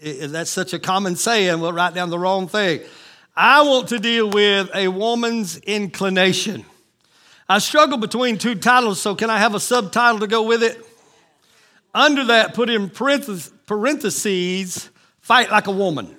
that's 0.00 0.50
such 0.50 0.72
a 0.72 0.78
common 0.78 1.16
saying, 1.16 1.60
we'll 1.60 1.72
write 1.72 1.94
down 1.94 2.10
the 2.10 2.18
wrong 2.18 2.48
thing. 2.48 2.80
I 3.36 3.62
want 3.62 3.88
to 3.88 3.98
deal 3.98 4.30
with 4.30 4.70
a 4.74 4.88
woman's 4.88 5.58
inclination. 5.58 6.64
I 7.48 7.60
struggle 7.60 7.98
between 7.98 8.36
two 8.36 8.56
titles, 8.56 9.00
so 9.00 9.14
can 9.14 9.30
I 9.30 9.38
have 9.38 9.54
a 9.54 9.60
subtitle 9.60 10.20
to 10.20 10.26
go 10.26 10.42
with 10.42 10.62
it? 10.62 10.84
Under 11.94 12.24
that, 12.26 12.54
put 12.54 12.68
in 12.68 12.90
parentheses, 12.90 14.90
fight 15.20 15.50
like 15.50 15.66
a 15.66 15.72
woman. 15.72 16.14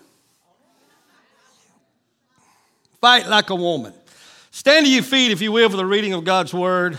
Fight 3.00 3.28
like 3.28 3.50
a 3.50 3.56
woman. 3.56 3.94
Stand 4.52 4.86
to 4.86 4.92
your 4.92 5.04
feet, 5.04 5.32
if 5.32 5.42
you 5.42 5.52
will, 5.52 5.70
for 5.70 5.78
the 5.78 5.86
reading 5.86 6.14
of 6.14 6.26
God's 6.26 6.54
word. 6.54 6.98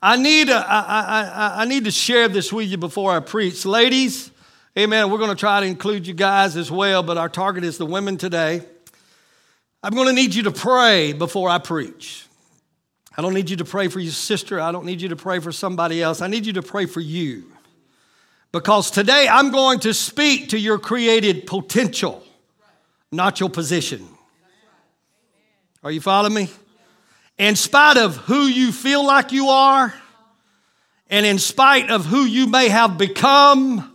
I 0.00 0.16
need, 0.16 0.48
a, 0.48 0.56
I, 0.56 0.80
I, 0.80 1.62
I 1.62 1.64
need 1.66 1.84
to 1.84 1.90
share 1.90 2.28
this 2.28 2.52
with 2.52 2.68
you 2.68 2.78
before 2.78 3.14
I 3.14 3.20
preach. 3.20 3.66
Ladies, 3.66 4.30
amen, 4.78 5.10
we're 5.10 5.18
going 5.18 5.30
to 5.30 5.36
try 5.36 5.60
to 5.60 5.66
include 5.66 6.06
you 6.06 6.14
guys 6.14 6.56
as 6.56 6.70
well, 6.70 7.02
but 7.02 7.18
our 7.18 7.28
target 7.28 7.64
is 7.64 7.78
the 7.78 7.86
women 7.86 8.16
today. 8.16 8.62
I'm 9.82 9.94
going 9.94 10.06
to 10.06 10.12
need 10.12 10.34
you 10.34 10.44
to 10.44 10.50
pray 10.50 11.12
before 11.12 11.48
I 11.48 11.58
preach. 11.58 12.26
I 13.16 13.22
don't 13.22 13.34
need 13.34 13.50
you 13.50 13.56
to 13.56 13.64
pray 13.64 13.88
for 13.88 13.98
your 13.98 14.12
sister. 14.12 14.60
I 14.60 14.72
don't 14.72 14.84
need 14.84 15.00
you 15.00 15.08
to 15.08 15.16
pray 15.16 15.40
for 15.40 15.52
somebody 15.52 16.02
else. 16.02 16.20
I 16.22 16.28
need 16.28 16.46
you 16.46 16.52
to 16.54 16.62
pray 16.62 16.86
for 16.86 17.00
you. 17.00 17.50
Because 18.52 18.90
today 18.90 19.28
I'm 19.30 19.50
going 19.50 19.80
to 19.80 19.94
speak 19.94 20.50
to 20.50 20.58
your 20.58 20.78
created 20.78 21.46
potential, 21.46 22.22
not 23.10 23.40
your 23.40 23.48
position. 23.48 24.06
Are 25.82 25.90
you 25.90 26.00
following 26.00 26.34
me? 26.34 26.50
In 27.38 27.56
spite 27.56 27.96
of 27.96 28.16
who 28.16 28.42
you 28.42 28.70
feel 28.70 29.04
like 29.04 29.32
you 29.32 29.48
are, 29.48 29.94
and 31.08 31.24
in 31.24 31.38
spite 31.38 31.90
of 31.90 32.06
who 32.06 32.24
you 32.24 32.46
may 32.46 32.68
have 32.68 32.98
become, 32.98 33.89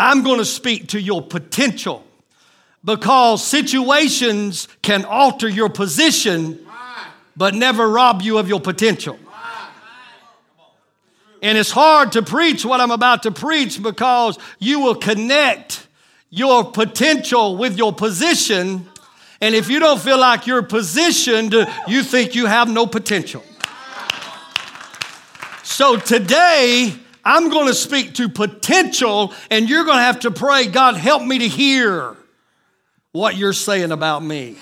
I'm 0.00 0.22
going 0.22 0.38
to 0.38 0.44
speak 0.44 0.88
to 0.88 1.00
your 1.00 1.22
potential 1.22 2.04
because 2.84 3.46
situations 3.46 4.66
can 4.82 5.04
alter 5.04 5.48
your 5.48 5.68
position 5.68 6.66
but 7.36 7.54
never 7.54 7.88
rob 7.88 8.22
you 8.22 8.38
of 8.38 8.48
your 8.48 8.60
potential. 8.60 9.18
And 11.42 11.56
it's 11.56 11.70
hard 11.70 12.12
to 12.12 12.22
preach 12.22 12.66
what 12.66 12.80
I'm 12.80 12.90
about 12.90 13.22
to 13.22 13.30
preach 13.30 13.82
because 13.82 14.38
you 14.58 14.80
will 14.80 14.94
connect 14.94 15.86
your 16.28 16.70
potential 16.70 17.56
with 17.56 17.78
your 17.78 17.94
position. 17.94 18.86
And 19.40 19.54
if 19.54 19.70
you 19.70 19.80
don't 19.80 20.00
feel 20.00 20.18
like 20.18 20.46
you're 20.46 20.62
positioned, 20.62 21.54
you 21.88 22.02
think 22.02 22.34
you 22.34 22.44
have 22.44 22.68
no 22.68 22.86
potential. 22.86 23.42
So 25.62 25.96
today, 25.96 26.94
I'm 27.24 27.50
going 27.50 27.66
to 27.66 27.74
speak 27.74 28.14
to 28.14 28.28
potential, 28.28 29.34
and 29.50 29.68
you're 29.68 29.84
going 29.84 29.98
to 29.98 30.02
have 30.02 30.20
to 30.20 30.30
pray, 30.30 30.66
God, 30.66 30.96
help 30.96 31.22
me 31.22 31.38
to 31.38 31.48
hear 31.48 32.16
what 33.12 33.36
you're 33.36 33.52
saying 33.52 33.92
about 33.92 34.22
me. 34.22 34.56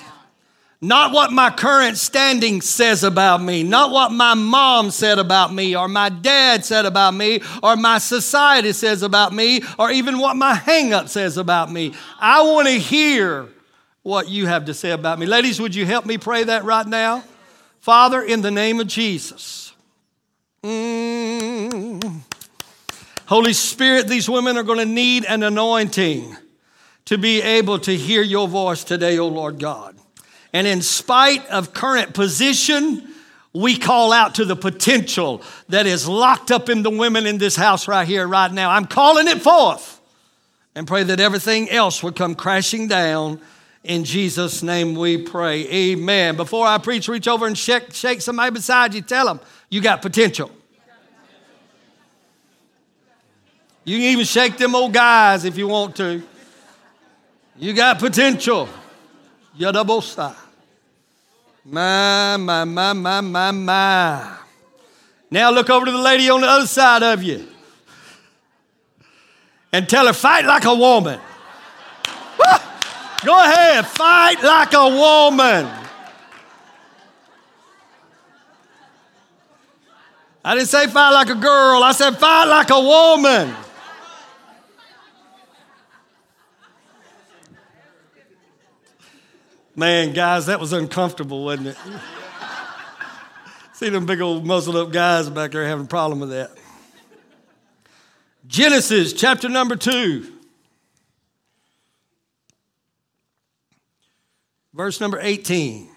Not 0.81 1.13
what 1.13 1.33
my 1.33 1.51
current 1.51 1.99
standing 1.99 2.61
says 2.61 3.03
about 3.03 3.43
me, 3.43 3.65
not 3.65 3.91
what 3.91 4.13
my 4.13 4.35
mom 4.35 4.93
said 4.93 5.19
about 5.19 5.53
me, 5.53 5.75
or 5.75 5.89
my 5.89 6.09
dad 6.09 6.65
said 6.65 6.87
about 6.87 7.15
me, 7.15 7.41
or 7.65 7.75
my 7.75 7.99
society 7.99 8.73
says 8.73 9.03
about 9.03 9.33
me, 9.33 9.63
or 9.77 9.91
even 9.91 10.19
what 10.19 10.37
my 10.37 10.55
hang 10.55 10.93
up 10.93 11.09
says 11.09 11.37
about 11.37 11.73
me. 11.73 11.95
I 12.21 12.43
want 12.43 12.69
to 12.69 12.75
hear 12.75 13.49
what 14.05 14.29
you 14.29 14.47
have 14.47 14.67
to 14.67 14.75
say 14.75 14.93
about 14.93 15.19
me. 15.19 15.27
Ladies, 15.27 15.61
would 15.61 15.75
you 15.75 15.85
help 15.85 16.07
me 16.07 16.17
pray 16.17 16.45
that 16.45 16.63
right 16.63 16.87
now? 16.87 17.25
Father, 17.81 18.23
in 18.23 18.43
the 18.43 18.51
name 18.53 18.79
of 18.79 18.87
Jesus. 18.87 19.73
Mm. 20.63 22.23
Holy 23.29 23.53
Spirit, 23.53 24.09
these 24.09 24.27
women 24.27 24.57
are 24.57 24.63
going 24.63 24.79
to 24.79 24.87
need 24.87 25.27
an 25.27 25.43
anointing 25.43 26.35
to 27.05 27.19
be 27.19 27.43
able 27.43 27.79
to 27.81 27.95
hear 27.95 28.23
your 28.23 28.49
voice 28.49 28.85
today, 28.85 29.19
O 29.19 29.25
oh 29.25 29.29
Lord 29.29 29.59
God. 29.59 29.95
And 30.55 30.67
in 30.67 30.81
spite 30.81 31.47
of 31.49 31.75
current 31.75 32.15
position, 32.15 33.07
we 33.53 33.77
call 33.77 34.15
out 34.15 34.37
to 34.37 34.47
the 34.47 34.57
potential 34.57 35.43
that 35.69 35.85
is 35.87 36.09
locked 36.09 36.51
up 36.51 36.71
in 36.71 36.83
the 36.83 36.89
women 36.89 37.27
in 37.27 37.37
this 37.37 37.55
house 37.55 37.87
right 37.87 38.09
here, 38.09 38.27
right 38.27 38.51
now. 38.51 38.71
I'm 38.71 38.87
calling 38.87 39.29
it 39.29 39.43
forth 39.43 40.01
and 40.75 40.87
pray 40.87 41.03
that 41.03 41.21
everything 41.21 41.69
else 41.69 42.03
would 42.03 42.17
come 42.17 42.35
crashing 42.35 42.89
down. 42.89 43.43
In 43.85 44.05
Jesus' 44.05 44.63
name 44.63 44.95
we 44.95 45.19
pray. 45.19 45.69
Amen. 45.69 46.35
Before 46.35 46.67
I 46.67 46.79
preach, 46.79 47.09
reach 47.09 47.29
over 47.29 47.47
and 47.47 47.59
shake, 47.59 47.93
shake 47.93 48.23
somebody 48.23 48.53
beside 48.53 48.95
you. 48.95 49.03
Tell 49.03 49.27
them 49.27 49.41
you 49.69 49.83
got 49.83 50.01
potential. 50.01 50.51
You 53.89 53.97
can 53.97 54.05
even 54.05 54.27
shake 54.27 54.59
them 54.59 54.75
old 54.75 54.93
guys 54.93 55.47
if 55.47 55.57
you 55.57 55.67
want 55.67 55.97
to. 55.97 56.23
You 57.57 57.73
got 57.73 57.99
potential. 57.99 58.69
Yadabosa. 59.59 60.37
My, 61.65 62.37
my, 62.37 62.65
my, 62.65 62.93
my, 62.93 63.21
my, 63.23 63.51
my. 63.51 64.37
Now 65.31 65.51
look 65.53 65.71
over 65.71 65.87
to 65.87 65.91
the 65.91 65.97
lady 65.97 66.29
on 66.29 66.43
the 66.43 66.47
other 66.47 66.67
side 66.67 67.03
of 67.03 67.23
you 67.23 67.49
and 69.73 69.89
tell 69.89 70.07
her, 70.07 70.13
fight 70.13 70.45
like 70.45 70.67
a 70.67 70.75
woman. 70.75 71.19
Go 73.25 73.43
ahead, 73.43 73.87
fight 73.87 74.43
like 74.43 74.75
a 74.75 74.87
woman. 74.87 75.67
I 80.45 80.55
didn't 80.55 80.69
say 80.69 80.87
fight 80.89 81.13
like 81.13 81.31
a 81.31 81.35
girl, 81.35 81.83
I 81.83 81.93
said 81.93 82.19
fight 82.19 82.45
like 82.45 82.69
a 82.69 82.81
woman. 82.81 83.55
Man, 89.79 90.13
guys, 90.13 90.47
that 90.47 90.59
was 90.59 90.73
uncomfortable, 90.73 91.45
wasn't 91.45 91.69
it? 91.69 91.77
See 93.75 93.89
them 93.91 94.07
big 94.07 94.21
old 94.21 94.45
muzzled 94.45 94.75
up 94.75 94.91
guys 94.91 95.31
back 95.31 95.53
there 95.53 95.65
having 95.65 95.85
a 95.85 95.89
problem 95.89 96.19
with 96.19 96.31
that. 96.31 96.51
Genesis 98.49 99.13
chapter 99.13 99.49
number 99.49 99.77
two, 99.77 100.33
verse 104.75 105.01
number 105.01 105.21
18. 105.23 105.89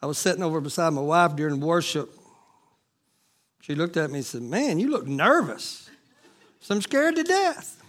I 0.00 0.06
was 0.06 0.16
sitting 0.16 0.44
over 0.44 0.60
beside 0.60 0.90
my 0.90 1.00
wife 1.00 1.34
during 1.34 1.58
worship. 1.58 2.08
She 3.62 3.74
looked 3.74 3.96
at 3.96 4.12
me 4.12 4.18
and 4.18 4.26
said, 4.26 4.42
Man, 4.42 4.78
you 4.78 4.90
look 4.90 5.08
nervous. 5.08 5.87
So 6.60 6.74
I'm 6.74 6.82
scared 6.82 7.16
to 7.16 7.22
death. 7.22 7.82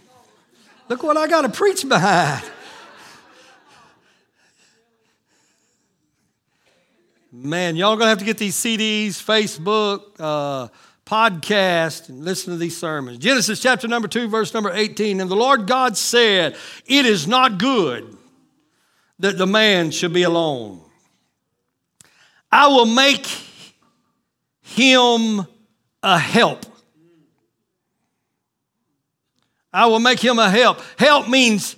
Look 0.88 1.02
what 1.02 1.16
I 1.16 1.26
got 1.26 1.42
to 1.42 1.48
preach 1.48 1.88
behind. 1.88 2.44
Man, 7.32 7.76
y'all 7.76 7.96
gonna 7.96 8.10
have 8.10 8.18
to 8.18 8.24
get 8.24 8.38
these 8.38 8.56
CDs, 8.56 9.10
Facebook, 9.10 10.02
uh, 10.18 10.66
podcast, 11.06 12.08
and 12.08 12.24
listen 12.24 12.52
to 12.52 12.58
these 12.58 12.76
sermons. 12.76 13.18
Genesis 13.18 13.60
chapter 13.60 13.86
number 13.86 14.08
2, 14.08 14.28
verse 14.28 14.52
number 14.52 14.72
18. 14.72 15.20
And 15.20 15.30
the 15.30 15.36
Lord 15.36 15.66
God 15.66 15.96
said, 15.96 16.56
It 16.86 17.06
is 17.06 17.28
not 17.28 17.58
good 17.58 18.16
that 19.20 19.38
the 19.38 19.46
man 19.46 19.90
should 19.90 20.12
be 20.12 20.22
alone. 20.22 20.80
I 22.50 22.66
will 22.66 22.86
make 22.86 23.26
him 24.62 25.46
a 26.02 26.18
help 26.18 26.66
I 29.72 29.86
will 29.86 30.00
make 30.00 30.20
him 30.20 30.38
a 30.38 30.50
help. 30.50 30.80
Help 30.98 31.28
means 31.28 31.76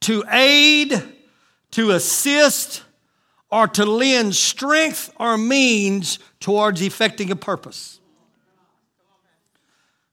to 0.00 0.24
aid, 0.30 1.02
to 1.72 1.90
assist, 1.90 2.82
or 3.50 3.68
to 3.68 3.84
lend 3.84 4.34
strength 4.34 5.12
or 5.18 5.36
means 5.36 6.18
towards 6.38 6.82
effecting 6.82 7.30
a 7.30 7.36
purpose. 7.36 8.00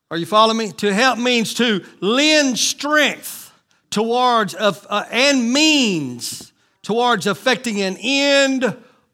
Are 0.10 0.18
you 0.18 0.26
following 0.26 0.58
me? 0.58 0.72
To 0.74 0.94
help 0.94 1.20
means 1.20 1.54
to 1.56 1.84
lend 2.00 2.58
strength 2.58 3.52
towards 3.90 4.56
uh, 4.56 5.06
and 5.12 5.52
means 5.52 6.54
towards 6.82 7.28
effecting 7.28 7.82
an 7.82 7.98
end 8.00 8.64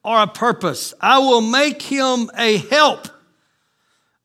or 0.03 0.21
a 0.21 0.27
purpose. 0.27 0.93
I 1.01 1.19
will 1.19 1.41
make 1.41 1.81
him 1.81 2.29
a 2.35 2.57
help 2.57 3.07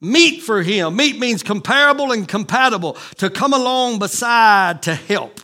meet 0.01 0.43
for 0.43 0.63
him. 0.63 0.97
Meet 0.97 1.19
means 1.19 1.43
comparable 1.43 2.13
and 2.13 2.27
compatible, 2.27 2.97
to 3.17 3.31
come 3.31 3.53
along 3.53 3.99
beside 3.99 4.83
to 4.83 4.95
help. 4.95 5.41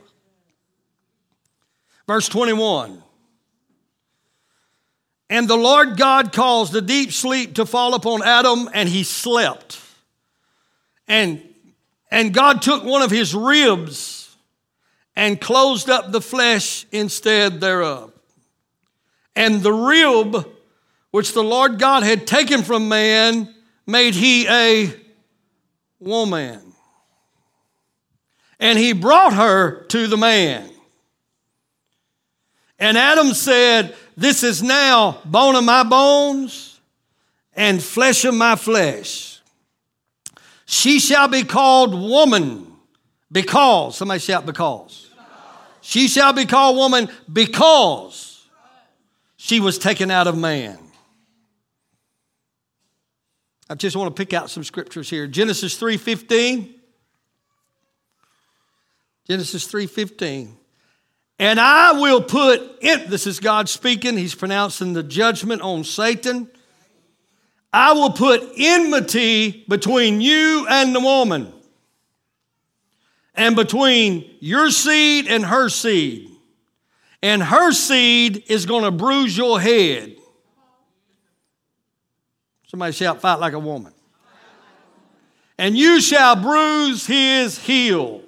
Verse 2.07 2.29
21 2.29 3.03
And 5.31 5.49
the 5.49 5.57
Lord 5.57 5.97
God 5.97 6.33
caused 6.33 6.75
a 6.75 6.81
deep 6.81 7.13
sleep 7.13 7.55
to 7.55 7.67
fall 7.67 7.95
upon 7.95 8.23
Adam, 8.23 8.69
and 8.73 8.89
he 8.89 9.05
slept. 9.05 9.81
And, 11.07 11.43
and 12.11 12.33
God 12.33 12.63
took 12.63 12.83
one 12.83 13.03
of 13.03 13.11
his 13.11 13.35
ribs 13.35 14.35
and 15.17 15.41
closed 15.41 15.91
up 15.91 16.13
the 16.13 16.21
flesh 16.21 16.87
instead 16.91 17.61
thereof. 17.61 18.13
And 19.37 19.63
the 19.63 19.73
rib 19.73 20.49
which 21.11 21.33
the 21.33 21.43
Lord 21.43 21.79
God 21.79 22.03
had 22.03 22.27
taken 22.27 22.63
from 22.63 22.89
man 22.89 23.54
made 23.87 24.15
he 24.15 24.47
a 24.49 24.95
woman. 25.99 26.61
And 28.61 28.79
he 28.79 28.93
brought 28.93 29.35
her 29.35 29.83
to 29.85 30.07
the 30.07 30.17
man. 30.17 30.71
And 32.79 32.97
Adam 32.97 33.35
said, 33.35 33.95
This 34.17 34.43
is 34.43 34.63
now 34.63 35.19
bone 35.25 35.57
of 35.57 35.65
my 35.65 35.83
bones 35.83 36.81
and 37.55 37.83
flesh 37.83 38.25
of 38.25 38.35
my 38.35 38.57
flesh. 38.57 39.41
She 40.67 40.99
shall 40.99 41.29
be 41.29 41.45
called 41.45 41.95
woman 41.95 42.67
because, 43.31 43.97
somebody 43.97 44.21
shout, 44.21 44.47
because. 44.47 45.11
She 45.81 46.09
shall 46.09 46.33
be 46.33 46.47
called 46.47 46.77
woman 46.77 47.11
because 47.31 48.47
she 49.37 49.61
was 49.61 49.79
taken 49.79 50.11
out 50.11 50.27
of 50.27 50.37
man. 50.37 50.79
I 53.69 53.75
just 53.75 53.97
want 53.97 54.15
to 54.15 54.21
pick 54.21 54.33
out 54.33 54.51
some 54.51 54.65
scriptures 54.65 55.09
here. 55.09 55.27
Genesis 55.27 55.77
3:15. 55.79 56.75
Genesis 59.27 59.67
3:15. 59.67 60.57
And 61.39 61.59
I 61.59 61.93
will 61.93 62.23
put 62.23 62.61
in, 62.81 63.11
this 63.11 63.27
is 63.27 63.41
God 63.41 63.69
speaking, 63.69 64.17
he's 64.17 64.35
pronouncing 64.35 64.93
the 64.93 65.03
judgment 65.03 65.63
on 65.63 65.83
Satan. 65.83 66.49
I 67.73 67.93
will 67.93 68.13
put 68.13 68.53
enmity 68.57 69.65
between 69.69 70.21
you 70.21 70.67
and 70.69 70.95
the 70.95 71.01
woman, 71.01 71.53
and 73.35 73.57
between 73.57 74.31
your 74.39 74.71
seed 74.71 75.27
and 75.27 75.45
her 75.47 75.69
seed. 75.69 76.31
And 77.21 77.43
her 77.43 77.73
seed 77.73 78.45
is 78.49 78.67
going 78.67 78.85
to 78.85 78.93
bruise 78.93 79.37
your 79.37 79.61
head. 79.61 80.17
Somebody 82.75 82.93
shout, 82.93 83.21
fight 83.21 83.39
like 83.39 83.53
a 83.53 83.59
woman. 83.61 83.93
And 85.57 85.79
you 85.79 86.01
shall 86.01 86.35
bruise 86.35 87.07
his 87.07 87.57
heel. 87.57 88.21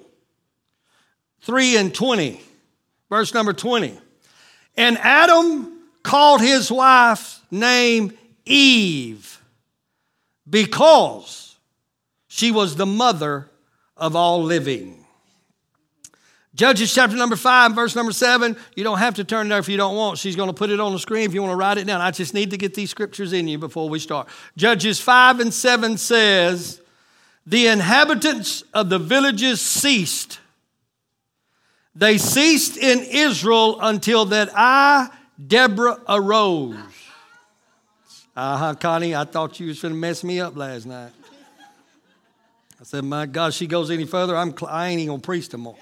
3 1.41 1.75
and 1.75 1.93
20. 1.93 2.39
Verse 3.09 3.33
number 3.33 3.51
20. 3.51 3.99
And 4.77 4.97
Adam 4.99 5.81
called 6.01 6.39
his 6.39 6.71
wife's 6.71 7.41
name 7.51 8.17
Eve 8.45 9.41
because 10.49 11.57
she 12.29 12.49
was 12.49 12.77
the 12.77 12.85
mother 12.85 13.49
of 13.97 14.15
all 14.15 14.41
living. 14.43 14.96
Judges 16.57 16.93
chapter 16.93 17.15
number 17.15 17.37
five, 17.37 17.73
verse 17.73 17.95
number 17.95 18.11
seven. 18.11 18.57
You 18.75 18.83
don't 18.83 18.97
have 18.97 19.15
to 19.15 19.23
turn 19.23 19.47
there 19.47 19.59
if 19.59 19.69
you 19.69 19.77
don't 19.77 19.95
want. 19.95 20.17
She's 20.17 20.35
going 20.35 20.49
to 20.49 20.53
put 20.53 20.69
it 20.69 20.81
on 20.81 20.91
the 20.91 20.99
screen 20.99 21.23
if 21.23 21.33
you 21.33 21.41
want 21.41 21.53
to 21.53 21.55
write 21.55 21.77
it 21.77 21.87
down. 21.87 22.01
I 22.01 22.11
just 22.11 22.33
need 22.33 22.51
to 22.51 22.57
get 22.57 22.73
these 22.73 22.89
scriptures 22.89 23.31
in 23.31 23.47
you 23.47 23.57
before 23.57 23.87
we 23.87 23.99
start. 23.99 24.27
Judges 24.57 24.99
five 24.99 25.39
and 25.39 25.53
seven 25.53 25.97
says, 25.97 26.81
The 27.45 27.67
inhabitants 27.67 28.63
of 28.73 28.89
the 28.89 28.99
villages 28.99 29.61
ceased 29.61 30.39
they 31.97 32.19
ceased 32.19 32.77
in 32.77 32.99
Israel 32.99 33.79
until 33.81 34.25
that 34.25 34.49
I, 34.53 35.09
Deborah, 35.47 35.99
arose. 36.07 36.75
Uh 38.35 38.57
huh, 38.57 38.75
Connie, 38.75 39.15
I 39.15 39.23
thought 39.23 39.59
you 39.59 39.65
was 39.65 39.81
going 39.81 39.95
to 39.95 39.99
mess 39.99 40.23
me 40.23 40.39
up 40.39 40.55
last 40.55 40.85
night. 40.85 41.11
I 42.79 42.83
said, 42.83 43.03
My 43.03 43.25
God, 43.25 43.55
she 43.55 43.65
goes 43.65 43.89
any 43.89 44.05
further, 44.05 44.37
I'm, 44.37 44.53
I 44.67 44.89
ain't 44.89 44.99
even 44.99 45.07
going 45.07 45.21
to 45.21 45.25
preach 45.25 45.51
no 45.51 45.57
more. 45.57 45.77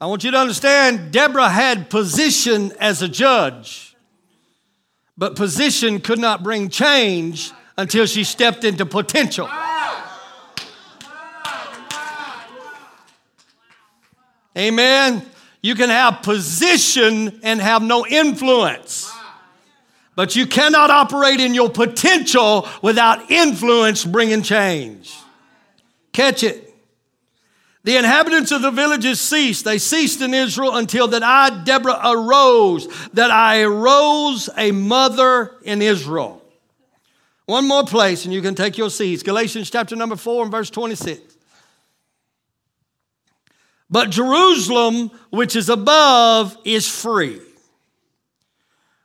I 0.00 0.06
want 0.06 0.24
you 0.24 0.30
to 0.30 0.38
understand 0.38 1.12
Deborah 1.12 1.50
had 1.50 1.90
position 1.90 2.72
as 2.80 3.02
a 3.02 3.08
judge, 3.08 3.94
but 5.18 5.36
position 5.36 6.00
could 6.00 6.18
not 6.18 6.42
bring 6.42 6.70
change 6.70 7.52
until 7.76 8.06
she 8.06 8.24
stepped 8.24 8.64
into 8.64 8.86
potential. 8.86 9.48
Amen. 14.56 15.22
You 15.62 15.74
can 15.74 15.90
have 15.90 16.22
position 16.22 17.38
and 17.42 17.60
have 17.60 17.82
no 17.82 18.06
influence. 18.06 19.12
But 20.16 20.34
you 20.34 20.46
cannot 20.46 20.90
operate 20.90 21.40
in 21.40 21.54
your 21.54 21.68
potential 21.68 22.66
without 22.82 23.30
influence 23.30 24.04
bringing 24.04 24.42
change. 24.42 25.14
Catch 26.12 26.42
it. 26.42 26.69
The 27.82 27.96
inhabitants 27.96 28.52
of 28.52 28.62
the 28.62 28.70
villages 28.70 29.20
ceased. 29.20 29.64
They 29.64 29.78
ceased 29.78 30.20
in 30.20 30.34
Israel 30.34 30.76
until 30.76 31.08
that 31.08 31.22
I, 31.22 31.62
Deborah, 31.64 31.98
arose, 32.04 32.88
that 33.14 33.30
I 33.30 33.62
arose 33.62 34.50
a 34.56 34.70
mother 34.70 35.52
in 35.62 35.80
Israel. 35.80 36.42
One 37.46 37.66
more 37.66 37.84
place, 37.84 38.26
and 38.26 38.34
you 38.34 38.42
can 38.42 38.54
take 38.54 38.76
your 38.76 38.90
seats. 38.90 39.22
Galatians 39.22 39.70
chapter 39.70 39.96
number 39.96 40.16
4 40.16 40.42
and 40.42 40.52
verse 40.52 40.70
26. 40.70 41.36
But 43.88 44.10
Jerusalem, 44.10 45.10
which 45.30 45.56
is 45.56 45.68
above, 45.68 46.56
is 46.64 46.88
free, 46.88 47.40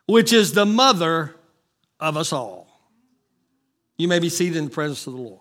which 0.05 0.31
is 0.31 0.53
the 0.53 0.65
mother 0.65 1.33
of 1.99 2.17
us 2.17 2.31
all. 2.31 2.67
You 3.97 4.07
may 4.07 4.19
be 4.19 4.29
seated 4.29 4.57
in 4.57 4.65
the 4.65 4.71
presence 4.71 5.07
of 5.07 5.13
the 5.13 5.19
Lord. 5.19 5.39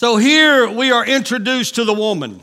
So 0.00 0.16
here 0.16 0.70
we 0.70 0.92
are 0.92 1.04
introduced 1.04 1.74
to 1.74 1.82
the 1.82 1.92
woman. 1.92 2.40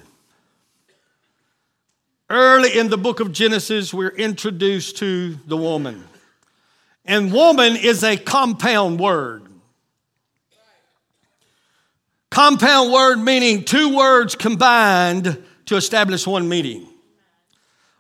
Early 2.29 2.77
in 2.77 2.89
the 2.89 2.97
book 2.97 3.21
of 3.21 3.31
Genesis, 3.31 3.93
we're 3.93 4.09
introduced 4.09 4.97
to 4.97 5.35
the 5.47 5.55
woman. 5.55 6.03
And 7.05 7.31
woman 7.31 7.77
is 7.77 8.03
a 8.03 8.17
compound 8.17 9.00
word. 9.00 9.43
Compound 12.29 12.91
word 12.91 13.19
meaning 13.19 13.63
two 13.63 13.95
words 13.95 14.35
combined 14.35 15.41
to 15.67 15.77
establish 15.77 16.27
one 16.27 16.50
meaning. 16.50 16.85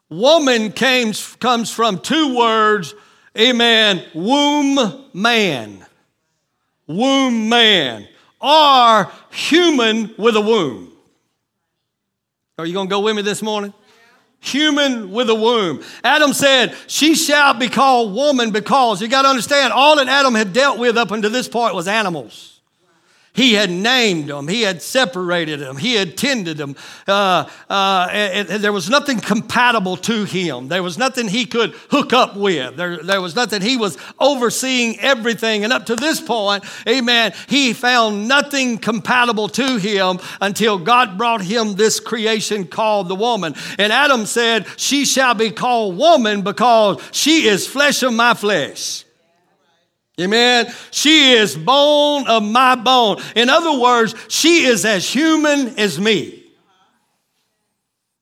Woman 0.09 0.73
came, 0.73 1.13
comes 1.39 1.71
from 1.71 2.01
two 2.01 2.37
words, 2.37 2.93
amen, 3.37 4.03
womb 4.13 5.05
man. 5.13 5.85
Womb 6.87 7.47
man. 7.47 8.09
Or 8.45 9.11
human 9.31 10.13
with 10.19 10.35
a 10.35 10.41
womb. 10.41 10.91
Are 12.59 12.65
you 12.67 12.73
going 12.73 12.87
to 12.87 12.91
go 12.91 12.99
with 12.99 13.15
me 13.15 13.23
this 13.23 13.41
morning? 13.41 13.73
Human 14.39 15.11
with 15.11 15.31
a 15.31 15.35
womb. 15.35 15.83
Adam 16.03 16.31
said, 16.31 16.75
She 16.85 17.15
shall 17.15 17.55
be 17.55 17.69
called 17.69 18.13
woman 18.13 18.51
because 18.51 19.01
you 19.01 19.07
got 19.07 19.23
to 19.23 19.29
understand, 19.29 19.73
all 19.73 19.95
that 19.95 20.07
Adam 20.07 20.35
had 20.35 20.53
dealt 20.53 20.77
with 20.77 20.95
up 20.95 21.09
until 21.09 21.31
this 21.31 21.47
point 21.47 21.73
was 21.73 21.87
animals. 21.87 22.54
He 23.35 23.53
had 23.53 23.69
named 23.69 24.29
them, 24.29 24.47
He 24.47 24.61
had 24.61 24.81
separated 24.81 25.59
them, 25.59 25.77
He 25.77 25.95
had 25.95 26.17
tended 26.17 26.57
them. 26.57 26.75
Uh, 27.07 27.47
uh, 27.69 28.07
and, 28.11 28.49
and 28.49 28.63
there 28.63 28.71
was 28.73 28.89
nothing 28.89 29.19
compatible 29.19 29.97
to 29.97 30.23
Him. 30.23 30.69
There 30.69 30.81
was 30.81 30.97
nothing 30.97 31.27
He 31.27 31.45
could 31.45 31.71
hook 31.89 32.13
up 32.13 32.35
with. 32.35 32.77
There, 32.77 32.97
there 32.97 33.21
was 33.21 33.35
nothing. 33.35 33.61
He 33.61 33.77
was 33.77 33.97
overseeing 34.19 34.99
everything. 34.99 35.63
And 35.63 35.73
up 35.73 35.85
to 35.87 35.95
this 35.95 36.21
point, 36.21 36.63
amen, 36.87 37.33
He 37.47 37.73
found 37.73 38.27
nothing 38.27 38.77
compatible 38.77 39.49
to 39.49 39.77
Him 39.77 40.19
until 40.41 40.77
God 40.77 41.17
brought 41.17 41.41
Him 41.41 41.75
this 41.75 41.99
creation 41.99 42.65
called 42.65 43.09
the 43.09 43.15
woman. 43.15 43.55
And 43.77 43.91
Adam 43.91 44.25
said, 44.25 44.65
She 44.77 45.05
shall 45.05 45.33
be 45.33 45.51
called 45.51 45.97
woman 45.97 46.41
because 46.41 47.01
she 47.11 47.47
is 47.47 47.67
flesh 47.67 48.03
of 48.03 48.13
my 48.13 48.33
flesh. 48.33 49.04
Amen. 50.19 50.73
She 50.91 51.33
is 51.33 51.57
bone 51.57 52.27
of 52.27 52.41
my 52.43 52.75
bone. 52.75 53.21
In 53.35 53.49
other 53.49 53.77
words, 53.79 54.15
she 54.29 54.65
is 54.65 54.85
as 54.85 55.07
human 55.07 55.77
as 55.77 55.99
me. 55.99 56.43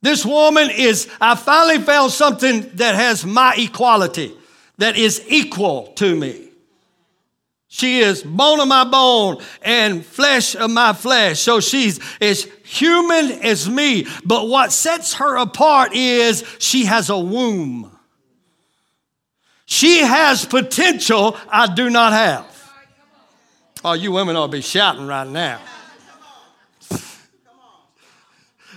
This 0.01 0.25
woman 0.25 0.69
is, 0.69 1.07
I 1.21 1.35
finally 1.35 1.79
found 1.79 2.11
something 2.11 2.69
that 2.75 2.95
has 2.95 3.25
my 3.25 3.55
equality, 3.57 4.35
that 4.77 4.97
is 4.97 5.23
equal 5.29 5.87
to 5.95 6.15
me. 6.15 6.49
She 7.67 8.01
is 8.01 8.21
bone 8.21 8.59
of 8.59 8.67
my 8.67 8.83
bone 8.83 9.37
and 9.63 10.05
flesh 10.05 10.55
of 10.55 10.69
my 10.69 10.93
flesh. 10.93 11.39
So 11.39 11.59
she's 11.59 11.99
as 12.21 12.47
human 12.63 13.31
as 13.31 13.67
me. 13.67 14.05
But 14.23 14.47
what 14.47 14.71
sets 14.71 15.15
her 15.15 15.37
apart 15.37 15.95
is 15.95 16.43
she 16.59 16.85
has 16.85 17.09
a 17.09 17.17
womb. 17.17 17.92
She 19.73 20.01
has 20.01 20.45
potential 20.45 21.35
I 21.49 21.73
do 21.73 21.89
not 21.89 22.13
have. 22.13 22.45
Oh, 23.83 23.93
you 23.93 24.11
women 24.11 24.35
ought 24.35 24.45
to 24.45 24.51
be 24.51 24.61
shouting 24.61 25.07
right 25.07 25.27
now. 25.27 25.59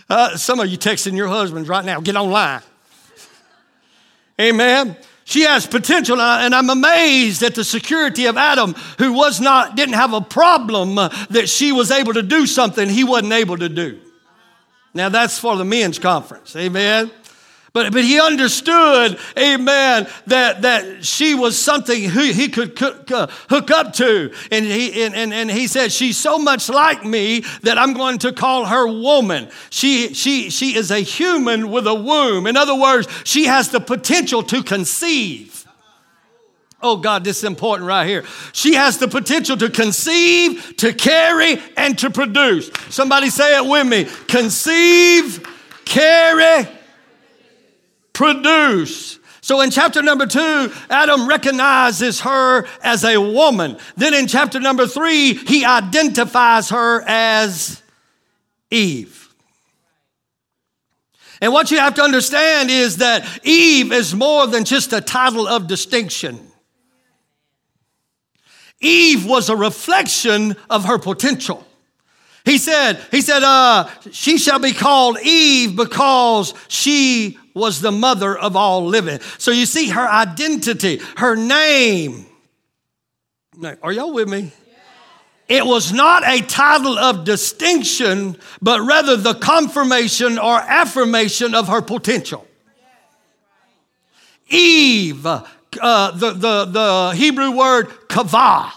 Uh, 0.09 0.39
some 0.39 0.59
of 0.59 0.69
you 0.69 0.79
texting 0.79 1.15
your 1.15 1.29
husbands 1.29 1.69
right 1.69 1.85
now, 1.85 2.01
get 2.01 2.17
online. 2.17 2.63
Amen. 4.41 4.97
She 5.25 5.43
has 5.43 5.67
potential, 5.67 6.19
and 6.19 6.55
I'm 6.55 6.71
amazed 6.71 7.43
at 7.43 7.55
the 7.55 7.63
security 7.63 8.25
of 8.25 8.39
Adam, 8.39 8.75
who 8.99 9.13
was 9.13 9.39
not, 9.39 9.77
didn't 9.77 9.97
have 9.97 10.15
a 10.15 10.23
problem 10.23 10.95
that 10.95 11.51
she 11.51 11.73
was 11.73 11.91
able 11.91 12.15
to 12.15 12.23
do 12.23 12.47
something 12.47 12.89
he 12.89 13.05
wasn't 13.05 13.35
able 13.35 13.59
to 13.59 13.69
do. 13.69 14.01
Now 14.95 15.11
that's 15.11 15.39
for 15.39 15.57
the 15.57 15.65
men's 15.67 15.99
conference. 15.99 16.57
Amen. 16.57 17.11
But, 17.77 17.93
but 17.93 18.05
he 18.05 18.19
understood, 18.19 19.19
amen, 19.39 20.09
that, 20.29 20.63
that 20.63 21.05
she 21.05 21.35
was 21.35 21.59
something 21.59 22.05
who 22.05 22.23
he 22.23 22.49
could 22.49 22.73
hook 22.79 23.71
up 23.71 23.93
to. 23.93 24.33
And 24.51 24.65
he, 24.65 25.03
and, 25.03 25.15
and, 25.15 25.35
and 25.35 25.51
he 25.51 25.67
said, 25.67 25.93
She's 25.93 26.17
so 26.17 26.39
much 26.39 26.71
like 26.71 27.05
me 27.05 27.41
that 27.65 27.77
I'm 27.77 27.93
going 27.93 28.17
to 28.21 28.33
call 28.33 28.65
her 28.65 28.87
woman. 28.87 29.51
She, 29.69 30.15
she, 30.15 30.49
she 30.49 30.75
is 30.75 30.91
a 30.91 31.01
human 31.01 31.71
with 31.71 31.87
a 31.87 31.95
womb. 31.95 32.47
In 32.47 32.57
other 32.57 32.75
words, 32.75 33.09
she 33.25 33.45
has 33.45 33.69
the 33.69 33.81
potential 33.81 34.43
to 34.45 34.63
conceive. 34.63 35.67
Oh 36.81 36.97
God, 36.97 37.25
this 37.25 37.37
is 37.37 37.45
important 37.45 37.87
right 37.87 38.09
here. 38.09 38.25
She 38.55 38.73
has 38.73 38.97
the 38.97 39.07
potential 39.07 39.59
to 39.59 39.69
conceive, 39.69 40.79
to 40.79 40.95
carry, 40.95 41.61
and 41.77 41.99
to 41.99 42.09
produce. 42.09 42.71
Somebody 42.89 43.29
say 43.29 43.55
it 43.55 43.69
with 43.69 43.87
me 43.87 44.07
conceive, 44.29 45.47
carry, 45.85 46.69
produce. 48.17 49.19
So 49.43 49.61
in 49.61 49.71
chapter 49.71 50.03
number 50.03 50.27
two, 50.27 50.73
Adam 50.89 51.29
recognizes 51.29 52.21
her 52.23 52.67
as 52.83 53.05
a 53.05 53.19
woman. 53.19 53.77
Then 53.95 54.15
in 54.15 54.27
chapter 54.27 54.59
number 54.59 54.87
three, 54.87 55.35
he 55.35 55.67
identifies 55.67 56.71
her 56.71 57.05
as 57.07 57.83
Eve. 58.71 59.29
And 61.43 61.53
what 61.53 61.71
you 61.71 61.79
have 61.79 61.93
to 61.97 62.03
understand 62.03 62.71
is 62.71 62.97
that 62.97 63.27
Eve 63.45 63.93
is 63.93 64.15
more 64.15 64.47
than 64.47 64.65
just 64.65 64.95
a 64.95 65.03
title 65.03 65.47
of 65.47 65.67
distinction. 65.67 66.41
Eve 68.81 69.27
was 69.27 69.51
a 69.51 69.57
reflection 69.57 70.57
of 70.71 70.87
her 70.87 70.99
potential. 70.99 71.67
He 72.47 72.57
said, 72.57 72.99
he 73.11 73.21
said, 73.21 73.43
uh, 73.43 73.91
she 74.11 74.39
shall 74.39 74.59
be 74.59 74.73
called 74.73 75.19
Eve 75.21 75.77
because 75.77 76.55
she 76.69 77.39
was 77.57 77.81
the 77.81 77.91
mother 77.91 78.37
of 78.37 78.55
all 78.55 78.85
living. 78.85 79.19
So 79.39 79.51
you 79.51 79.65
see 79.65 79.89
her 79.89 80.07
identity, 80.07 81.01
her 81.17 81.35
name. 81.35 82.27
Are 83.83 83.91
y'all 83.91 84.13
with 84.13 84.29
me? 84.29 84.53
It 85.49 85.65
was 85.65 85.93
not 85.93 86.23
a 86.27 86.43
title 86.43 86.99
of 86.99 87.25
distinction, 87.25 88.37
but 88.61 88.83
rather 88.83 89.17
the 89.17 89.35
confirmation 89.35 90.39
or 90.39 90.59
affirmation 90.59 91.55
of 91.55 91.69
her 91.69 91.81
potential. 91.81 92.47
Eve, 94.49 95.25
uh, 95.25 96.11
the, 96.11 96.33
the, 96.33 96.65
the 96.67 97.13
Hebrew 97.17 97.53
word 97.53 97.89
Chavah, 98.09 98.71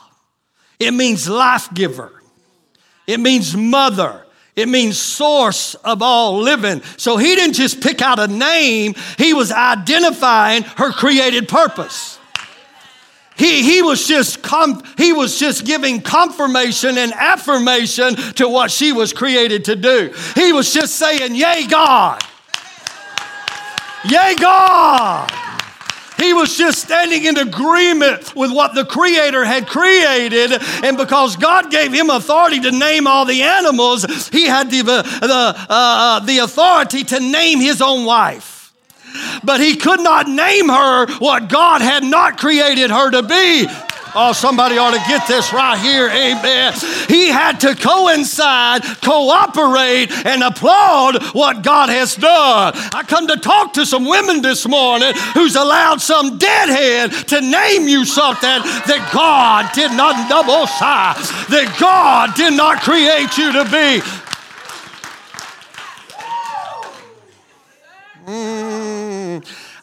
it 0.80 0.92
means 0.92 1.28
life 1.28 1.74
giver, 1.74 2.14
it 3.08 3.20
means 3.20 3.58
mother, 3.58 4.26
it 4.56 4.68
means 4.68 5.00
source 5.00 5.76
of 5.76 6.02
all 6.02 6.40
living. 6.40 6.82
So 6.98 7.18
he 7.18 7.36
didn't 7.36 7.56
just 7.56 7.82
pick 7.82 8.02
out 8.02 8.20
a 8.20 8.28
name, 8.28 8.96
he 9.18 9.34
was 9.34 9.52
identifying 9.52 10.64
her 10.64 10.92
created 10.92 11.48
purpose. 11.48 12.18
He, 13.38 13.64
he, 13.64 13.82
was 13.82 14.06
just 14.06 14.42
com- 14.42 14.84
he 14.98 15.14
was 15.14 15.40
just 15.40 15.66
giving 15.66 16.02
confirmation 16.02 16.98
and 16.98 17.14
affirmation 17.14 18.16
to 18.34 18.50
what 18.50 18.70
she 18.70 18.92
was 18.92 19.14
created 19.14 19.64
to 19.66 19.78
do. 19.78 20.14
He 20.36 20.52
was 20.52 20.74
just 20.74 20.96
saying, 20.96 21.36
Yay, 21.36 21.66
God! 21.68 22.22
Yay, 24.10 24.36
God! 24.36 25.49
He 26.20 26.34
was 26.34 26.58
just 26.58 26.80
standing 26.82 27.26
in 27.26 27.38
agreement 27.38 28.36
with 28.36 28.52
what 28.52 28.76
the 28.76 28.86
Creator 28.86 29.46
had 29.46 29.68
created. 29.68 30.52
And 30.84 30.98
because 30.98 31.36
God 31.36 31.72
gave 31.72 31.94
him 31.94 32.10
authority 32.10 32.60
to 32.62 32.72
name 32.72 33.08
all 33.08 33.26
the 33.26 33.44
animals, 33.44 34.06
he 34.30 34.46
had 34.46 34.70
the, 34.70 34.82
uh, 34.82 35.02
the, 35.02 35.66
uh, 35.70 36.20
the 36.20 36.40
authority 36.40 37.04
to 37.06 37.20
name 37.20 37.60
his 37.60 37.82
own 37.82 38.06
wife. 38.06 38.74
But 39.44 39.60
he 39.60 39.76
could 39.76 40.02
not 40.02 40.28
name 40.28 40.70
her 40.70 41.08
what 41.18 41.50
God 41.50 41.82
had 41.82 42.04
not 42.04 42.38
created 42.38 42.92
her 42.92 43.10
to 43.12 43.24
be. 43.24 43.68
Oh, 44.16 44.34
somebody 44.34 44.78
ought 44.78 44.92
to 44.92 45.10
get 45.10 45.28
this 45.28 45.54
right 45.54 45.78
here. 45.78 46.08
Amen. 46.08 46.74
He 47.08 47.28
had 47.30 47.60
to 47.62 47.76
coincide, 47.76 48.84
cooperate, 49.02 50.12
and 50.26 50.44
applaud 50.44 51.24
what 51.34 51.64
God 51.64 51.90
has 51.90 52.16
done. 52.16 52.74
I 52.94 53.04
come 53.08 53.28
to 53.28 53.38
talk 53.38 53.74
to 53.74 53.86
some 53.86 54.06
women 54.06 54.42
this 54.42 54.68
morning 54.68 55.14
who's 55.34 55.56
allowed 55.56 56.02
some 56.02 56.38
deadhead 56.38 57.12
to 57.30 57.42
name 57.42 57.88
you 57.88 58.06
something 58.06 58.50
that 58.50 59.10
God 59.14 59.72
did 59.74 59.92
not 59.92 60.30
double 60.30 60.66
sigh, 60.68 61.14
that 61.50 61.78
God 61.80 62.36
did 62.36 62.54
not 62.54 62.82
create 62.82 63.38
you 63.38 63.52
to 63.54 63.64
be. 63.66 64.02
Mm. 68.30 68.79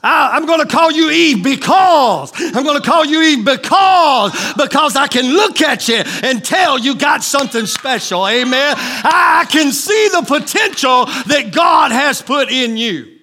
I, 0.07 0.37
am 0.37 0.47
going 0.47 0.61
to 0.61 0.67
call 0.67 0.93
you 0.93 1.11
Eve 1.11 1.43
because 1.43 2.33
I'm 2.39 2.63
going 2.63 2.81
to 2.81 2.89
call 2.89 3.05
you 3.05 3.23
Eve 3.23 3.45
because 3.45 4.55
because 4.57 4.95
I 4.95 5.09
can 5.09 5.27
look 5.33 5.61
at 5.61 5.89
you 5.89 5.97
and 6.23 6.45
tell 6.45 6.79
you 6.79 6.95
got 6.95 7.25
something 7.25 7.67
special. 7.67 8.27
Amen. 8.27 8.75
I 8.79 9.47
can 9.51 9.73
see 9.73 10.09
the 10.13 10.23
potential 10.23 11.07
that 11.07 11.51
God 11.53 11.91
has 11.91 12.23
put 12.23 12.53
in 12.53 12.77
you. 12.77 13.19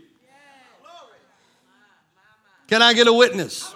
Can 2.68 2.82
I 2.82 2.94
get 2.94 3.08
a 3.08 3.14
witness? 3.14 3.74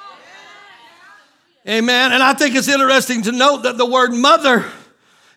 Amen. 1.66 2.12
And 2.12 2.22
I 2.22 2.34
think 2.34 2.56
it's 2.56 2.68
interesting 2.68 3.22
to 3.24 3.32
note 3.32 3.64
that 3.64 3.78
the 3.78 3.86
word 3.86 4.14
mother, 4.14 4.66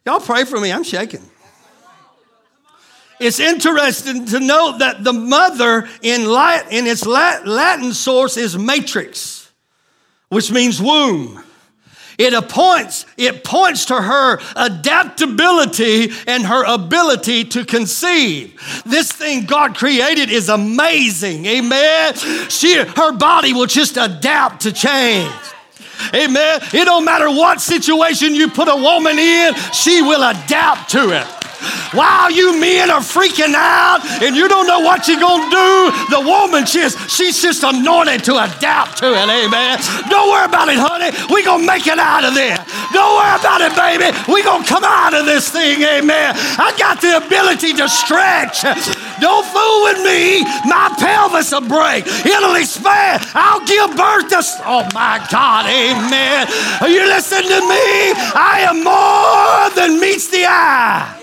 y'all 0.04 0.20
pray 0.20 0.44
for 0.44 0.58
me, 0.58 0.72
I'm 0.72 0.84
shaking. 0.84 1.29
It's 3.20 3.38
interesting 3.38 4.24
to 4.26 4.40
note 4.40 4.78
that 4.78 5.04
the 5.04 5.12
mother 5.12 5.86
in, 6.00 6.24
Latin, 6.24 6.72
in 6.72 6.86
its 6.86 7.04
Latin 7.04 7.92
source 7.92 8.38
is 8.38 8.56
matrix, 8.56 9.52
which 10.30 10.50
means 10.50 10.80
womb. 10.80 11.44
It 12.16 12.32
appoints, 12.32 13.06
it 13.18 13.44
points 13.44 13.86
to 13.86 13.94
her 13.94 14.40
adaptability 14.56 16.10
and 16.26 16.44
her 16.44 16.64
ability 16.64 17.44
to 17.44 17.64
conceive. 17.64 18.60
This 18.84 19.12
thing 19.12 19.44
God 19.44 19.74
created 19.74 20.30
is 20.30 20.48
amazing. 20.48 21.46
Amen. 21.46 22.14
She, 22.48 22.76
her 22.76 23.12
body 23.12 23.52
will 23.52 23.66
just 23.66 23.96
adapt 23.98 24.62
to 24.62 24.72
change. 24.72 25.32
Amen. 26.14 26.60
It 26.72 26.84
don't 26.86 27.04
matter 27.04 27.28
what 27.28 27.60
situation 27.60 28.34
you 28.34 28.48
put 28.48 28.68
a 28.68 28.76
woman 28.76 29.18
in, 29.18 29.54
she 29.72 30.00
will 30.00 30.22
adapt 30.22 30.90
to 30.90 31.18
it. 31.18 31.26
While 31.92 32.30
you 32.30 32.58
men 32.58 32.90
are 32.90 33.00
freaking 33.00 33.54
out 33.54 34.00
and 34.22 34.36
you 34.36 34.48
don't 34.48 34.66
know 34.66 34.80
what 34.80 35.08
you're 35.08 35.20
going 35.20 35.42
to 35.42 35.50
do, 35.50 35.70
the 36.16 36.22
woman, 36.24 36.66
she's, 36.66 36.96
she's 37.10 37.40
just 37.40 37.62
anointed 37.62 38.24
to 38.24 38.36
adapt 38.36 38.98
to 38.98 39.12
it, 39.12 39.28
amen. 39.28 39.78
Don't 40.08 40.30
worry 40.30 40.46
about 40.46 40.68
it, 40.68 40.78
honey. 40.78 41.10
We're 41.30 41.44
going 41.44 41.62
to 41.62 41.66
make 41.66 41.86
it 41.86 41.98
out 41.98 42.24
of 42.24 42.34
there. 42.34 42.58
Don't 42.92 43.14
worry 43.16 43.36
about 43.38 43.60
it, 43.60 43.74
baby. 43.74 44.08
We're 44.30 44.44
going 44.44 44.62
to 44.62 44.68
come 44.68 44.84
out 44.84 45.14
of 45.14 45.26
this 45.26 45.50
thing, 45.50 45.82
amen. 45.82 46.34
I 46.58 46.74
got 46.78 47.00
the 47.00 47.16
ability 47.18 47.74
to 47.74 47.88
stretch. 47.88 48.62
Don't 49.20 49.46
fool 49.46 49.84
with 49.84 50.00
me. 50.02 50.42
My 50.64 50.94
pelvis 50.98 51.52
will 51.52 51.68
break. 51.68 52.06
It'll 52.06 52.56
expand. 52.56 53.26
I'll 53.34 53.64
give 53.66 53.96
birth 53.96 54.28
to. 54.30 54.40
Oh 54.64 54.88
my 54.94 55.24
God, 55.30 55.66
amen. 55.66 56.48
Are 56.80 56.88
you 56.88 57.04
listening 57.06 57.50
to 57.50 57.60
me? 57.60 58.16
I 58.34 58.64
am 58.70 58.82
more 58.82 59.70
than 59.76 60.00
meets 60.00 60.28
the 60.28 60.46
eye. 60.46 61.19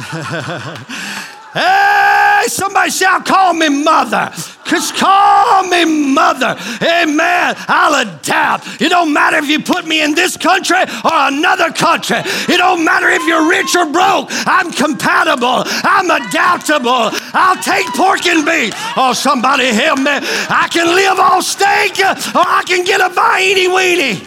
hey, 1.52 2.44
somebody 2.46 2.90
shout, 2.90 3.26
call 3.26 3.54
me 3.54 3.68
mother. 3.82 4.32
Cause 4.70 4.92
call 4.92 5.64
me 5.64 5.84
mother. 6.14 6.56
Amen. 6.80 7.54
I'll 7.66 8.06
adapt. 8.06 8.80
It 8.80 8.90
don't 8.90 9.12
matter 9.12 9.38
if 9.38 9.48
you 9.48 9.58
put 9.60 9.84
me 9.84 10.00
in 10.00 10.14
this 10.14 10.36
country 10.36 10.78
or 10.78 11.10
another 11.12 11.72
country. 11.72 12.18
It 12.18 12.58
don't 12.58 12.84
matter 12.84 13.08
if 13.08 13.26
you're 13.26 13.48
rich 13.50 13.74
or 13.74 13.86
broke. 13.86 14.28
I'm 14.46 14.70
compatible. 14.70 15.64
I'm 15.66 16.08
adaptable. 16.08 17.10
I'll 17.34 17.60
take 17.60 17.84
pork 17.96 18.24
and 18.26 18.46
beef. 18.46 18.72
Oh, 18.96 19.12
somebody 19.12 19.66
help 19.66 19.98
me. 19.98 20.12
I 20.12 20.68
can 20.70 20.86
live 20.86 21.18
on 21.18 21.42
steak 21.42 21.98
or 21.98 22.46
I 22.46 22.62
can 22.64 22.84
get 22.84 23.00
a 23.00 23.10
vaini 23.12 23.66
weenie. 23.66 24.26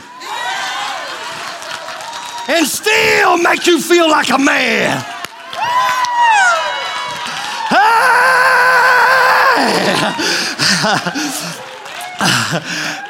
And 2.49 2.67
still 2.67 3.37
make 3.37 3.65
you 3.65 3.79
feel 3.79 4.09
like 4.09 4.29
a 4.29 4.37
man. 4.37 5.12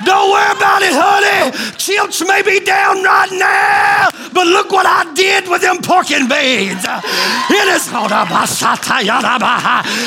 Don't 0.06 0.32
worry 0.32 0.52
about 0.56 0.82
it, 0.84 0.94
honey. 0.94 1.52
Chips 1.78 2.26
may 2.26 2.42
be 2.42 2.60
down 2.60 3.04
right 3.04 3.32
now, 3.32 4.10
but 4.32 4.48
look 4.48 4.72
what 4.72 4.86
I 4.86 5.12
did 5.14 5.50
with 5.50 5.62
them 5.62 5.82
pork 5.82 6.12
and 6.12 6.30
beans. 6.30 6.86
It 6.86 7.68
is 7.76 7.92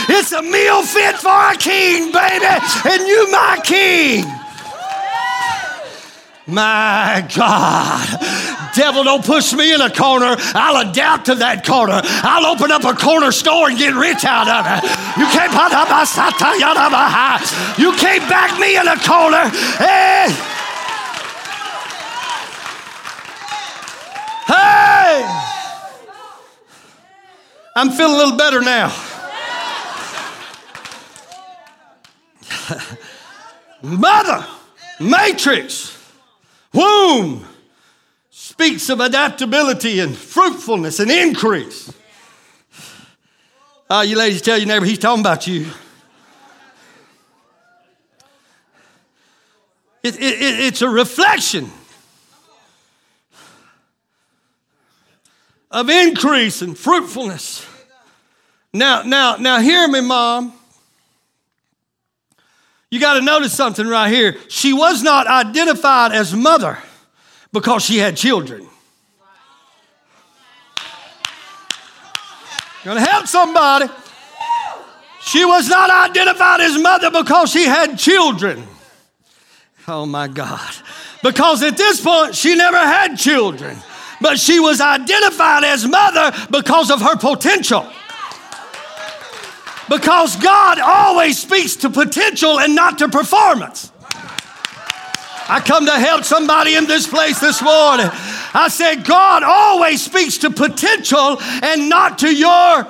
it's 0.09 0.33
a 0.33 0.43
meal 0.43 0.83
fit 0.83 1.17
for 1.17 1.51
a 1.53 1.57
king, 1.57 2.13
baby, 2.13 2.47
and 2.47 3.07
you 3.07 3.31
my 3.31 3.61
king. 3.65 4.36
My 6.47 7.29
God. 7.35 8.07
Devil, 8.77 9.03
don't 9.03 9.25
push 9.25 9.53
me 9.53 9.75
in 9.75 9.81
a 9.81 9.91
corner. 9.91 10.37
I'll 10.55 10.89
adapt 10.89 11.27
to 11.27 11.35
that 11.37 11.67
corner. 11.67 12.01
I'll 12.05 12.47
open 12.47 12.71
up 12.71 12.85
a 12.85 12.95
corner 12.95 13.33
store 13.33 13.69
and 13.69 13.77
get 13.77 13.95
rich 13.95 14.25
out 14.25 14.47
of 14.47 14.65
it. 14.65 14.85
You 15.19 15.27
can't 15.27 15.51
You 17.79 17.91
can't 17.99 18.29
back 18.29 18.61
me 18.61 18.77
in 18.77 18.87
a 18.87 18.97
corner. 19.03 19.49
Hey. 19.81 20.31
Hey. 24.47 25.27
I'm 27.75 27.91
feeling 27.91 28.15
a 28.15 28.19
little 28.19 28.37
better 28.37 28.61
now. 28.61 28.95
Mother, 33.83 34.47
matrix 35.01 35.96
womb 36.77 37.45
speaks 38.31 38.89
of 38.91 39.01
adaptability 39.01 39.99
and 39.99 40.17
fruitfulness 40.17 41.01
and 41.01 41.11
increase. 41.11 41.93
Uh, 43.89 44.05
you 44.07 44.17
ladies 44.17 44.43
tell 44.43 44.59
your 44.59 44.67
neighbor 44.67 44.85
he's 44.85 44.99
talking 44.99 45.21
about 45.21 45.47
you. 45.47 45.67
It, 50.03 50.17
it, 50.17 50.23
it, 50.23 50.61
it's 50.67 50.83
a 50.83 50.89
reflection 50.89 51.71
of 55.71 55.89
increase 55.91 56.63
and 56.63 56.79
fruitfulness. 56.79 57.67
Now, 58.73 59.03
now, 59.03 59.37
now, 59.37 59.59
hear 59.59 59.89
me, 59.89 60.01
mom. 60.01 60.53
You 62.91 63.01
got 63.01 63.15
to 63.15 63.21
notice 63.21 63.53
something 63.53 63.87
right 63.87 64.13
here. 64.13 64.37
She 64.49 64.73
was 64.73 65.03
not 65.03 65.27
identified 65.27 66.13
as 66.13 66.33
mother 66.35 66.79
because 67.53 67.85
she 67.85 67.99
had 67.99 68.17
children. 68.17 68.67
Gonna 72.85 73.01
help 73.01 73.27
somebody. 73.27 73.87
She 75.23 75.45
was 75.45 75.69
not 75.69 75.91
identified 76.11 76.61
as 76.61 76.79
mother 76.79 77.11
because 77.11 77.51
she 77.51 77.65
had 77.65 77.99
children. 77.99 78.63
Oh 79.89 80.07
my 80.07 80.29
God. 80.29 80.73
Because 81.21 81.65
at 81.65 81.77
this 81.77 82.01
point, 82.01 82.37
she 82.37 82.55
never 82.55 82.79
had 82.79 83.17
children, 83.17 83.77
but 84.21 84.39
she 84.39 84.61
was 84.61 84.81
identified 84.81 85.65
as 85.65 85.85
mother 85.85 86.33
because 86.53 86.93
of 86.93 87.01
her 87.01 87.17
potential. 87.17 87.91
Because 89.89 90.37
God 90.37 90.79
always 90.81 91.39
speaks 91.39 91.77
to 91.77 91.91
potential 91.91 92.59
and 92.59 92.75
not 92.75 92.99
to 92.99 93.09
performance. 93.09 93.93
I 95.49 95.61
come 95.61 95.87
to 95.87 95.93
help 95.93 96.25
somebody 96.25 96.75
in 96.75 96.87
this 96.87 97.07
place 97.07 97.39
this 97.39 97.63
morning. 97.63 98.09
I 98.53 98.69
said, 98.69 99.05
God 99.05 99.45
always 99.45 100.05
speaks 100.05 100.39
to 100.39 100.51
potential 100.51 101.39
and 101.41 101.89
not 101.89 102.19
to 102.19 102.35
your 102.35 102.87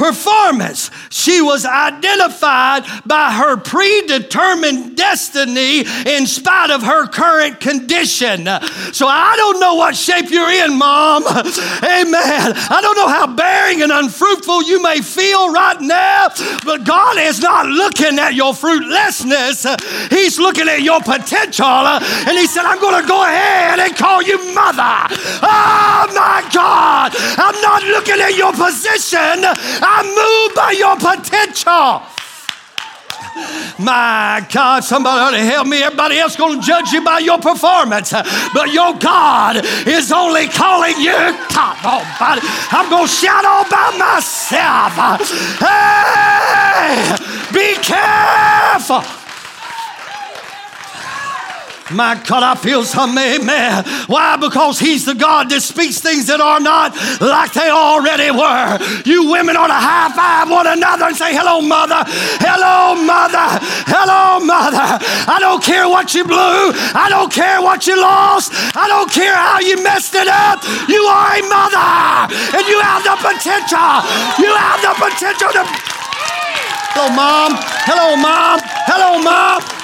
performance. 0.00 0.90
She 1.10 1.42
was 1.42 1.66
identified 1.66 2.86
by 3.04 3.32
her 3.32 3.58
predetermined 3.58 4.96
destiny 4.96 5.84
in 6.06 6.26
spite 6.26 6.70
of 6.70 6.82
her 6.82 7.06
current 7.06 7.60
condition. 7.60 8.48
So 8.96 9.06
I 9.06 9.34
don't 9.36 9.60
know 9.60 9.74
what 9.74 9.94
shape 9.94 10.30
you're 10.30 10.50
in, 10.64 10.78
Mom. 10.78 11.24
Amen. 11.28 12.48
I 12.72 12.78
don't 12.80 12.96
know 12.96 13.08
how 13.08 13.26
bearing 13.26 13.82
and 13.82 13.92
unfruitful 13.92 14.62
you 14.62 14.82
may 14.82 15.02
feel 15.02 15.52
right 15.52 15.78
now, 15.82 16.28
but 16.64 16.84
God 16.84 17.18
is 17.18 17.40
not 17.40 17.66
looking 17.66 18.18
at 18.18 18.32
your 18.32 18.54
fruitlessness. 18.54 19.66
He's 20.08 20.38
looking 20.38 20.66
at 20.66 20.80
your 20.80 21.02
potential. 21.02 21.66
And 21.66 22.38
He 22.38 22.46
said, 22.46 22.64
I'm 22.64 22.80
going 22.80 23.02
to 23.02 23.06
go 23.06 23.22
ahead 23.22 23.78
and 23.80 23.94
call 23.94 24.22
you 24.22 24.38
mother. 24.54 25.12
Oh 25.44 26.08
my 26.16 26.40
God. 26.54 27.12
I'm 27.36 27.60
not 27.60 27.82
looking 27.84 28.20
at 28.20 28.34
your 28.34 28.52
position. 28.56 29.44
I'm 29.92 30.06
moved 30.06 30.54
by 30.54 30.70
your 30.78 30.96
potential. 30.96 32.02
My 33.78 34.46
God, 34.52 34.84
somebody 34.84 35.20
ought 35.20 35.30
to 35.30 35.44
help 35.44 35.66
me. 35.66 35.82
Everybody 35.82 36.18
else 36.18 36.36
going 36.36 36.60
to 36.60 36.66
judge 36.66 36.92
you 36.92 37.02
by 37.04 37.18
your 37.18 37.38
performance, 37.38 38.12
but 38.12 38.72
your 38.72 38.94
God 38.98 39.64
is 39.86 40.12
only 40.12 40.48
calling 40.48 40.98
you. 40.98 41.16
God 41.54 41.76
Almighty, 41.84 42.46
I'm 42.70 42.90
going 42.90 43.06
to 43.06 43.12
shout 43.12 43.44
all 43.44 43.64
by 43.70 43.96
myself. 43.96 44.92
Hey, 45.58 47.16
be 47.52 47.74
careful. 47.82 49.19
My 51.92 52.14
God, 52.22 52.42
I 52.42 52.54
feel 52.54 52.84
some 52.84 53.18
amen. 53.18 53.84
Why? 54.06 54.36
Because 54.36 54.78
He's 54.78 55.04
the 55.04 55.14
God 55.14 55.50
that 55.50 55.60
speaks 55.60 55.98
things 55.98 56.26
that 56.30 56.40
are 56.40 56.60
not 56.60 56.94
like 57.18 57.52
they 57.52 57.66
already 57.66 58.30
were. 58.30 58.78
You 59.02 59.30
women 59.30 59.58
ought 59.58 59.74
to 59.74 59.80
high 59.80 60.14
five 60.14 60.46
one 60.46 60.70
another 60.70 61.10
and 61.10 61.16
say, 61.16 61.34
Hello, 61.34 61.58
mother. 61.58 62.06
Hello, 62.38 62.94
mother. 62.94 63.58
Hello, 63.90 64.38
mother. 64.38 65.02
I 65.26 65.42
don't 65.42 65.62
care 65.62 65.88
what 65.90 66.14
you 66.14 66.22
blew. 66.22 66.70
I 66.94 67.10
don't 67.10 67.32
care 67.32 67.58
what 67.58 67.86
you 67.86 67.98
lost. 67.98 68.54
I 68.78 68.86
don't 68.86 69.10
care 69.10 69.34
how 69.34 69.58
you 69.58 69.82
messed 69.82 70.14
it 70.14 70.30
up. 70.30 70.62
You 70.86 71.02
are 71.10 71.34
a 71.34 71.42
mother 71.50 71.90
and 72.54 72.64
you 72.70 72.78
have 72.86 73.02
the 73.02 73.18
potential. 73.18 73.98
You 74.38 74.54
have 74.54 74.78
the 74.78 74.94
potential 74.94 75.50
to. 75.58 75.62
Hello, 76.94 77.10
mom. 77.14 77.58
Hello, 77.82 78.14
mom. 78.14 78.60
Hello, 78.86 79.18
mom. 79.18 79.79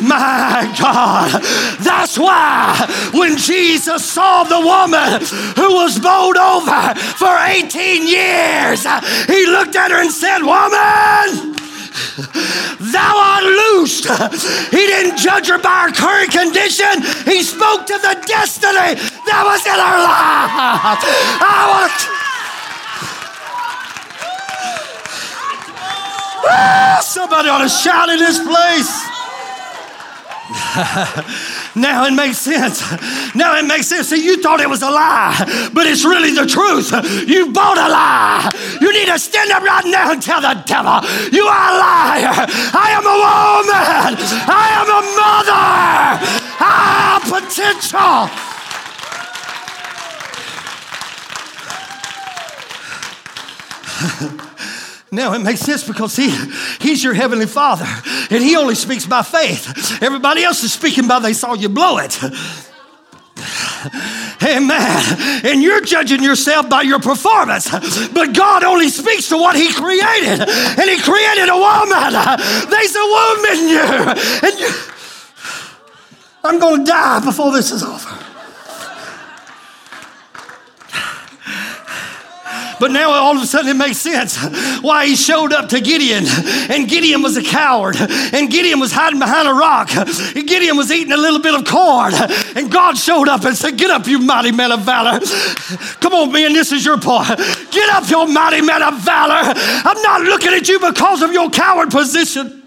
My 0.00 0.72
God, 0.80 1.42
that's 1.80 2.16
why 2.18 3.10
when 3.12 3.36
Jesus 3.36 4.04
saw 4.04 4.44
the 4.44 4.60
woman 4.60 5.20
who 5.56 5.74
was 5.74 5.98
bowled 5.98 6.36
over 6.36 6.94
for 6.94 7.36
18 7.36 8.06
years, 8.06 8.86
he 9.26 9.46
looked 9.46 9.74
at 9.74 9.90
her 9.90 10.00
and 10.00 10.12
said, 10.12 10.38
Woman, 10.38 11.56
thou 12.92 13.14
art 13.16 13.44
loosed. 13.44 14.06
He 14.70 14.86
didn't 14.86 15.18
judge 15.18 15.48
her 15.48 15.58
by 15.58 15.88
her 15.88 15.92
current 15.92 16.30
condition, 16.30 17.02
he 17.24 17.42
spoke 17.42 17.86
to 17.86 17.98
the 17.98 18.22
destiny 18.26 18.94
that 19.26 19.42
was 19.44 19.66
in 19.66 19.72
her 19.74 19.98
life. 19.98 21.02
I 21.42 21.66
want. 21.68 22.17
Somebody 27.02 27.48
ought 27.48 27.62
to 27.62 27.68
shout 27.68 28.08
in 28.10 28.18
this 28.18 28.38
place. 28.38 29.18
now 31.76 32.06
it 32.06 32.14
makes 32.14 32.38
sense. 32.38 32.80
Now 33.34 33.58
it 33.58 33.66
makes 33.66 33.86
sense. 33.86 34.08
See, 34.08 34.24
you 34.24 34.40
thought 34.42 34.60
it 34.60 34.68
was 34.68 34.82
a 34.82 34.90
lie, 34.90 35.70
but 35.74 35.86
it's 35.86 36.04
really 36.04 36.32
the 36.32 36.46
truth. 36.46 36.90
You 37.28 37.52
bought 37.52 37.76
a 37.76 37.88
lie. 37.88 38.48
You 38.80 38.92
need 38.92 39.06
to 39.06 39.18
stand 39.18 39.50
up 39.50 39.62
right 39.62 39.84
now 39.84 40.12
and 40.12 40.22
tell 40.22 40.40
the 40.40 40.54
devil, 40.64 41.02
you 41.32 41.44
are 41.44 41.68
a 41.68 41.78
liar. 41.78 42.46
I 42.72 42.92
am 42.96 43.04
a 43.04 43.12
woman. 43.12 44.16
I 44.48 44.68
am 44.80 44.88
a 44.88 45.02
mother. 45.20 45.52
I 46.60 47.12
have 47.12 47.24
potential. 47.28 48.48
Now 55.10 55.32
it 55.32 55.38
makes 55.38 55.60
sense 55.60 55.84
because 55.84 56.16
he, 56.16 56.30
he's 56.80 57.02
your 57.02 57.14
heavenly 57.14 57.46
father 57.46 57.86
and 58.30 58.42
he 58.42 58.56
only 58.56 58.74
speaks 58.74 59.06
by 59.06 59.22
faith. 59.22 60.02
Everybody 60.02 60.44
else 60.44 60.62
is 60.62 60.72
speaking 60.72 61.08
by 61.08 61.18
they 61.18 61.32
saw 61.32 61.54
you 61.54 61.68
blow 61.68 61.98
it. 61.98 62.18
Amen. 64.42 65.44
And 65.44 65.62
you're 65.62 65.80
judging 65.80 66.22
yourself 66.22 66.68
by 66.68 66.82
your 66.82 66.98
performance. 66.98 67.70
But 68.10 68.34
God 68.34 68.64
only 68.64 68.88
speaks 68.88 69.28
to 69.28 69.36
what 69.36 69.56
He 69.56 69.72
created. 69.72 70.40
And 70.40 70.90
He 70.90 71.00
created 71.00 71.48
a 71.48 71.56
woman. 71.56 72.12
There's 72.70 72.96
a 72.96 73.06
woman 73.06 73.50
in 73.52 73.68
you. 73.68 73.80
And 74.48 74.58
you, 74.58 74.70
I'm 76.44 76.58
going 76.58 76.84
to 76.84 76.90
die 76.90 77.24
before 77.24 77.52
this 77.52 77.70
is 77.70 77.82
over. 77.82 78.27
But 82.80 82.90
now 82.90 83.10
all 83.10 83.36
of 83.36 83.42
a 83.42 83.46
sudden 83.46 83.70
it 83.70 83.76
makes 83.76 83.98
sense 83.98 84.36
why 84.82 85.06
he 85.06 85.16
showed 85.16 85.52
up 85.52 85.70
to 85.70 85.80
Gideon. 85.80 86.24
And 86.70 86.88
Gideon 86.88 87.22
was 87.22 87.36
a 87.36 87.42
coward. 87.42 87.96
And 87.98 88.50
Gideon 88.50 88.80
was 88.80 88.92
hiding 88.92 89.18
behind 89.18 89.48
a 89.48 89.54
rock. 89.54 89.94
And 89.94 90.46
Gideon 90.46 90.76
was 90.76 90.90
eating 90.90 91.12
a 91.12 91.16
little 91.16 91.40
bit 91.40 91.54
of 91.54 91.64
corn. 91.64 92.14
And 92.56 92.70
God 92.70 92.96
showed 92.96 93.28
up 93.28 93.44
and 93.44 93.56
said, 93.56 93.76
Get 93.76 93.90
up, 93.90 94.06
you 94.06 94.18
mighty 94.18 94.52
man 94.52 94.72
of 94.72 94.80
valor. 94.80 95.20
Come 96.00 96.14
on, 96.14 96.32
man, 96.32 96.52
this 96.52 96.72
is 96.72 96.84
your 96.84 96.98
part. 96.98 97.38
Get 97.38 97.90
up, 97.90 98.08
you 98.08 98.26
mighty 98.26 98.60
man 98.60 98.82
of 98.82 98.98
valor. 99.00 99.52
I'm 99.54 100.02
not 100.02 100.22
looking 100.22 100.52
at 100.52 100.68
you 100.68 100.78
because 100.78 101.22
of 101.22 101.32
your 101.32 101.50
coward 101.50 101.90
position. 101.90 102.57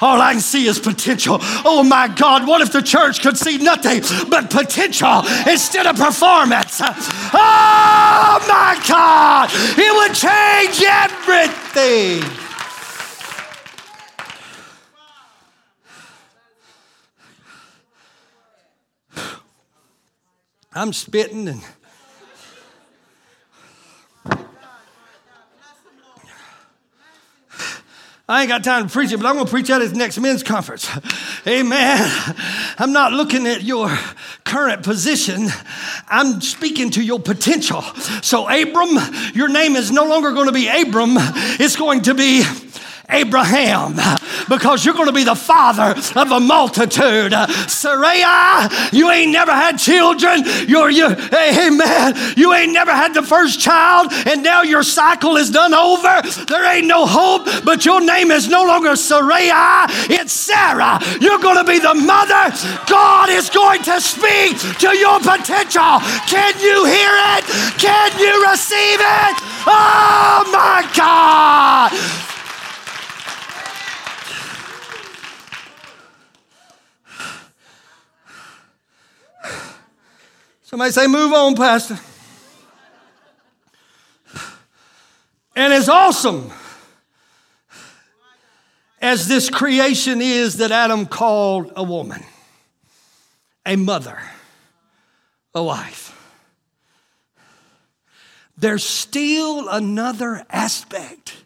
All 0.00 0.20
I 0.20 0.32
can 0.32 0.40
see 0.40 0.66
is 0.66 0.78
potential. 0.78 1.38
Oh 1.64 1.82
my 1.82 2.08
God, 2.08 2.46
what 2.46 2.60
if 2.60 2.72
the 2.72 2.82
church 2.82 3.20
could 3.20 3.36
see 3.36 3.58
nothing 3.58 4.02
but 4.28 4.50
potential 4.50 5.22
instead 5.46 5.86
of 5.86 5.96
performance? 5.96 6.80
Oh 6.80 8.38
my 8.48 8.80
God, 8.86 9.50
it 9.52 9.92
would 9.94 10.14
change 10.14 10.82
everything. 10.82 12.22
I'm 20.74 20.92
spitting 20.92 21.48
and 21.48 21.62
I 28.30 28.42
ain't 28.42 28.50
got 28.50 28.62
time 28.62 28.86
to 28.86 28.92
preach 28.92 29.10
it, 29.10 29.16
but 29.16 29.24
I'm 29.24 29.36
going 29.36 29.46
to 29.46 29.50
preach 29.50 29.70
at 29.70 29.80
his 29.80 29.94
next 29.94 30.18
men's 30.18 30.42
conference. 30.42 30.86
Amen. 31.46 32.34
I'm 32.76 32.92
not 32.92 33.14
looking 33.14 33.46
at 33.46 33.62
your 33.62 33.88
current 34.44 34.82
position. 34.82 35.48
I'm 36.08 36.42
speaking 36.42 36.90
to 36.90 37.02
your 37.02 37.20
potential. 37.20 37.80
So, 38.20 38.46
Abram, 38.46 38.98
your 39.32 39.48
name 39.48 39.76
is 39.76 39.90
no 39.90 40.04
longer 40.04 40.32
going 40.32 40.46
to 40.46 40.52
be 40.52 40.68
Abram. 40.68 41.14
It's 41.58 41.76
going 41.76 42.02
to 42.02 42.12
be 42.14 42.44
Abraham 43.10 43.96
because 44.48 44.84
you're 44.84 44.94
going 44.94 45.06
to 45.06 45.12
be 45.12 45.24
the 45.24 45.34
father 45.34 45.94
of 46.16 46.30
a 46.30 46.40
multitude. 46.40 47.32
Sarai, 47.68 48.68
you 48.92 49.10
ain't 49.10 49.32
never 49.32 49.52
had 49.52 49.78
children. 49.78 50.44
You're, 50.66 50.90
you, 50.90 51.08
man, 51.08 52.14
you 52.36 52.52
ain't 52.54 52.72
never 52.72 52.92
had 52.92 53.14
the 53.14 53.22
first 53.22 53.60
child, 53.60 54.12
and 54.26 54.42
now 54.42 54.62
your 54.62 54.82
cycle 54.82 55.36
is 55.36 55.50
done 55.50 55.74
over. 55.74 56.22
There 56.46 56.64
ain't 56.64 56.86
no 56.86 57.06
hope, 57.06 57.46
but 57.64 57.84
your 57.84 58.00
name 58.00 58.30
is 58.30 58.48
no 58.48 58.64
longer 58.64 58.96
Sarai, 58.96 59.48
it's 60.10 60.32
Sarah. 60.32 60.98
You're 61.20 61.38
going 61.38 61.58
to 61.58 61.64
be 61.64 61.78
the 61.78 61.94
mother. 61.94 62.52
God 62.86 63.30
is 63.30 63.50
going 63.50 63.82
to 63.84 64.00
speak 64.00 64.58
to 64.78 64.96
your 64.96 65.18
potential. 65.20 66.00
Can 66.28 66.58
you 66.60 66.84
hear 66.84 67.14
it? 67.36 67.44
Can 67.78 68.18
you 68.18 68.50
receive 68.50 69.00
it? 69.00 69.36
Oh 69.66 70.48
my 70.52 70.90
God! 70.96 72.27
Somebody 80.68 80.90
say, 80.90 81.06
Move 81.06 81.32
on, 81.32 81.54
Pastor. 81.54 81.98
And 85.56 85.72
as 85.72 85.88
awesome 85.88 86.52
as 89.00 89.28
this 89.28 89.48
creation 89.48 90.20
is 90.20 90.58
that 90.58 90.70
Adam 90.70 91.06
called 91.06 91.72
a 91.74 91.82
woman, 91.82 92.22
a 93.64 93.76
mother, 93.76 94.20
a 95.54 95.64
wife, 95.64 96.14
there's 98.58 98.84
still 98.84 99.70
another 99.70 100.44
aspect 100.50 101.44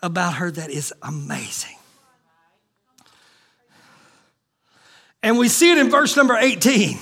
about 0.00 0.34
her 0.34 0.48
that 0.48 0.70
is 0.70 0.94
amazing. 1.02 1.76
And 5.24 5.38
we 5.38 5.48
see 5.48 5.72
it 5.72 5.78
in 5.78 5.90
verse 5.90 6.16
number 6.16 6.36
18. 6.36 7.00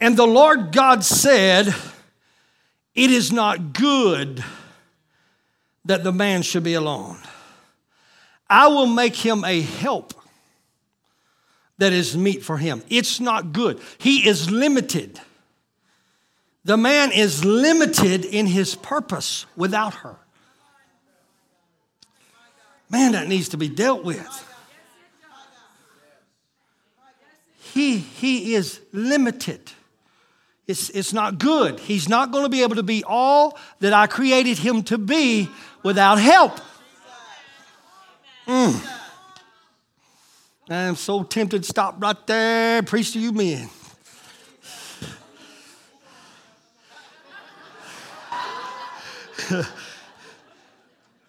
And 0.00 0.16
the 0.16 0.26
Lord 0.26 0.72
God 0.72 1.04
said, 1.04 1.74
It 2.94 3.10
is 3.10 3.32
not 3.32 3.72
good 3.72 4.44
that 5.84 6.04
the 6.04 6.12
man 6.12 6.42
should 6.42 6.64
be 6.64 6.74
alone. 6.74 7.18
I 8.48 8.68
will 8.68 8.86
make 8.86 9.16
him 9.16 9.44
a 9.44 9.60
help 9.60 10.12
that 11.78 11.92
is 11.92 12.16
meet 12.16 12.42
for 12.42 12.58
him. 12.58 12.82
It's 12.88 13.20
not 13.20 13.52
good. 13.52 13.80
He 13.98 14.26
is 14.28 14.50
limited. 14.50 15.20
The 16.64 16.76
man 16.76 17.12
is 17.12 17.44
limited 17.44 18.24
in 18.24 18.46
his 18.46 18.74
purpose 18.74 19.46
without 19.56 19.94
her. 19.94 20.16
Man, 22.90 23.12
that 23.12 23.28
needs 23.28 23.50
to 23.50 23.56
be 23.56 23.68
dealt 23.68 24.04
with. 24.04 24.42
He, 27.74 27.98
he 27.98 28.54
is 28.54 28.80
limited. 28.92 29.70
It's, 30.66 30.90
it's 30.90 31.12
not 31.12 31.38
good. 31.38 31.78
He's 31.78 32.08
not 32.08 32.32
going 32.32 32.44
to 32.44 32.48
be 32.48 32.62
able 32.62 32.74
to 32.76 32.82
be 32.82 33.04
all 33.06 33.56
that 33.80 33.92
I 33.92 34.06
created 34.08 34.58
him 34.58 34.82
to 34.84 34.98
be 34.98 35.48
without 35.82 36.18
help. 36.18 36.58
Mm. 38.46 38.92
I'm 40.68 40.96
so 40.96 41.22
tempted 41.22 41.62
to 41.62 41.68
stop 41.68 42.02
right 42.02 42.26
there, 42.26 42.82
preach 42.82 43.12
to 43.12 43.20
you 43.20 43.30
men. 43.32 43.70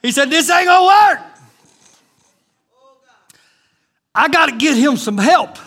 he 0.01 0.11
said, 0.11 0.31
This 0.31 0.49
ain't 0.49 0.65
gonna 0.65 0.87
work. 0.87 1.19
I 4.15 4.27
got 4.29 4.47
to 4.47 4.55
get 4.55 4.75
him 4.75 4.97
some 4.97 5.19
help. 5.19 5.59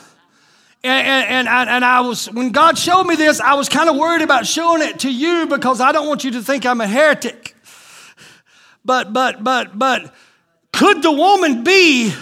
And, 0.83 1.07
and, 1.07 1.49
and, 1.49 1.69
and, 1.69 1.85
I 1.85 2.01
was, 2.01 2.27
when 2.33 2.53
God 2.53 2.79
showed 2.79 3.05
me 3.05 3.15
this, 3.15 3.39
I 3.39 3.55
was 3.55 3.69
kind 3.69 3.91
of 3.91 3.97
worried 3.97 4.23
about 4.23 4.47
showing 4.47 4.81
it 4.81 5.01
to 5.01 5.13
you 5.13 5.47
because 5.47 5.79
I 5.79 5.93
don't 5.93 6.09
want 6.09 6.25
you 6.25 6.31
to 6.33 6.43
think 6.43 6.65
I'm 6.65 6.81
a 6.81 6.87
heretic. 6.87 7.55
But, 8.83 9.13
but, 9.13 9.45
but, 9.45 9.79
but, 9.79 10.15
could 10.73 11.03
the 11.03 11.13
woman 11.13 11.65
be 11.65 12.15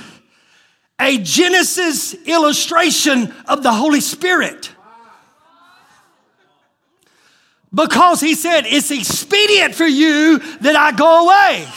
a 1.01 1.19
Genesis 1.19 2.15
illustration 2.27 3.33
of 3.47 3.63
the 3.63 3.73
Holy 3.73 4.01
Spirit? 4.01 4.73
Because 7.73 8.21
he 8.21 8.35
said, 8.35 8.65
It's 8.67 8.91
expedient 8.91 9.77
for 9.77 9.87
you 9.87 10.39
that 10.61 10.75
I 10.75 10.91
go 10.93 11.27
away. 11.27 11.69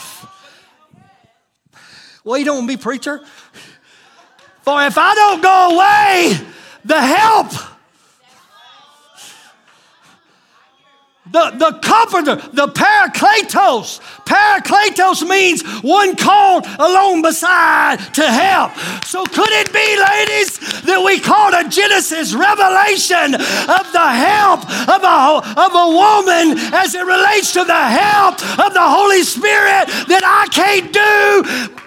Well, 2.24 2.38
you 2.38 2.44
don't 2.44 2.56
want 2.58 2.70
to 2.70 2.76
be 2.76 2.82
preacher? 2.82 3.20
For 4.62 4.82
if 4.84 4.96
I 4.96 5.14
don't 5.14 5.42
go 5.42 5.76
away, 5.76 6.51
the 6.84 7.00
help, 7.00 7.52
the, 11.30 11.50
the 11.56 11.78
comforter, 11.82 12.36
the 12.52 12.66
parakletos. 12.68 14.00
Parakletos 14.26 15.26
means 15.26 15.62
one 15.82 16.16
called 16.16 16.66
alone 16.78 17.22
beside 17.22 17.98
to 18.14 18.26
help. 18.26 18.72
So 19.04 19.24
could 19.24 19.50
it 19.50 19.72
be, 19.72 19.96
ladies, 19.96 20.58
that 20.82 21.02
we 21.04 21.20
call 21.20 21.54
a 21.54 21.68
Genesis 21.68 22.34
revelation 22.34 23.34
of 23.34 23.92
the 23.92 24.08
help 24.12 24.60
of 24.88 25.02
a, 25.02 25.42
of 25.56 25.72
a 25.72 25.88
woman 25.94 26.58
as 26.74 26.94
it 26.94 27.04
relates 27.04 27.52
to 27.54 27.64
the 27.64 27.72
help 27.72 28.34
of 28.58 28.74
the 28.74 28.82
Holy 28.82 29.22
Spirit 29.22 29.88
that 30.08 30.22
I 30.24 30.46
can't 30.52 30.92
do? 30.92 31.78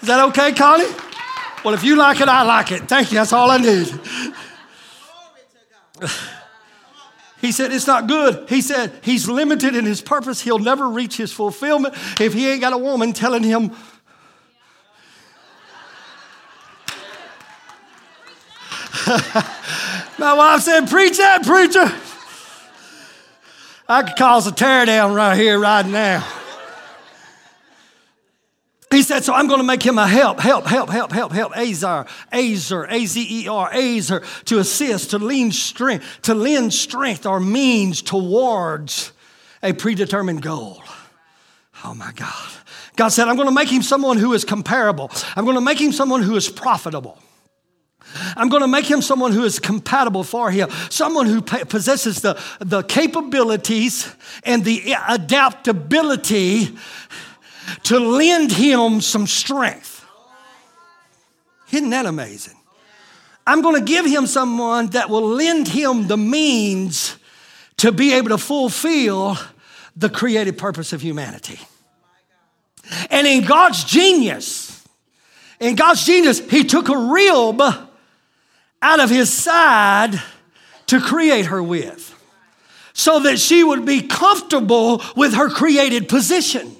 Is 0.00 0.06
that 0.06 0.24
okay, 0.28 0.52
Connie? 0.52 1.07
Well, 1.64 1.74
if 1.74 1.84
you 1.84 1.96
like 1.96 2.20
it, 2.20 2.28
I 2.28 2.42
like 2.42 2.72
it. 2.72 2.82
Thank 2.82 3.10
you. 3.12 3.18
That's 3.18 3.32
all 3.32 3.50
I 3.50 3.58
need. 3.58 3.88
He 7.40 7.52
said, 7.52 7.72
It's 7.72 7.86
not 7.86 8.08
good. 8.08 8.48
He 8.48 8.60
said, 8.60 8.92
He's 9.00 9.28
limited 9.28 9.76
in 9.76 9.84
his 9.84 10.00
purpose. 10.00 10.40
He'll 10.40 10.58
never 10.58 10.88
reach 10.88 11.16
his 11.16 11.32
fulfillment 11.32 11.94
if 12.20 12.34
he 12.34 12.48
ain't 12.50 12.60
got 12.60 12.72
a 12.72 12.78
woman 12.78 13.12
telling 13.12 13.44
him. 13.44 13.70
My 20.18 20.34
wife 20.34 20.62
said, 20.62 20.88
Preach 20.90 21.18
that, 21.18 21.44
preacher. 21.44 21.92
I 23.88 24.02
could 24.02 24.16
cause 24.16 24.46
a 24.48 24.52
tear 24.52 24.84
down 24.84 25.14
right 25.14 25.38
here, 25.38 25.58
right 25.60 25.86
now. 25.86 26.26
He 28.90 29.02
said, 29.02 29.22
So 29.22 29.34
I'm 29.34 29.48
going 29.48 29.60
to 29.60 29.66
make 29.66 29.82
him 29.82 29.98
a 29.98 30.08
help, 30.08 30.40
help, 30.40 30.66
help, 30.66 30.88
help, 30.88 31.12
help, 31.12 31.32
help. 31.32 31.56
Azar, 31.56 32.06
Azer, 32.32 32.90
A 32.90 33.06
Z 33.06 33.26
E 33.28 33.48
R, 33.48 33.70
Azer, 33.70 34.44
to 34.44 34.58
assist, 34.58 35.10
to 35.10 35.18
lean 35.18 35.52
strength, 35.52 36.22
to 36.22 36.34
lend 36.34 36.72
strength 36.72 37.26
or 37.26 37.38
means 37.38 38.00
towards 38.00 39.12
a 39.62 39.72
predetermined 39.72 40.42
goal. 40.42 40.82
Oh 41.84 41.94
my 41.94 42.12
God. 42.12 42.50
God 42.96 43.08
said, 43.08 43.28
I'm 43.28 43.36
going 43.36 43.48
to 43.48 43.54
make 43.54 43.68
him 43.68 43.82
someone 43.82 44.16
who 44.16 44.32
is 44.32 44.44
comparable. 44.44 45.10
I'm 45.36 45.44
going 45.44 45.56
to 45.56 45.60
make 45.60 45.80
him 45.80 45.92
someone 45.92 46.22
who 46.22 46.34
is 46.34 46.48
profitable. 46.48 47.18
I'm 48.36 48.48
going 48.48 48.62
to 48.62 48.68
make 48.68 48.86
him 48.86 49.02
someone 49.02 49.32
who 49.32 49.44
is 49.44 49.58
compatible 49.58 50.24
for 50.24 50.50
him, 50.50 50.70
someone 50.88 51.26
who 51.26 51.42
possesses 51.42 52.22
the, 52.22 52.40
the 52.58 52.82
capabilities 52.82 54.12
and 54.44 54.64
the 54.64 54.94
adaptability 55.08 56.76
to 57.84 57.98
lend 57.98 58.52
him 58.52 59.00
some 59.00 59.26
strength. 59.26 60.04
Isn't 61.70 61.90
that 61.90 62.06
amazing? 62.06 62.56
I'm 63.46 63.62
going 63.62 63.76
to 63.76 63.84
give 63.84 64.04
him 64.04 64.26
someone 64.26 64.88
that 64.88 65.08
will 65.08 65.26
lend 65.26 65.68
him 65.68 66.06
the 66.06 66.16
means 66.16 67.16
to 67.78 67.92
be 67.92 68.12
able 68.12 68.30
to 68.30 68.38
fulfill 68.38 69.38
the 69.96 70.08
creative 70.08 70.56
purpose 70.56 70.92
of 70.92 71.00
humanity. 71.00 71.58
And 73.10 73.26
in 73.26 73.44
God's 73.44 73.84
genius, 73.84 74.86
in 75.60 75.74
God's 75.74 76.04
genius, 76.04 76.40
he 76.50 76.64
took 76.64 76.88
a 76.88 76.96
rib 76.96 77.60
out 78.80 79.00
of 79.00 79.10
his 79.10 79.32
side 79.32 80.20
to 80.86 81.00
create 81.00 81.46
her 81.46 81.62
with 81.62 82.14
so 82.92 83.20
that 83.20 83.38
she 83.38 83.62
would 83.62 83.84
be 83.84 84.02
comfortable 84.02 85.02
with 85.16 85.34
her 85.34 85.48
created 85.48 86.08
position. 86.08 86.74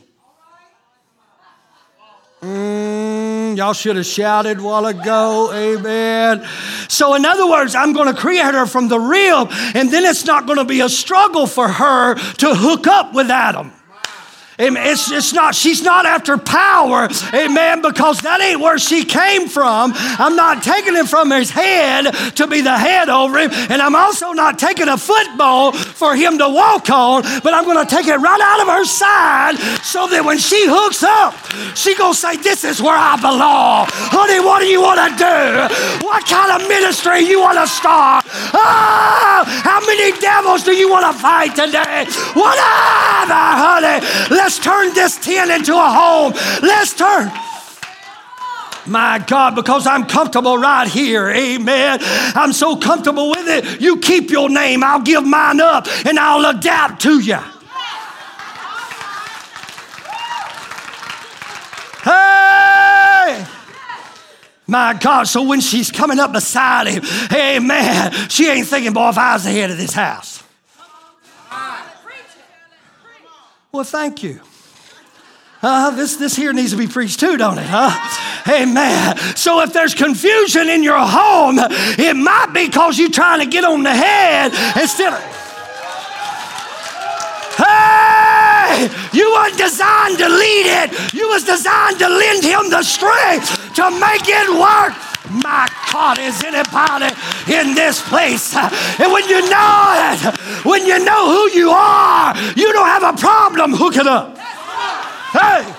Mm, 2.40 3.57
y'all 3.57 3.72
should 3.72 3.96
have 3.96 4.07
shouted 4.07 4.61
while 4.61 4.87
ago, 4.87 5.51
amen. 5.53 6.46
So, 6.88 7.14
in 7.14 7.24
other 7.24 7.48
words, 7.48 7.74
I'm 7.74 7.92
going 7.92 8.14
to 8.14 8.18
create 8.18 8.55
her 8.55 8.64
from 8.64 8.87
the 8.87 9.01
rib, 9.01 9.48
and 9.74 9.90
then 9.90 10.05
it's 10.05 10.24
not 10.24 10.46
going 10.46 10.59
to 10.59 10.64
be 10.64 10.81
a 10.81 10.88
struggle 10.88 11.48
for 11.48 11.68
her 11.68 12.14
to 12.14 12.55
hook 12.55 12.87
up 12.87 13.12
with 13.12 13.29
Adam. 13.31 13.72
It's, 14.61 15.11
it's 15.12 15.33
not, 15.33 15.55
she's 15.55 15.83
not 15.83 16.05
after 16.05 16.37
power, 16.37 17.09
amen, 17.33 17.81
because 17.81 18.18
that 18.23 18.40
ain't 18.40 18.61
where 18.61 18.79
she 18.79 19.05
came 19.05 19.49
from. 19.49 19.92
I'm 19.94 20.35
not 20.35 20.64
taking 20.64 20.97
him 20.97 21.07
from 21.07 21.31
his 21.31 21.51
head 21.51 22.11
to 22.37 22.47
be 22.49 22.61
the 22.61 22.77
head 22.77 23.09
over 23.09 23.38
him, 23.38 23.51
and 23.53 23.81
I'm 23.81 23.94
also 23.94 24.33
not 24.33 24.59
taking 24.59 24.88
a 24.88 24.99
football 24.99 25.73
for 25.73 26.16
him 26.16 26.38
to 26.38 26.49
walk 26.49 26.90
on, 26.90 27.23
but 27.44 27.55
I'm 27.55 27.64
gonna 27.64 27.87
take 27.87 28.07
it 28.07 28.16
right 28.16 28.40
out 28.40 28.61
of 28.62 28.68
her 28.68 28.85
side 28.85 29.59
so 29.85 30.09
that 30.09 30.25
when 30.25 30.38
she 30.38 30.66
hooks 30.66 31.05
up, 31.05 31.38
she 31.77 31.94
gonna 31.94 32.14
say, 32.14 32.37
This 32.37 32.64
is 32.64 32.83
where 32.83 32.99
I 32.99 33.14
belong. 33.14 33.87
Honey, 34.11 34.40
what 34.40 34.59
do 34.59 34.66
you 34.66 34.83
wanna 34.83 35.14
do? 35.14 35.71
What 36.05 36.27
kind 36.27 36.61
of 36.61 36.66
ministry 36.68 37.21
you 37.21 37.40
wanna 37.40 37.66
start? 37.66 38.27
Oh, 38.27 39.44
how 39.47 39.79
many 39.87 40.18
devils 40.18 40.64
do 40.64 40.73
you 40.73 40.90
wanna 40.90 41.12
fight 41.12 41.55
today? 41.55 42.11
Whatever, 42.35 43.38
honey. 43.55 44.03
Let's 44.35 44.47
Let's 44.48 44.61
turn 44.61 44.94
this 44.94 45.18
tent 45.18 45.50
into 45.50 45.74
a 45.74 45.90
home. 45.90 46.32
Let's 46.62 46.94
turn. 46.94 47.30
My 48.87 49.22
God, 49.26 49.54
because 49.54 49.87
I'm 49.87 50.06
comfortable 50.06 50.56
right 50.56 50.88
here. 50.88 51.28
Amen. 51.28 51.98
I'm 52.00 52.54
so 52.54 52.74
comfortable 52.76 53.28
with 53.28 53.46
it. 53.46 53.82
You 53.82 53.98
keep 53.98 54.30
your 54.30 54.48
name. 54.48 54.82
I'll 54.82 55.02
give 55.02 55.22
mine 55.26 55.61
up 55.61 55.87
and 56.06 56.18
I'll 56.18 56.46
adapt 56.46 57.02
to 57.02 57.20
you. 57.20 57.37
Hey! 62.04 63.46
My 64.66 64.98
God, 64.98 65.24
so 65.24 65.42
when 65.42 65.61
she's 65.61 65.90
coming 65.90 66.18
up 66.18 66.32
beside 66.32 66.87
him, 66.87 67.04
amen, 67.30 68.12
she 68.30 68.48
ain't 68.48 68.66
thinking, 68.66 68.94
boy, 68.94 69.11
if 69.11 69.18
I 69.18 69.34
was 69.34 69.44
the 69.44 69.50
head 69.50 69.70
of 69.70 69.76
this 69.76 69.92
house. 69.92 70.38
Well, 73.78 73.84
thank 73.84 74.24
you. 74.24 74.40
Uh, 75.62 75.90
this, 75.94 76.16
this 76.16 76.34
here 76.34 76.52
needs 76.52 76.72
to 76.72 76.76
be 76.76 76.88
preached 76.88 77.20
too, 77.20 77.36
don't 77.36 77.58
it? 77.58 77.66
Huh? 77.68 77.94
Amen. 78.52 79.16
So 79.36 79.60
if 79.60 79.72
there's 79.72 79.94
confusion 79.94 80.68
in 80.68 80.82
your 80.82 80.98
home, 80.98 81.60
it 81.60 82.16
might 82.16 82.50
be 82.52 82.66
because 82.66 82.98
you're 82.98 83.08
trying 83.08 83.38
to 83.38 83.46
get 83.46 83.62
on 83.62 83.84
the 83.84 83.94
head 83.94 84.50
instead 84.82 85.12
of. 85.12 85.20
Hey! 87.54 88.90
You 89.16 89.30
weren't 89.30 89.56
designed 89.56 90.18
to 90.18 90.28
lead 90.28 90.66
it. 90.82 91.14
You 91.14 91.28
was 91.28 91.44
designed 91.44 92.00
to 92.00 92.08
lend 92.08 92.42
him 92.42 92.70
the 92.70 92.82
strength 92.82 93.74
to 93.76 93.92
make 93.92 94.26
it 94.26 94.58
work. 94.58 95.08
My 95.30 95.68
God, 95.92 96.18
is 96.18 96.42
anybody 96.42 97.14
in 97.52 97.74
this 97.74 98.00
place? 98.08 98.54
And 98.56 99.12
when 99.12 99.28
you 99.28 99.48
know 99.48 99.94
it, 100.12 100.64
when 100.64 100.86
you 100.86 101.04
know 101.04 101.26
who 101.30 101.50
you 101.58 101.70
are, 101.70 102.36
you 102.56 102.72
don't 102.72 102.86
have 102.86 103.14
a 103.14 103.16
problem 103.18 103.72
hooking 103.72 104.06
up. 104.06 104.36
Hey! 104.38 105.74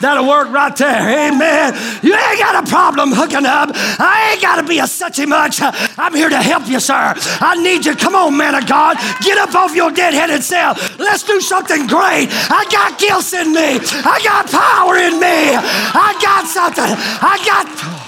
That'll 0.00 0.26
work 0.26 0.48
right 0.50 0.74
there. 0.76 1.28
Amen. 1.28 1.74
You 2.02 2.14
ain't 2.16 2.38
got 2.38 2.66
a 2.66 2.70
problem 2.70 3.12
hooking 3.12 3.44
up. 3.44 3.68
I 3.74 4.30
ain't 4.32 4.40
got 4.40 4.56
to 4.56 4.66
be 4.66 4.78
a 4.78 4.84
suchy 4.84 5.28
much. 5.28 5.60
I'm 5.60 6.14
here 6.14 6.30
to 6.30 6.40
help 6.40 6.66
you, 6.68 6.80
sir. 6.80 7.14
I 7.16 7.60
need 7.62 7.84
you. 7.84 7.94
Come 7.94 8.14
on, 8.14 8.34
man 8.34 8.54
of 8.54 8.66
God. 8.66 8.96
Get 9.20 9.36
up 9.36 9.54
off 9.54 9.74
your 9.74 9.90
dead-headed 9.90 10.42
self. 10.42 10.98
Let's 10.98 11.22
do 11.22 11.38
something 11.42 11.86
great. 11.86 12.28
I 12.48 12.64
got 12.72 12.98
gifts 12.98 13.34
in 13.34 13.52
me. 13.52 13.76
I 14.00 14.20
got 14.24 14.48
power 14.50 14.96
in 14.96 15.20
me. 15.20 15.52
I 15.52 16.16
got 16.22 16.46
something. 16.46 16.96
I 17.20 17.36
got. 17.44 17.99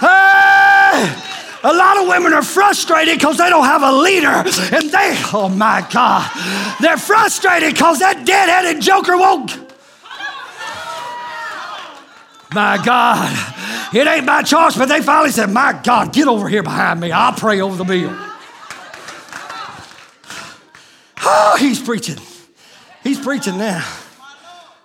A 0.00 1.72
lot 1.72 1.98
of 1.98 2.08
women 2.08 2.32
are 2.32 2.42
frustrated 2.42 3.18
because 3.18 3.36
they 3.36 3.50
don't 3.50 3.64
have 3.64 3.82
a 3.82 3.92
leader. 3.92 4.28
And 4.28 4.90
they, 4.90 5.20
oh 5.32 5.52
my 5.52 5.86
God, 5.92 6.30
they're 6.80 6.96
frustrated 6.96 7.74
because 7.74 7.98
that 7.98 8.24
dead-headed 8.24 8.80
joker 8.80 9.16
won't. 9.16 9.58
My 12.54 12.80
God, 12.82 13.94
it 13.94 14.06
ain't 14.06 14.24
my 14.24 14.42
choice, 14.42 14.76
but 14.76 14.86
they 14.86 15.02
finally 15.02 15.30
said, 15.30 15.50
My 15.50 15.78
God, 15.84 16.12
get 16.12 16.28
over 16.28 16.48
here 16.48 16.62
behind 16.62 17.00
me. 17.00 17.12
I'll 17.12 17.32
pray 17.32 17.60
over 17.60 17.76
the 17.76 17.84
meal. 17.84 18.16
Oh, 21.20 21.56
he's 21.58 21.82
preaching. 21.82 22.18
He's 23.02 23.20
preaching 23.20 23.58
now. 23.58 23.84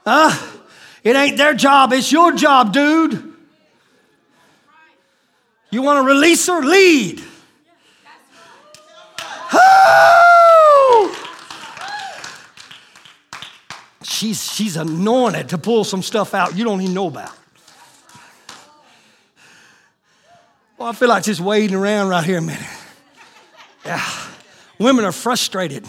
Huh? 0.06 0.60
It 1.04 1.16
ain't 1.16 1.38
their 1.38 1.54
job, 1.54 1.94
it's 1.94 2.12
your 2.12 2.34
job, 2.34 2.74
dude. 2.74 3.33
You 5.74 5.82
want 5.82 6.06
to 6.06 6.08
release 6.08 6.46
her? 6.46 6.62
Lead. 6.62 7.24
She's, 14.04 14.54
she's 14.54 14.78
anointed 14.78 15.50
to 15.50 15.58
pull 15.58 15.84
some 15.84 16.04
stuff 16.04 16.36
out 16.36 16.56
you 16.56 16.64
don't 16.64 16.80
even 16.80 16.94
know 16.94 17.08
about. 17.08 17.36
Well, 20.78 20.90
I 20.90 20.94
feel 20.94 21.10
like 21.10 21.24
just 21.24 21.42
waiting 21.42 21.76
around 21.76 22.10
right 22.10 22.24
here 22.24 22.38
a 22.38 22.42
minute. 22.42 22.62
Yeah. 23.84 24.08
Women 24.78 25.06
are 25.06 25.12
frustrated. 25.12 25.88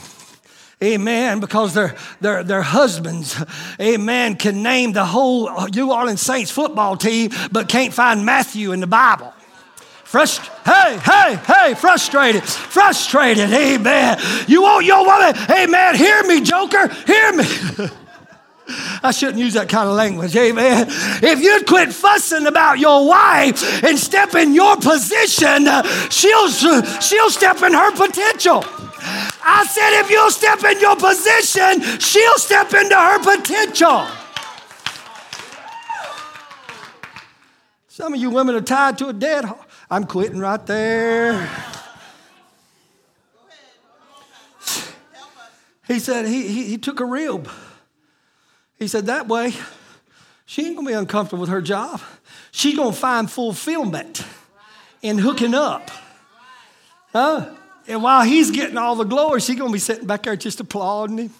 Amen. 0.82 1.40
Because 1.40 1.74
their, 1.74 1.94
their, 2.22 2.42
their 2.42 2.62
husbands, 2.62 3.36
amen, 3.78 4.36
can 4.36 4.62
name 4.62 4.92
the 4.92 5.04
whole 5.04 5.68
New 5.68 5.92
Orleans 5.92 6.22
Saints 6.22 6.50
football 6.50 6.96
team, 6.96 7.32
but 7.52 7.68
can't 7.68 7.92
find 7.92 8.24
Matthew 8.24 8.72
in 8.72 8.80
the 8.80 8.86
Bible. 8.86 9.34
Frust- 10.04 10.48
hey, 10.64 10.98
hey, 10.98 11.36
hey, 11.46 11.74
frustrated, 11.74 12.44
frustrated, 12.44 13.50
amen. 13.50 14.18
You 14.46 14.62
want 14.62 14.86
your 14.86 15.04
woman, 15.04 15.34
amen, 15.50 15.96
hear 15.96 16.22
me, 16.24 16.40
joker, 16.40 16.88
hear 16.88 17.32
me. 17.32 17.44
I 19.02 19.10
shouldn't 19.10 19.38
use 19.38 19.54
that 19.54 19.68
kind 19.68 19.88
of 19.88 19.94
language, 19.94 20.34
amen. 20.36 20.86
If 20.88 21.42
you'd 21.42 21.66
quit 21.66 21.92
fussing 21.92 22.46
about 22.46 22.78
your 22.78 23.06
wife 23.06 23.84
and 23.84 23.98
step 23.98 24.34
in 24.34 24.54
your 24.54 24.76
position, 24.76 25.66
she'll, 26.10 26.48
she'll 26.48 27.30
step 27.30 27.62
in 27.62 27.72
her 27.72 27.92
potential. 27.92 28.64
I 29.46 29.66
said, 29.68 30.00
if 30.00 30.10
you'll 30.10 30.30
step 30.30 30.64
in 30.64 30.80
your 30.80 30.96
position, 30.96 31.98
she'll 31.98 32.38
step 32.38 32.72
into 32.72 32.96
her 32.96 33.18
potential. 33.18 34.06
Some 37.88 38.14
of 38.14 38.20
you 38.20 38.30
women 38.30 38.54
are 38.54 38.60
tied 38.60 38.98
to 38.98 39.08
a 39.08 39.12
dead 39.12 39.44
horse. 39.44 39.63
I'm 39.90 40.04
quitting 40.04 40.38
right 40.38 40.64
there. 40.66 41.48
He 45.86 45.98
said 45.98 46.26
he, 46.26 46.48
he, 46.48 46.64
he 46.64 46.78
took 46.78 47.00
a 47.00 47.04
rib. 47.04 47.48
He 48.78 48.88
said 48.88 49.06
that 49.06 49.28
way, 49.28 49.52
she 50.46 50.66
ain't 50.66 50.76
gonna 50.76 50.88
be 50.88 50.94
uncomfortable 50.94 51.40
with 51.42 51.50
her 51.50 51.60
job. 51.60 52.00
She's 52.50 52.76
gonna 52.76 52.92
find 52.92 53.30
fulfillment 53.30 54.24
in 55.02 55.18
hooking 55.18 55.54
up. 55.54 55.90
Huh? 57.12 57.54
And 57.86 58.02
while 58.02 58.22
he's 58.22 58.50
getting 58.50 58.78
all 58.78 58.96
the 58.96 59.04
glory, 59.04 59.40
she's 59.40 59.58
gonna 59.58 59.72
be 59.72 59.78
sitting 59.78 60.06
back 60.06 60.22
there 60.22 60.36
just 60.36 60.60
applauding 60.60 61.18
him. 61.18 61.30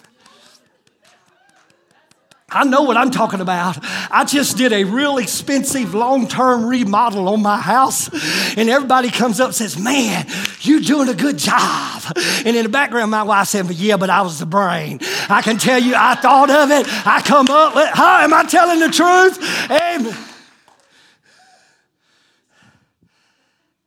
I 2.55 2.63
know 2.63 2.83
what 2.83 2.97
I'm 2.97 3.11
talking 3.11 3.41
about. 3.41 3.77
I 4.09 4.23
just 4.25 4.57
did 4.57 4.71
a 4.71 4.85
real 4.85 5.17
expensive 5.17 5.93
long 5.93 6.27
term 6.27 6.65
remodel 6.65 7.27
on 7.29 7.41
my 7.41 7.57
house, 7.57 8.09
and 8.57 8.69
everybody 8.69 9.11
comes 9.11 9.39
up 9.39 9.47
and 9.47 9.55
says, 9.55 9.77
Man, 9.77 10.25
you're 10.61 10.79
doing 10.79 11.09
a 11.09 11.13
good 11.13 11.37
job. 11.37 12.01
And 12.45 12.55
in 12.55 12.63
the 12.63 12.69
background, 12.69 13.11
my 13.11 13.23
wife 13.23 13.47
said, 13.49 13.69
Yeah, 13.71 13.97
but 13.97 14.09
I 14.09 14.21
was 14.21 14.39
the 14.39 14.45
brain. 14.45 14.99
I 15.29 15.41
can 15.43 15.57
tell 15.57 15.79
you, 15.81 15.93
I 15.95 16.15
thought 16.15 16.49
of 16.49 16.71
it. 16.71 16.87
I 17.05 17.21
come 17.21 17.49
up 17.49 17.75
with, 17.75 17.89
huh? 17.89 18.19
Am 18.21 18.33
I 18.33 18.43
telling 18.45 18.79
the 18.79 18.89
truth? 18.89 19.69
Amen. 19.69 20.15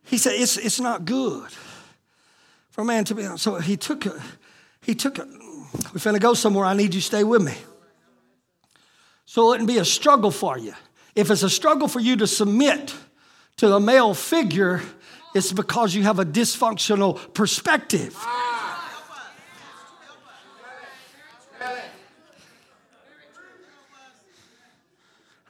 he 0.08 0.16
said, 0.16 0.32
it's, 0.36 0.56
it's 0.56 0.80
not 0.80 1.04
good 1.04 1.48
for 2.70 2.80
a 2.80 2.84
man 2.84 3.04
to 3.04 3.14
be. 3.14 3.24
So 3.36 3.56
he 3.56 3.76
took 3.76 4.06
a, 4.06 4.22
he 4.80 4.94
took 4.94 5.18
a, 5.18 5.26
we're 5.26 6.00
finna 6.00 6.20
go 6.20 6.34
somewhere. 6.34 6.64
I 6.64 6.74
need 6.74 6.94
you 6.94 7.00
to 7.00 7.06
stay 7.06 7.24
with 7.24 7.42
me. 7.42 7.54
So 9.28 9.42
it 9.42 9.46
wouldn't 9.48 9.68
be 9.68 9.76
a 9.76 9.84
struggle 9.84 10.30
for 10.30 10.56
you. 10.56 10.72
If 11.14 11.30
it's 11.30 11.42
a 11.42 11.50
struggle 11.50 11.86
for 11.86 12.00
you 12.00 12.16
to 12.16 12.26
submit 12.26 12.94
to 13.58 13.74
a 13.74 13.78
male 13.78 14.14
figure, 14.14 14.80
it's 15.34 15.52
because 15.52 15.94
you 15.94 16.02
have 16.04 16.18
a 16.18 16.24
dysfunctional 16.24 17.34
perspective. 17.34 18.16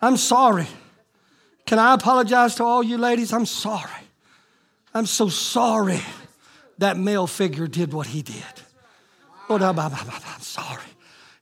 I'm 0.02 0.16
sorry. 0.16 0.66
Can 1.64 1.78
I 1.78 1.94
apologize 1.94 2.56
to 2.56 2.64
all 2.64 2.82
you 2.82 2.98
ladies? 2.98 3.32
I'm 3.32 3.46
sorry. 3.46 4.02
I'm 4.92 5.06
so 5.06 5.28
sorry 5.28 6.00
that 6.78 6.98
male 6.98 7.28
figure 7.28 7.68
did 7.68 7.92
what 7.92 8.08
he 8.08 8.22
did. 8.22 8.44
Oh, 9.48 9.56
I'm 9.56 10.40
sorry. 10.40 10.82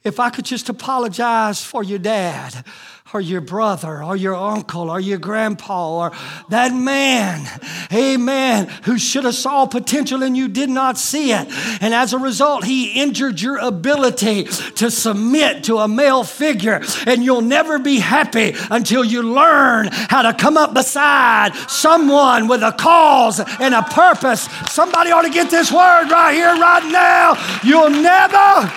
If 0.07 0.21
I 0.21 0.31
could 0.31 0.45
just 0.45 0.69
apologize 0.69 1.64
for 1.64 1.83
your 1.83 1.99
dad 1.99 2.64
or 3.12 3.21
your 3.21 3.40
brother 3.40 4.05
or 4.05 4.14
your 4.14 4.37
uncle 4.37 4.88
or 4.88 5.01
your 5.01 5.19
grandpa 5.19 5.99
or 5.99 6.12
that 6.49 6.73
man, 6.73 7.45
amen, 7.92 8.69
who 8.85 8.99
should 8.99 9.25
have 9.25 9.35
saw 9.35 9.66
potential 9.66 10.23
and 10.23 10.37
you 10.37 10.47
did 10.47 10.71
not 10.71 10.97
see 10.97 11.33
it. 11.33 11.49
And 11.81 11.92
as 11.92 12.12
a 12.12 12.19
result, 12.19 12.62
he 12.62 12.92
injured 12.92 13.40
your 13.40 13.59
ability 13.59 14.45
to 14.45 14.92
submit 14.92 15.64
to 15.64 15.79
a 15.79 15.88
male 15.88 16.23
figure. 16.23 16.83
And 17.05 17.25
you'll 17.25 17.42
never 17.42 17.81
be 17.81 17.99
happy 17.99 18.55
until 18.71 19.05
you 19.05 19.25
learn 19.25 19.88
how 19.90 20.23
to 20.23 20.33
come 20.35 20.57
up 20.57 20.73
beside 20.73 21.53
someone 21.69 22.47
with 22.47 22.62
a 22.62 22.71
cause 22.71 23.40
and 23.40 23.75
a 23.75 23.83
purpose. 23.83 24.42
Somebody 24.71 25.11
ought 25.11 25.23
to 25.23 25.31
get 25.31 25.51
this 25.51 25.73
word 25.73 26.11
right 26.12 26.33
here, 26.33 26.55
right 26.55 26.92
now. 26.92 27.61
You'll 27.64 27.90
never. 27.90 28.71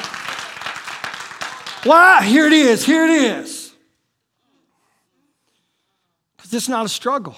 Why? 1.84 2.24
Here 2.26 2.46
it 2.46 2.54
is. 2.54 2.86
Here 2.86 3.06
it 3.06 3.12
is. 3.12 3.74
Because 6.36 6.54
it's 6.54 6.70
not 6.70 6.86
a 6.86 6.90
struggle. 6.90 7.36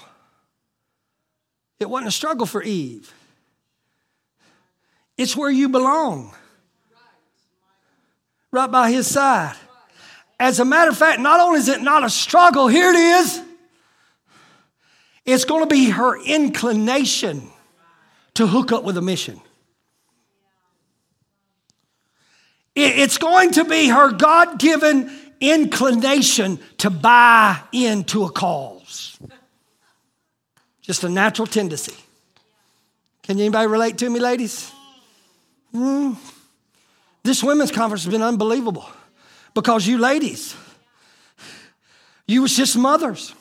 It 1.79 1.89
wasn't 1.89 2.09
a 2.09 2.11
struggle 2.11 2.45
for 2.45 2.61
Eve. 2.61 3.13
It's 5.17 5.35
where 5.35 5.51
you 5.51 5.69
belong, 5.69 6.33
right 8.51 8.71
by 8.71 8.91
his 8.91 9.07
side. 9.07 9.55
As 10.39 10.59
a 10.59 10.65
matter 10.65 10.89
of 10.89 10.97
fact, 10.97 11.19
not 11.19 11.39
only 11.39 11.59
is 11.59 11.67
it 11.67 11.81
not 11.81 12.03
a 12.03 12.09
struggle, 12.09 12.67
here 12.67 12.89
it 12.89 12.95
is, 12.95 13.41
it's 15.25 15.45
going 15.45 15.61
to 15.61 15.67
be 15.67 15.89
her 15.89 16.19
inclination 16.23 17.51
to 18.33 18.47
hook 18.47 18.71
up 18.71 18.83
with 18.83 18.97
a 18.97 19.01
mission. 19.01 19.39
It's 22.75 23.17
going 23.17 23.51
to 23.51 23.65
be 23.65 23.89
her 23.89 24.11
God 24.11 24.59
given 24.59 25.11
inclination 25.39 26.59
to 26.77 26.89
buy 26.89 27.59
into 27.71 28.23
a 28.23 28.31
cause. 28.31 29.19
Just 30.81 31.03
a 31.03 31.09
natural 31.09 31.47
tendency. 31.47 31.95
Can 33.23 33.39
anybody 33.39 33.67
relate 33.67 33.97
to 33.99 34.09
me, 34.09 34.19
ladies? 34.19 34.71
Mm. 35.73 36.15
This 37.23 37.43
women's 37.43 37.71
conference 37.71 38.03
has 38.03 38.11
been 38.11 38.21
unbelievable 38.21 38.89
because 39.53 39.85
you 39.85 39.97
ladies, 39.97 40.55
you 42.27 42.41
was 42.41 42.55
just 42.55 42.77
mothers. 42.77 43.33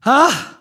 Huh? 0.00 0.54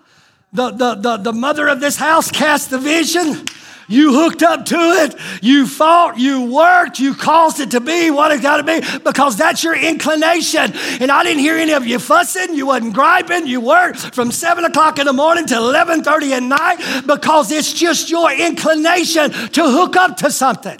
The, 0.51 0.71
the, 0.71 0.95
the, 0.95 1.17
the 1.17 1.33
mother 1.33 1.67
of 1.67 1.79
this 1.79 1.95
house 1.95 2.31
cast 2.31 2.69
the 2.69 2.79
vision. 2.79 3.45
You 3.89 4.13
hooked 4.13 4.43
up 4.43 4.65
to 4.67 4.75
it. 4.75 5.15
You 5.41 5.65
fought. 5.65 6.19
You 6.19 6.53
worked. 6.53 6.99
You 6.99 7.15
caused 7.15 7.59
it 7.59 7.71
to 7.71 7.81
be 7.81 8.11
what 8.11 8.31
it 8.31 8.43
got 8.43 8.57
to 8.57 8.63
be 8.63 8.81
because 9.03 9.35
that's 9.35 9.63
your 9.63 9.75
inclination. 9.75 10.71
And 11.01 11.11
I 11.11 11.23
didn't 11.23 11.39
hear 11.39 11.57
any 11.57 11.73
of 11.73 11.87
you 11.87 11.97
fussing. 11.97 12.53
You 12.53 12.67
wasn't 12.67 12.93
griping. 12.93 13.47
You 13.47 13.61
worked 13.61 14.13
from 14.13 14.31
7 14.31 14.63
o'clock 14.63 14.99
in 14.99 15.07
the 15.07 15.13
morning 15.13 15.47
to 15.47 15.55
11.30 15.55 16.31
at 16.31 16.43
night 16.43 17.03
because 17.07 17.51
it's 17.51 17.73
just 17.73 18.11
your 18.11 18.31
inclination 18.31 19.31
to 19.31 19.63
hook 19.63 19.95
up 19.95 20.17
to 20.17 20.29
something. 20.29 20.79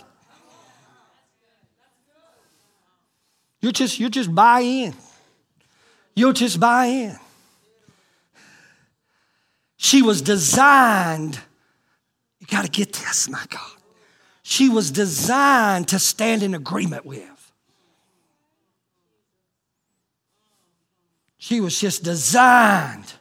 You 3.62 3.72
just, 3.72 4.00
you 4.00 4.10
just 4.10 4.34
buy 4.34 4.60
in. 4.60 4.94
You'll 6.16 6.34
just 6.34 6.60
buy 6.60 6.86
in. 6.86 7.18
She 9.78 10.04
was 10.04 10.22
designed 10.22 11.40
got 12.50 12.66
to 12.66 12.72
get 12.72 12.94
this, 12.94 13.30
my 13.30 13.44
God. 13.50 13.72
She 14.42 14.70
was 14.70 14.92
designed 14.92 15.88
to 15.90 16.00
stand 16.00 16.44
in 16.44 16.54
agreement 16.56 17.06
with. 17.06 17.54
She 21.38 21.62
was 21.62 21.80
just 21.80 22.04
designed 22.04 23.14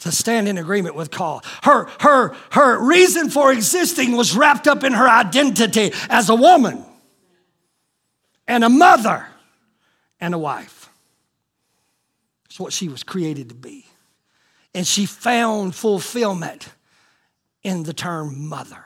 to 0.00 0.12
stand 0.12 0.48
in 0.48 0.58
agreement 0.58 0.94
with 0.94 1.10
call. 1.10 1.42
Her, 1.62 1.88
her, 2.00 2.34
her 2.52 2.86
reason 2.86 3.28
for 3.28 3.52
existing 3.52 4.16
was 4.16 4.36
wrapped 4.36 4.68
up 4.68 4.84
in 4.84 4.92
her 4.92 5.08
identity 5.08 5.92
as 6.08 6.28
a 6.28 6.34
woman 6.34 6.84
and 8.46 8.62
a 8.62 8.68
mother 8.68 9.26
and 10.20 10.34
a 10.34 10.38
wife. 10.38 10.88
It's 12.46 12.60
what 12.60 12.72
she 12.72 12.88
was 12.88 13.02
created 13.02 13.48
to 13.48 13.54
be. 13.54 13.86
And 14.74 14.86
she 14.86 15.06
found 15.06 15.74
fulfillment 15.74 16.68
in 17.66 17.82
the 17.82 17.92
term 17.92 18.48
mother. 18.48 18.84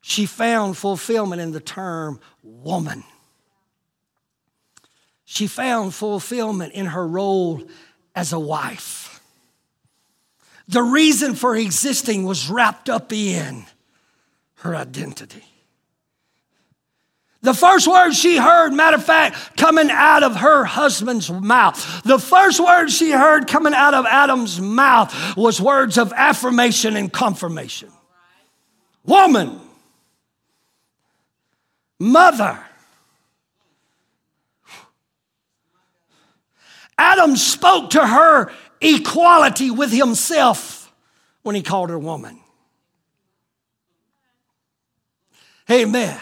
She 0.00 0.24
found 0.24 0.76
fulfillment 0.76 1.42
in 1.42 1.50
the 1.50 1.58
term 1.58 2.20
woman. 2.44 3.02
She 5.24 5.48
found 5.48 5.94
fulfillment 5.94 6.74
in 6.74 6.86
her 6.86 7.04
role 7.04 7.60
as 8.14 8.32
a 8.32 8.38
wife. 8.38 9.20
The 10.68 10.84
reason 10.84 11.34
for 11.34 11.56
existing 11.56 12.22
was 12.22 12.48
wrapped 12.48 12.88
up 12.88 13.12
in 13.12 13.64
her 14.58 14.76
identity. 14.76 15.44
The 17.44 17.52
first 17.52 17.86
word 17.86 18.12
she 18.14 18.38
heard, 18.38 18.72
matter 18.72 18.96
of 18.96 19.04
fact, 19.04 19.58
coming 19.58 19.90
out 19.90 20.22
of 20.22 20.36
her 20.36 20.64
husband's 20.64 21.30
mouth, 21.30 22.02
the 22.02 22.18
first 22.18 22.58
word 22.58 22.90
she 22.90 23.10
heard 23.10 23.46
coming 23.46 23.74
out 23.74 23.92
of 23.92 24.06
Adam's 24.06 24.58
mouth 24.62 25.36
was 25.36 25.60
words 25.60 25.98
of 25.98 26.10
affirmation 26.14 26.96
and 26.96 27.12
confirmation. 27.12 27.90
Woman, 29.04 29.60
mother. 31.98 32.58
Adam 36.96 37.36
spoke 37.36 37.90
to 37.90 38.06
her 38.06 38.50
equality 38.80 39.70
with 39.70 39.92
himself 39.92 40.90
when 41.42 41.54
he 41.54 41.62
called 41.62 41.90
her 41.90 41.98
woman. 41.98 42.40
Amen. 45.70 46.18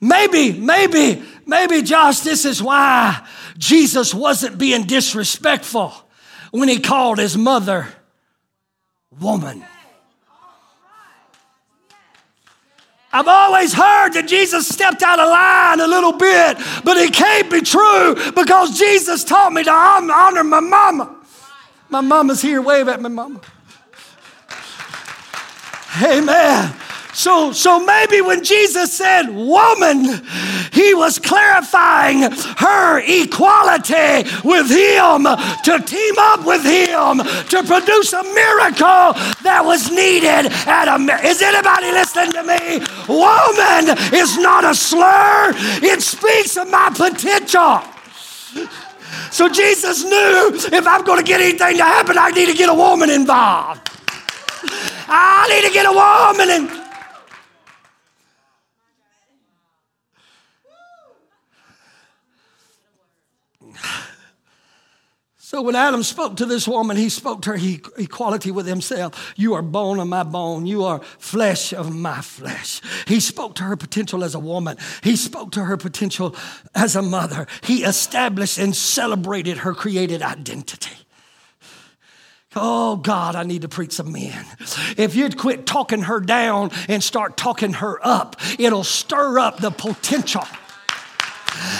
Maybe, 0.00 0.52
maybe, 0.52 1.22
maybe, 1.46 1.82
Josh, 1.82 2.20
this 2.20 2.44
is 2.44 2.62
why 2.62 3.26
Jesus 3.58 4.14
wasn't 4.14 4.58
being 4.58 4.84
disrespectful 4.84 5.92
when 6.50 6.68
he 6.68 6.80
called 6.80 7.18
his 7.18 7.36
mother 7.36 7.88
woman. 9.20 9.64
I've 13.12 13.28
always 13.28 13.72
heard 13.72 14.10
that 14.10 14.28
Jesus 14.28 14.68
stepped 14.68 15.02
out 15.02 15.18
of 15.18 15.28
line 15.28 15.80
a 15.80 15.86
little 15.86 16.12
bit, 16.12 16.58
but 16.84 16.98
it 16.98 17.14
can't 17.14 17.50
be 17.50 17.62
true 17.62 18.14
because 18.32 18.78
Jesus 18.78 19.24
taught 19.24 19.54
me 19.54 19.64
to 19.64 19.70
honor 19.70 20.44
my 20.44 20.60
mama. 20.60 21.16
My 21.88 22.02
mama's 22.02 22.42
here. 22.42 22.60
Wave 22.60 22.88
at 22.88 23.00
my 23.00 23.08
mama. 23.08 23.40
Amen. 26.02 26.74
So, 27.16 27.50
so 27.50 27.80
maybe 27.80 28.20
when 28.20 28.44
Jesus 28.44 28.92
said 28.92 29.30
woman, 29.30 30.20
he 30.70 30.92
was 30.92 31.18
clarifying 31.18 32.30
her 32.58 33.00
equality 33.00 34.28
with 34.44 34.68
him 34.68 35.24
to 35.24 35.82
team 35.86 36.14
up 36.18 36.44
with 36.44 36.62
him 36.62 37.24
to 37.48 37.62
produce 37.64 38.12
a 38.12 38.22
miracle 38.22 39.16
that 39.42 39.62
was 39.64 39.90
needed 39.90 40.52
at 40.68 40.92
a 40.92 41.26
is 41.26 41.40
anybody 41.40 41.90
listening 41.90 42.32
to 42.32 42.42
me? 42.42 42.84
Woman 43.08 43.96
is 44.12 44.36
not 44.36 44.64
a 44.64 44.74
slur. 44.74 45.52
It 45.82 46.02
speaks 46.02 46.58
of 46.58 46.70
my 46.70 46.90
potential. 46.90 47.80
So 49.30 49.48
jesus 49.48 50.04
knew 50.04 50.50
if 50.76 50.86
i'm 50.86 51.02
going 51.04 51.18
to 51.18 51.24
get 51.24 51.40
anything 51.40 51.78
to 51.78 51.84
happen 51.84 52.16
i 52.16 52.30
need 52.30 52.46
to 52.46 52.54
get 52.54 52.68
a 52.68 52.74
woman 52.74 53.10
involved. 53.10 53.90
I 55.08 55.46
need 55.48 55.66
to 55.66 55.72
get 55.72 55.86
a 55.86 55.92
woman 55.92 56.50
in 56.50 56.85
So 65.46 65.62
when 65.62 65.76
Adam 65.76 66.02
spoke 66.02 66.38
to 66.38 66.44
this 66.44 66.66
woman, 66.66 66.96
he 66.96 67.08
spoke 67.08 67.42
to 67.42 67.56
her 67.56 67.78
equality 67.98 68.50
with 68.50 68.66
himself. 68.66 69.32
You 69.36 69.54
are 69.54 69.62
bone 69.62 70.00
of 70.00 70.08
my 70.08 70.24
bone. 70.24 70.66
You 70.66 70.82
are 70.82 70.98
flesh 70.98 71.72
of 71.72 71.94
my 71.94 72.20
flesh. 72.20 72.80
He 73.06 73.20
spoke 73.20 73.54
to 73.54 73.62
her 73.62 73.76
potential 73.76 74.24
as 74.24 74.34
a 74.34 74.40
woman. 74.40 74.76
He 75.04 75.14
spoke 75.14 75.52
to 75.52 75.62
her 75.62 75.76
potential 75.76 76.34
as 76.74 76.96
a 76.96 77.00
mother. 77.00 77.46
He 77.62 77.84
established 77.84 78.58
and 78.58 78.74
celebrated 78.74 79.58
her 79.58 79.72
created 79.72 80.20
identity. 80.20 80.96
Oh 82.56 82.96
God, 82.96 83.36
I 83.36 83.44
need 83.44 83.62
to 83.62 83.68
preach 83.68 83.92
some 83.92 84.10
men. 84.10 84.44
If 84.96 85.14
you'd 85.14 85.38
quit 85.38 85.64
talking 85.64 86.02
her 86.02 86.18
down 86.18 86.72
and 86.88 87.04
start 87.04 87.36
talking 87.36 87.74
her 87.74 88.04
up, 88.04 88.34
it'll 88.58 88.82
stir 88.82 89.38
up 89.38 89.58
the 89.58 89.70
potential 89.70 90.42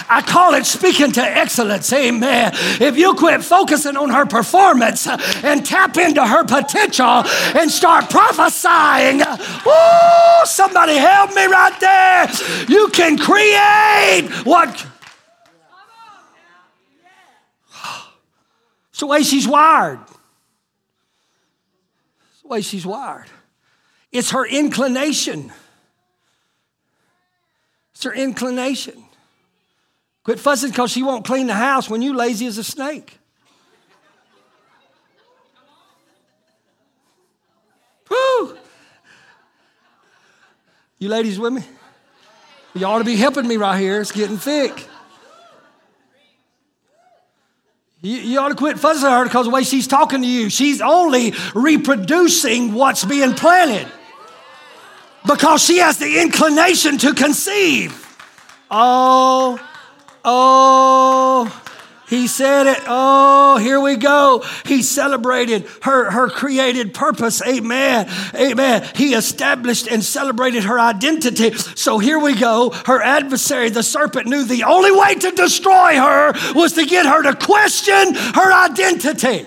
I 0.09 0.23
call 0.23 0.55
it 0.55 0.67
speaking 0.67 1.13
to 1.13 1.23
excellence. 1.23 1.93
Amen. 1.93 2.53
If 2.81 2.97
you 2.97 3.15
quit 3.15 3.43
focusing 3.43 3.97
on 3.97 4.11
her 4.11 4.27
performance 4.27 5.07
and 5.07 5.65
tap 5.65 5.97
into 5.97 6.25
her 6.25 6.45
potential 6.45 7.25
and 7.59 7.71
start 7.71 8.11
prophesying, 8.11 9.23
oh, 9.25 10.43
somebody 10.47 10.95
help 10.95 11.35
me 11.35 11.47
right 11.47 11.81
there. 11.81 12.29
You 12.69 12.89
can 12.89 13.19
create 13.19 14.29
what. 14.45 14.87
It's 18.91 19.01
the 19.01 19.07
way 19.07 19.23
she's 19.23 19.47
wired. 19.47 20.01
It's 22.33 22.43
the 22.43 22.49
way 22.49 22.61
she's 22.63 22.87
wired. 22.87 23.27
It's 24.13 24.31
her 24.31 24.47
inclination. 24.47 25.53
It's 27.93 28.05
her 28.05 28.15
inclination. 28.15 29.06
Quit 30.27 30.41
fussing 30.41 30.71
because 30.71 30.91
she 30.91 31.05
won't 31.05 31.25
clean 31.25 31.47
the 31.47 31.55
house 31.55 31.89
when 31.89 32.03
you 32.03 32.13
lazy 32.13 32.49
as 32.49 32.59
a 32.59 32.65
snake. 32.65 33.21
Woo! 38.11 38.59
You 40.99 41.11
ladies 41.11 41.39
with 41.39 41.53
me? 41.53 41.63
You 42.75 42.87
ought 42.87 42.99
to 42.99 43.05
be 43.05 43.15
helping 43.15 43.47
me 43.47 43.57
right 43.57 43.79
here. 43.79 44.01
It's 44.01 44.11
getting 44.11 44.37
thick. 44.37 44.89
You, 48.03 48.17
you 48.17 48.41
ought 48.41 48.49
to 48.49 48.57
quit 48.57 48.81
fussing 48.81 49.07
at 49.07 49.19
her 49.19 49.25
because 49.27 49.47
the 49.47 49.53
way 49.53 49.63
she's 49.63 49.87
talking 49.87 50.23
to 50.23 50.27
you, 50.27 50.51
she's 50.51 50.81
only 50.81 51.35
reproducing 51.55 52.75
what's 52.75 53.05
being 53.05 53.35
planted 53.35 53.87
because 55.25 55.63
she 55.63 55.79
has 55.79 55.99
the 55.99 56.21
inclination 56.21 56.99
to 56.99 57.15
conceive. 57.15 58.03
Oh, 58.73 59.61
Oh, 60.29 61.63
he 62.09 62.27
said 62.27 62.67
it. 62.67 62.79
Oh, 62.87 63.59
here 63.59 63.81
we 63.81 63.97
go. 63.97 64.45
He 64.65 64.83
celebrated 64.83 65.67
her, 65.83 66.11
her 66.11 66.29
created 66.29 66.95
purpose. 66.95 67.41
Amen. 67.43 68.09
Amen. 68.35 68.89
He 68.97 69.15
established 69.15 69.87
and 69.87 70.05
celebrated 70.05 70.65
her 70.65 70.81
identity. 70.81 71.53
So 71.57 71.99
here 71.99 72.19
we 72.19 72.35
go. 72.35 72.71
Her 72.71 73.01
adversary, 73.01 73.71
the 73.71 73.85
serpent, 73.85 74.27
knew 74.27 74.45
the 74.45 74.65
only 74.65 74.93
way 74.93 75.15
to 75.15 75.31
destroy 75.31 75.97
her 75.97 76.33
was 76.55 76.73
to 76.73 76.85
get 76.87 77.07
her 77.07 77.23
to 77.23 77.35
question 77.35 78.15
her 78.15 78.53
identity. 78.53 79.47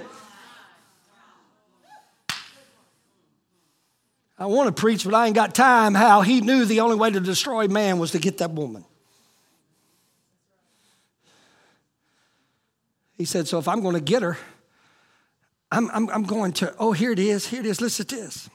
I 4.38 4.45
want 4.45 4.73
to 4.73 4.82
preach, 4.82 5.03
but 5.03 5.13
I 5.13 5.25
ain't 5.25 5.36
got 5.36 5.53
time. 5.53 5.93
How 5.93 6.21
he 6.21 6.39
knew 6.39 6.63
the 6.63 6.80
only 6.80 6.95
way 6.95 7.11
to 7.11 7.19
destroy 7.19 7.67
man 7.67 7.99
was 7.99 8.11
to 8.11 8.19
get 8.19 8.38
that 8.38 8.51
woman. 8.51 8.86
He 13.20 13.26
said, 13.26 13.47
So 13.47 13.59
if 13.59 13.67
I'm 13.67 13.82
going 13.82 13.95
to 13.95 14.01
get 14.01 14.24
her, 14.24 14.38
I'm, 15.72 15.91
I'm, 15.91 16.09
I'm 16.09 16.24
going 16.24 16.53
to, 16.53 16.74
oh, 16.80 16.93
here 16.93 17.11
it 17.11 17.20
is, 17.20 17.45
here 17.45 17.59
it 17.59 17.65
is, 17.67 17.80
listen 17.80 18.07
to 18.07 18.15
this. 18.15 18.49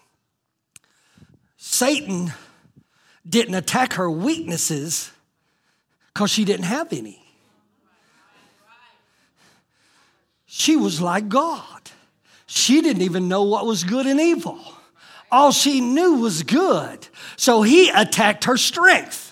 Satan 1.59 2.33
didn't 3.29 3.55
attack 3.55 3.93
her 3.93 4.11
weaknesses 4.11 5.13
because 6.13 6.31
she 6.31 6.45
didn't 6.45 6.65
have 6.65 6.93
any. 6.93 7.21
She 10.47 10.77
was 10.77 11.01
like 11.01 11.29
God. 11.29 11.91
She 12.47 12.81
didn't 12.81 13.03
even 13.03 13.29
know 13.29 13.43
what 13.43 13.67
was 13.67 13.85
good 13.85 14.07
and 14.07 14.21
evil. 14.21 14.59
All 15.31 15.53
she 15.53 15.81
knew 15.81 16.17
was 16.17 16.43
good. 16.43 17.09
So 17.37 17.63
he 17.63 17.91
attacked 17.91 18.45
her 18.45 18.57
strength. 18.57 19.24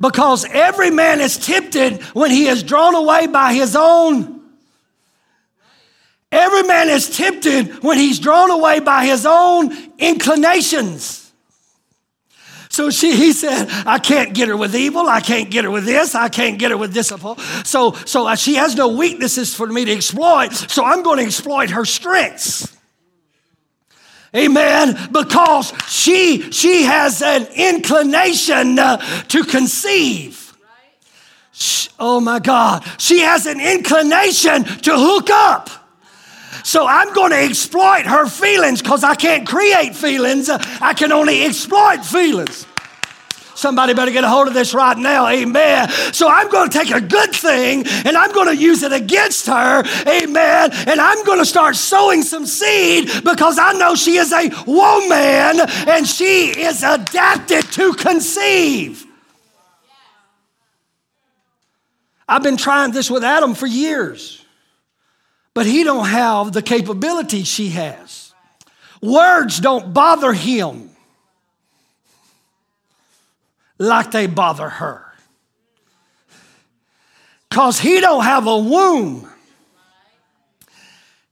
Because 0.00 0.46
every 0.46 0.90
man 0.90 1.20
is 1.20 1.36
tempted 1.36 2.02
when 2.14 2.30
he 2.30 2.46
is 2.46 2.62
drawn 2.62 2.94
away 2.94 3.26
by 3.26 3.52
his 3.52 3.76
own. 3.76 4.40
Every 6.32 6.62
man 6.62 6.88
is 6.88 7.14
tempted 7.14 7.82
when 7.82 7.98
he's 7.98 8.18
drawn 8.18 8.50
away 8.50 8.80
by 8.80 9.04
his 9.04 9.26
own 9.26 9.76
inclinations. 9.98 11.32
So 12.70 12.88
she, 12.90 13.16
he 13.16 13.32
said, 13.32 13.66
I 13.84 13.98
can't 13.98 14.32
get 14.32 14.46
her 14.46 14.56
with 14.56 14.76
evil. 14.76 15.08
I 15.08 15.20
can't 15.20 15.50
get 15.50 15.64
her 15.64 15.70
with 15.70 15.84
this. 15.84 16.14
I 16.14 16.28
can't 16.28 16.56
get 16.56 16.70
her 16.70 16.76
with 16.76 16.94
this. 16.94 17.12
So, 17.64 17.92
so 17.92 18.34
she 18.36 18.54
has 18.54 18.76
no 18.76 18.88
weaknesses 18.88 19.54
for 19.54 19.66
me 19.66 19.84
to 19.84 19.92
exploit. 19.92 20.52
So 20.52 20.84
I'm 20.84 21.02
going 21.02 21.18
to 21.18 21.24
exploit 21.24 21.70
her 21.70 21.84
strengths. 21.84 22.76
Amen. 24.34 24.96
Because 25.10 25.72
she 25.88 26.52
she 26.52 26.84
has 26.84 27.20
an 27.20 27.46
inclination 27.54 28.78
uh, 28.78 28.98
to 29.28 29.44
conceive. 29.44 30.56
Oh 31.98 32.20
my 32.20 32.38
God. 32.38 32.84
She 32.98 33.20
has 33.20 33.46
an 33.46 33.60
inclination 33.60 34.64
to 34.64 34.92
hook 34.96 35.28
up. 35.30 35.68
So 36.64 36.86
I'm 36.86 37.12
going 37.12 37.30
to 37.30 37.38
exploit 37.38 38.06
her 38.06 38.26
feelings 38.26 38.82
because 38.82 39.04
I 39.04 39.14
can't 39.14 39.46
create 39.46 39.94
feelings. 39.94 40.48
I 40.48 40.94
can 40.94 41.12
only 41.12 41.44
exploit 41.44 42.04
feelings. 42.04 42.66
Somebody 43.60 43.92
better 43.92 44.10
get 44.10 44.24
a 44.24 44.28
hold 44.28 44.48
of 44.48 44.54
this 44.54 44.72
right 44.72 44.96
now. 44.96 45.28
Amen. 45.28 45.90
So 46.14 46.30
I'm 46.30 46.48
going 46.48 46.70
to 46.70 46.78
take 46.78 46.90
a 46.90 47.00
good 47.00 47.34
thing 47.34 47.84
and 48.06 48.16
I'm 48.16 48.32
going 48.32 48.46
to 48.46 48.56
use 48.56 48.82
it 48.82 48.90
against 48.90 49.46
her. 49.48 49.84
Amen. 50.08 50.70
And 50.72 50.98
I'm 50.98 51.22
going 51.26 51.40
to 51.40 51.44
start 51.44 51.76
sowing 51.76 52.22
some 52.22 52.46
seed 52.46 53.10
because 53.22 53.58
I 53.58 53.74
know 53.74 53.94
she 53.96 54.16
is 54.16 54.32
a 54.32 54.48
woman 54.66 55.60
and 55.86 56.06
she 56.06 56.58
is 56.58 56.82
adapted 56.82 57.70
to 57.72 57.92
conceive. 57.92 59.04
I've 62.26 62.42
been 62.42 62.56
trying 62.56 62.92
this 62.92 63.10
with 63.10 63.24
Adam 63.24 63.54
for 63.54 63.66
years, 63.66 64.42
but 65.52 65.66
he 65.66 65.84
don't 65.84 66.06
have 66.06 66.54
the 66.54 66.62
capability 66.62 67.42
she 67.42 67.68
has. 67.68 68.32
Words 69.02 69.60
don't 69.60 69.92
bother 69.92 70.32
him 70.32 70.89
like 73.80 74.12
they 74.12 74.26
bother 74.26 74.68
her. 74.68 75.04
Cause 77.50 77.80
he 77.80 78.00
don't 78.00 78.22
have 78.22 78.46
a 78.46 78.58
womb. 78.58 79.28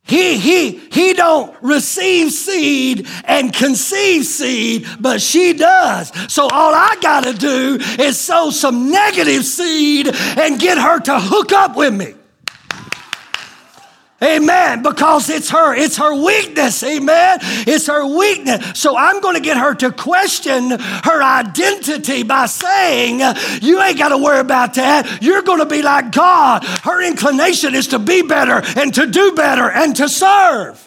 He, 0.02 0.38
he, 0.38 0.78
he 0.90 1.12
don't 1.12 1.54
receive 1.62 2.32
seed 2.32 3.06
and 3.24 3.52
conceive 3.52 4.24
seed, 4.24 4.86
but 4.98 5.20
she 5.20 5.52
does. 5.52 6.10
So 6.32 6.44
all 6.44 6.74
I 6.74 6.96
gotta 7.02 7.34
do 7.34 7.76
is 8.02 8.18
sow 8.18 8.48
some 8.48 8.90
negative 8.90 9.44
seed 9.44 10.08
and 10.08 10.58
get 10.58 10.78
her 10.78 10.98
to 11.00 11.20
hook 11.20 11.52
up 11.52 11.76
with 11.76 11.94
me. 11.94 12.14
Amen. 14.20 14.82
Because 14.82 15.30
it's 15.30 15.50
her, 15.50 15.74
it's 15.76 15.96
her 15.96 16.12
weakness. 16.12 16.82
Amen. 16.82 17.38
It's 17.40 17.86
her 17.86 18.04
weakness. 18.04 18.76
So 18.78 18.96
I'm 18.96 19.20
going 19.20 19.36
to 19.36 19.40
get 19.40 19.56
her 19.56 19.74
to 19.76 19.92
question 19.92 20.70
her 20.70 21.22
identity 21.22 22.24
by 22.24 22.46
saying, 22.46 23.20
You 23.62 23.80
ain't 23.80 23.96
got 23.96 24.08
to 24.08 24.18
worry 24.18 24.40
about 24.40 24.74
that. 24.74 25.22
You're 25.22 25.42
going 25.42 25.60
to 25.60 25.66
be 25.66 25.82
like 25.82 26.10
God. 26.10 26.64
Her 26.64 27.00
inclination 27.06 27.76
is 27.76 27.88
to 27.88 28.00
be 28.00 28.22
better 28.22 28.60
and 28.76 28.92
to 28.94 29.06
do 29.06 29.32
better 29.32 29.70
and 29.70 29.94
to 29.96 30.08
serve. 30.08 30.84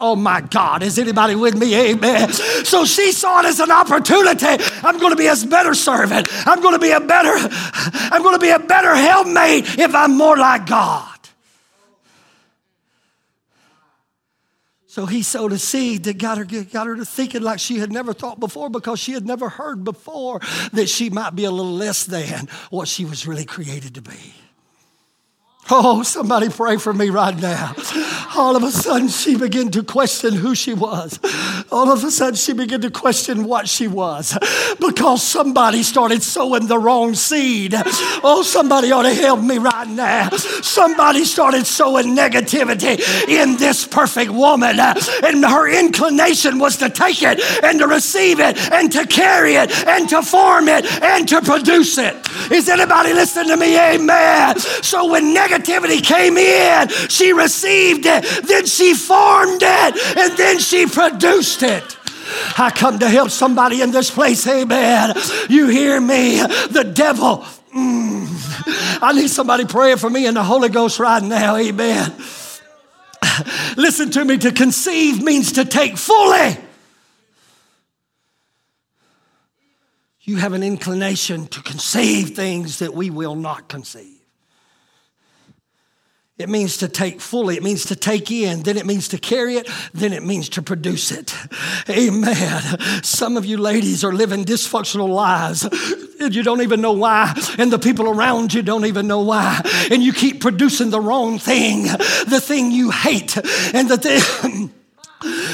Oh 0.00 0.16
my 0.16 0.40
God, 0.40 0.82
is 0.82 0.98
anybody 0.98 1.36
with 1.36 1.54
me? 1.54 1.92
Amen. 1.92 2.32
So 2.32 2.84
she 2.84 3.12
saw 3.12 3.38
it 3.40 3.46
as 3.46 3.60
an 3.60 3.70
opportunity. 3.70 4.64
I'm 4.82 4.98
going 4.98 5.12
to 5.12 5.16
be 5.16 5.28
a 5.28 5.36
better 5.46 5.74
servant. 5.74 6.26
I'm 6.46 6.60
going 6.60 6.74
to 6.74 6.80
be 6.80 6.90
a 6.90 7.00
better, 7.00 7.32
I'm 8.10 8.22
going 8.22 8.34
to 8.34 8.40
be 8.40 8.50
a 8.50 8.58
better 8.58 8.96
helpmate 8.96 9.78
if 9.78 9.94
I'm 9.94 10.16
more 10.16 10.36
like 10.36 10.66
God. 10.66 11.13
So 14.94 15.06
he 15.06 15.24
sowed 15.24 15.50
a 15.50 15.58
seed 15.58 16.04
that 16.04 16.18
got 16.18 16.38
her, 16.38 16.44
got 16.44 16.86
her 16.86 16.94
to 16.94 17.04
thinking 17.04 17.42
like 17.42 17.58
she 17.58 17.80
had 17.80 17.90
never 17.90 18.12
thought 18.12 18.38
before 18.38 18.70
because 18.70 19.00
she 19.00 19.10
had 19.10 19.26
never 19.26 19.48
heard 19.48 19.82
before 19.82 20.38
that 20.72 20.88
she 20.88 21.10
might 21.10 21.34
be 21.34 21.42
a 21.42 21.50
little 21.50 21.72
less 21.72 22.04
than 22.04 22.46
what 22.70 22.86
she 22.86 23.04
was 23.04 23.26
really 23.26 23.44
created 23.44 23.96
to 23.96 24.02
be. 24.02 24.34
Oh, 25.68 26.04
somebody 26.04 26.48
pray 26.48 26.76
for 26.76 26.92
me 26.92 27.10
right 27.10 27.36
now. 27.36 27.74
All 28.36 28.56
of 28.56 28.62
a 28.62 28.70
sudden, 28.70 29.08
she 29.08 29.36
began 29.36 29.70
to 29.70 29.82
question 29.82 30.34
who 30.34 30.54
she 30.54 30.74
was. 30.74 31.18
all 31.70 31.90
of 31.90 32.04
a 32.04 32.10
sudden 32.10 32.36
she 32.36 32.52
began 32.52 32.80
to 32.80 32.90
question 32.90 33.44
what 33.44 33.68
she 33.68 33.88
was 33.88 34.36
because 34.80 35.22
somebody 35.22 35.82
started 35.82 36.22
sowing 36.22 36.66
the 36.66 36.78
wrong 36.78 37.14
seed. 37.14 37.74
Oh, 38.26 38.42
somebody 38.44 38.92
ought 38.92 39.02
to 39.02 39.14
help 39.14 39.40
me 39.40 39.58
right 39.58 39.88
now. 39.88 40.30
Somebody 40.30 41.24
started 41.24 41.66
sowing 41.66 42.16
negativity 42.16 43.00
in 43.28 43.56
this 43.56 43.86
perfect 43.86 44.30
woman, 44.30 44.78
and 44.78 45.44
her 45.44 45.68
inclination 45.68 46.58
was 46.58 46.76
to 46.78 46.88
take 46.90 47.22
it 47.22 47.40
and 47.62 47.78
to 47.80 47.86
receive 47.86 48.40
it 48.40 48.56
and 48.72 48.90
to 48.92 49.06
carry 49.06 49.54
it 49.54 49.70
and 49.86 50.08
to 50.08 50.22
form 50.22 50.68
it 50.68 50.84
and 51.02 51.28
to 51.28 51.40
produce 51.42 51.98
it. 51.98 52.16
Is 52.50 52.68
anybody 52.68 53.12
listening 53.12 53.48
to 53.48 53.56
me? 53.56 53.78
Amen. 53.78 54.58
So 54.58 55.10
when 55.10 55.34
negativity 55.34 56.02
came 56.02 56.36
in, 56.36 56.88
she 57.08 57.32
received 57.32 58.06
it, 58.06 58.23
then 58.44 58.66
she 58.66 58.94
formed 58.94 59.62
it, 59.62 60.18
and 60.18 60.36
then 60.36 60.58
she 60.58 60.86
produced 60.86 61.62
it. 61.62 61.96
I 62.58 62.70
come 62.70 62.98
to 63.00 63.08
help 63.08 63.30
somebody 63.30 63.82
in 63.82 63.90
this 63.90 64.10
place, 64.10 64.46
amen. 64.46 65.14
You 65.48 65.68
hear 65.68 66.00
me? 66.00 66.38
The 66.38 66.90
devil. 66.94 67.44
Mm, 67.74 69.02
I 69.02 69.12
need 69.12 69.28
somebody 69.28 69.64
praying 69.64 69.98
for 69.98 70.08
me 70.08 70.26
in 70.26 70.34
the 70.34 70.42
Holy 70.42 70.68
Ghost 70.68 70.98
right 70.98 71.22
now, 71.22 71.56
amen. 71.56 72.12
Listen 73.76 74.10
to 74.12 74.24
me, 74.24 74.38
to 74.38 74.52
conceive 74.52 75.22
means 75.22 75.52
to 75.52 75.64
take 75.64 75.96
fully. 75.96 76.56
You 80.20 80.36
have 80.36 80.54
an 80.54 80.62
inclination 80.62 81.48
to 81.48 81.62
conceive 81.62 82.30
things 82.30 82.78
that 82.78 82.94
we 82.94 83.10
will 83.10 83.34
not 83.34 83.68
conceive. 83.68 84.13
It 86.36 86.48
means 86.48 86.78
to 86.78 86.88
take 86.88 87.20
fully. 87.20 87.56
It 87.56 87.62
means 87.62 87.84
to 87.86 87.96
take 87.96 88.28
in. 88.28 88.64
Then 88.64 88.76
it 88.76 88.86
means 88.86 89.06
to 89.08 89.18
carry 89.18 89.54
it. 89.54 89.68
Then 89.92 90.12
it 90.12 90.24
means 90.24 90.48
to 90.50 90.62
produce 90.62 91.12
it. 91.12 91.32
Amen. 91.88 92.60
Some 93.04 93.36
of 93.36 93.44
you 93.46 93.56
ladies 93.56 94.02
are 94.02 94.12
living 94.12 94.44
dysfunctional 94.44 95.08
lives 95.08 95.62
and 96.20 96.34
you 96.34 96.42
don't 96.42 96.62
even 96.62 96.80
know 96.80 96.92
why. 96.92 97.32
And 97.56 97.72
the 97.72 97.78
people 97.78 98.08
around 98.08 98.52
you 98.52 98.62
don't 98.62 98.86
even 98.86 99.06
know 99.06 99.20
why. 99.20 99.60
And 99.92 100.02
you 100.02 100.12
keep 100.12 100.40
producing 100.40 100.90
the 100.90 101.00
wrong 101.00 101.38
thing, 101.38 101.84
the 101.84 102.42
thing 102.42 102.72
you 102.72 102.90
hate, 102.90 103.36
and 103.72 103.88
the 103.88 103.96
thing. 103.96 104.72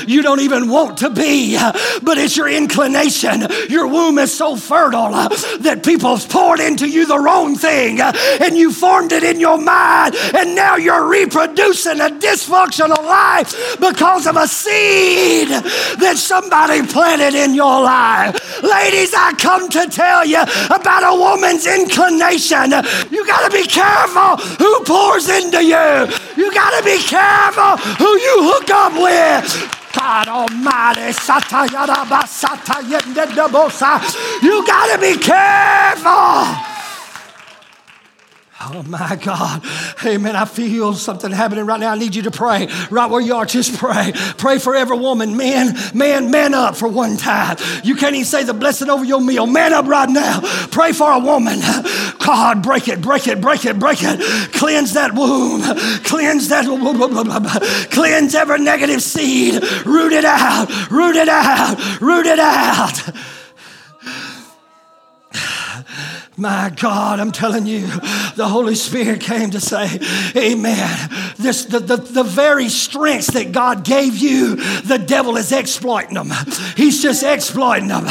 you 0.06 0.22
don't 0.22 0.40
even 0.40 0.68
want 0.68 0.98
to 0.98 1.10
be, 1.10 1.56
but 2.02 2.18
it's 2.18 2.36
your 2.36 2.48
inclination. 2.48 3.46
Your 3.68 3.86
womb 3.86 4.18
is 4.18 4.32
so 4.32 4.56
fertile 4.56 5.14
uh, 5.14 5.28
that 5.60 5.82
people's 5.84 6.26
poured 6.26 6.60
into 6.60 6.88
you 6.88 7.06
the 7.06 7.18
wrong 7.18 7.56
thing 7.56 8.00
uh, 8.00 8.12
and 8.40 8.56
you 8.56 8.72
formed 8.72 9.12
it 9.12 9.22
in 9.22 9.40
your 9.40 9.58
mind, 9.58 10.14
and 10.34 10.54
now 10.54 10.76
you're 10.76 11.06
reproducing 11.06 12.00
a 12.00 12.08
dysfunctional 12.08 13.02
life 13.04 13.78
because 13.78 14.26
of 14.26 14.36
a 14.36 14.46
seed 14.46 15.48
that 15.48 16.14
somebody 16.16 16.86
planted 16.86 17.34
in 17.34 17.54
your 17.54 17.82
life. 17.82 18.62
Ladies, 18.62 19.14
I 19.14 19.32
come 19.38 19.68
to 19.70 19.86
tell 19.86 20.24
you 20.24 20.42
about 20.70 21.02
a 21.04 21.18
woman's 21.18 21.66
inclination. 21.66 22.70
You 23.10 23.26
got 23.26 23.50
to 23.50 23.56
be 23.56 23.66
careful 23.66 24.36
who 24.58 24.84
pours 24.84 25.28
into 25.28 25.62
you, 25.62 26.08
you 26.36 26.52
got 26.52 26.78
to 26.78 26.84
be 26.84 26.98
careful 27.02 27.76
who 27.96 28.10
you 28.18 28.34
hook 28.52 28.70
up 28.70 28.92
with. 28.94 29.59
God 29.92 30.28
Almighty, 30.28 31.12
you 34.42 34.66
got 34.66 34.94
to 34.94 35.00
be 35.00 35.16
careful. 35.18 36.69
Oh 38.62 38.82
my 38.82 39.16
God. 39.16 39.64
Amen. 40.04 40.36
I 40.36 40.44
feel 40.44 40.92
something 40.92 41.30
happening 41.32 41.64
right 41.64 41.80
now. 41.80 41.92
I 41.92 41.98
need 41.98 42.14
you 42.14 42.22
to 42.22 42.30
pray. 42.30 42.68
Right 42.90 43.10
where 43.10 43.20
you 43.20 43.34
are, 43.34 43.46
just 43.46 43.78
pray. 43.78 44.12
Pray 44.36 44.58
for 44.58 44.76
every 44.76 44.98
woman. 44.98 45.34
Man, 45.34 45.74
man, 45.94 46.30
man 46.30 46.52
up 46.52 46.76
for 46.76 46.86
one 46.86 47.16
time. 47.16 47.56
You 47.84 47.94
can't 47.94 48.14
even 48.14 48.26
say 48.26 48.44
the 48.44 48.52
blessing 48.52 48.90
over 48.90 49.02
your 49.02 49.22
meal. 49.22 49.46
Man 49.46 49.72
up 49.72 49.86
right 49.86 50.08
now. 50.10 50.40
Pray 50.70 50.92
for 50.92 51.10
a 51.10 51.18
woman. 51.18 51.60
God, 52.18 52.62
break 52.62 52.88
it, 52.88 53.00
break 53.00 53.26
it, 53.28 53.40
break 53.40 53.64
it, 53.64 53.78
break 53.78 54.00
it. 54.02 54.20
Cleanse 54.52 54.92
that 54.92 55.14
womb. 55.14 55.62
Cleanse 56.04 56.48
that. 56.48 56.66
Cleanse 57.90 58.34
every 58.34 58.58
negative 58.58 59.02
seed. 59.02 59.54
Root 59.86 60.12
it 60.12 60.26
out. 60.26 60.90
Root 60.90 61.16
it 61.16 61.28
out. 61.30 62.00
Root 62.02 62.26
it 62.26 62.38
out. 62.38 63.39
My 66.40 66.72
God, 66.74 67.20
I'm 67.20 67.32
telling 67.32 67.66
you, 67.66 67.86
the 68.34 68.48
Holy 68.48 68.74
Spirit 68.74 69.20
came 69.20 69.50
to 69.50 69.60
say, 69.60 70.00
Amen. 70.34 71.10
This, 71.40 71.64
the, 71.64 71.80
the, 71.80 71.96
the 71.96 72.22
very 72.22 72.68
strengths 72.68 73.28
that 73.32 73.52
God 73.52 73.84
gave 73.84 74.16
you, 74.16 74.56
the 74.82 74.98
devil 74.98 75.36
is 75.36 75.52
exploiting 75.52 76.14
them. 76.14 76.30
He's 76.76 77.02
just 77.02 77.22
exploiting 77.22 77.88
them. 77.88 78.04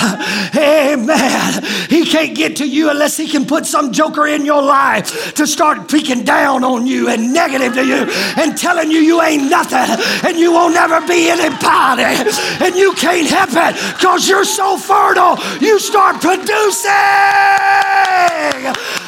Amen. 0.58 1.64
He 1.90 2.06
can't 2.06 2.36
get 2.36 2.58
to 2.58 2.68
you 2.68 2.90
unless 2.90 3.18
he 3.18 3.28
can 3.28 3.46
put 3.46 3.66
some 3.66 3.92
joker 3.92 4.28
in 4.28 4.46
your 4.46 4.64
life 4.64 5.36
to 5.36 5.46
start 5.46 5.90
speaking 5.90 6.24
down 6.24 6.64
on 6.64 6.88
you 6.88 7.10
and 7.10 7.34
negative 7.34 7.74
to 7.74 7.86
you 7.86 8.08
and 8.38 8.58
telling 8.58 8.90
you 8.90 9.00
you 9.00 9.22
ain't 9.22 9.50
nothing 9.50 9.98
and 10.28 10.38
you 10.40 10.52
won't 10.52 10.74
never 10.74 11.00
be 11.08 11.30
anybody 11.30 12.04
and 12.04 12.76
you 12.76 12.94
can't 12.94 13.30
help 13.30 13.50
it 13.54 13.76
because 13.94 14.28
you're 14.28 14.44
so 14.44 14.78
fertile. 14.78 15.38
You 15.60 15.80
start 15.80 16.22
producing. 16.22 16.90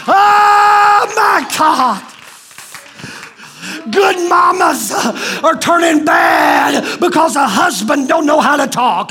Oh 0.08 1.14
my 1.16 1.48
God. 1.58 2.11
Good 3.90 4.30
mamas 4.30 4.92
are 5.44 5.58
turning 5.58 6.06
bad 6.06 7.00
because 7.00 7.36
a 7.36 7.48
husband 7.48 8.08
don't 8.08 8.26
know 8.26 8.40
how 8.40 8.58
to 8.58 8.68
talk. 8.68 9.10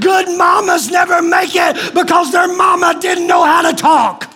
Good 0.00 0.36
mamas 0.38 0.90
never 0.90 1.20
make 1.20 1.54
it 1.54 1.94
because 1.94 2.32
their 2.32 2.48
mama 2.48 2.96
didn't 3.00 3.26
know 3.26 3.44
how 3.44 3.68
to 3.68 3.76
talk. 3.76 4.35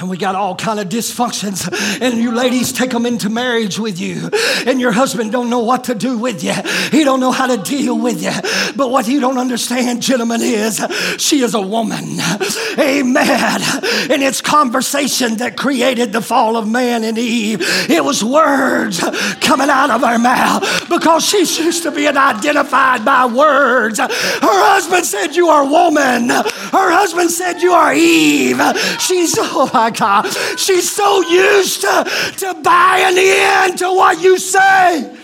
And 0.00 0.08
we 0.08 0.16
got 0.16 0.36
all 0.36 0.54
kind 0.54 0.78
of 0.78 0.88
dysfunctions. 0.88 1.68
And 2.00 2.18
you 2.18 2.32
ladies 2.32 2.72
take 2.72 2.90
them 2.90 3.04
into 3.04 3.28
marriage 3.28 3.78
with 3.78 3.98
you. 3.98 4.30
And 4.66 4.80
your 4.80 4.92
husband 4.92 5.32
don't 5.32 5.50
know 5.50 5.60
what 5.60 5.84
to 5.84 5.94
do 5.94 6.18
with 6.18 6.44
you. 6.44 6.52
He 6.92 7.02
don't 7.02 7.18
know 7.18 7.32
how 7.32 7.46
to 7.48 7.60
deal 7.60 7.98
with 7.98 8.22
you. 8.22 8.30
But 8.76 8.90
what 8.90 9.08
you 9.08 9.20
don't 9.20 9.38
understand 9.38 10.02
gentlemen 10.02 10.40
is 10.42 10.80
she 11.18 11.40
is 11.40 11.54
a 11.54 11.60
woman. 11.60 12.04
Amen. 12.78 13.60
And 14.10 14.22
it's 14.22 14.40
conversation 14.40 15.38
that 15.38 15.56
created 15.56 16.12
the 16.12 16.20
fall 16.20 16.56
of 16.56 16.68
man 16.68 17.02
and 17.02 17.18
eve. 17.18 17.58
It 17.90 18.04
was 18.04 18.22
words 18.22 19.00
coming 19.40 19.68
out 19.68 19.90
of 19.90 20.02
her 20.02 20.18
mouth 20.18 20.88
because 20.88 21.24
she's 21.24 21.58
used 21.58 21.82
to 21.82 21.90
being 21.90 22.16
identified 22.16 23.04
by 23.04 23.26
words. 23.26 23.98
Her 23.98 24.08
husband 24.40 25.06
said 25.06 25.34
you 25.34 25.48
are 25.48 25.68
woman. 25.68 26.28
Her 26.28 26.92
husband 26.92 27.30
said 27.30 27.60
you 27.60 27.72
are 27.72 27.92
eve. 27.94 28.60
She's 29.00 29.34
oh 29.38 29.87
my. 29.90 30.28
She's 30.56 30.90
so 30.90 31.22
used 31.28 31.80
to, 31.82 32.04
to 32.38 32.54
buying 32.62 33.16
in 33.16 33.76
to 33.78 33.86
what 33.94 34.20
you 34.20 34.38
say. 34.38 35.16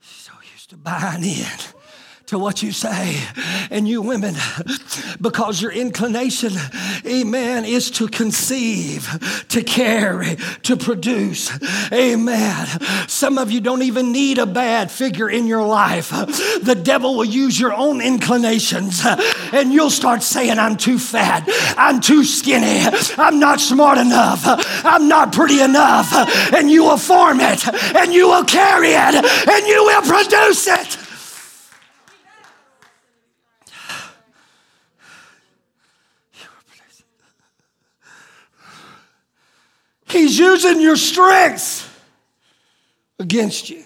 She's 0.00 0.16
so 0.16 0.32
used 0.52 0.70
to 0.70 0.76
buying 0.76 1.24
in 1.24 1.73
to 2.34 2.38
what 2.38 2.64
you 2.64 2.72
say. 2.72 3.22
And 3.70 3.86
you 3.86 4.02
women, 4.02 4.34
because 5.20 5.62
your 5.62 5.70
inclination, 5.70 6.52
amen, 7.06 7.64
is 7.64 7.92
to 7.92 8.08
conceive, 8.08 9.08
to 9.50 9.62
carry, 9.62 10.36
to 10.64 10.76
produce. 10.76 11.52
Amen. 11.92 12.66
Some 13.06 13.38
of 13.38 13.52
you 13.52 13.60
don't 13.60 13.82
even 13.82 14.10
need 14.10 14.38
a 14.38 14.46
bad 14.46 14.90
figure 14.90 15.30
in 15.30 15.46
your 15.46 15.64
life. 15.64 16.10
The 16.10 16.78
devil 16.80 17.16
will 17.16 17.24
use 17.24 17.58
your 17.58 17.72
own 17.72 18.00
inclinations 18.00 19.02
and 19.52 19.72
you'll 19.72 19.90
start 19.90 20.24
saying, 20.24 20.58
I'm 20.58 20.76
too 20.76 20.98
fat, 20.98 21.44
I'm 21.78 22.00
too 22.00 22.24
skinny, 22.24 22.80
I'm 23.16 23.38
not 23.38 23.60
smart 23.60 23.98
enough, 23.98 24.42
I'm 24.84 25.06
not 25.06 25.32
pretty 25.32 25.60
enough. 25.60 26.12
And 26.52 26.68
you 26.68 26.82
will 26.82 26.98
form 26.98 27.38
it 27.40 27.66
and 27.94 28.12
you 28.12 28.26
will 28.26 28.44
carry 28.44 28.90
it 28.90 29.14
and 29.48 29.66
you 29.68 29.84
will 29.84 30.02
produce 30.02 30.66
it. 30.66 31.03
He's 40.14 40.38
using 40.38 40.80
your 40.80 40.94
strengths 40.94 41.90
against 43.18 43.68
you. 43.68 43.82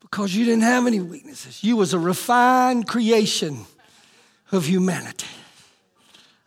Because 0.00 0.34
you 0.34 0.46
didn't 0.46 0.62
have 0.62 0.86
any 0.86 1.00
weaknesses. 1.00 1.62
You 1.62 1.76
was 1.76 1.92
a 1.92 1.98
refined 1.98 2.88
creation 2.88 3.66
of 4.52 4.64
humanity. 4.64 5.26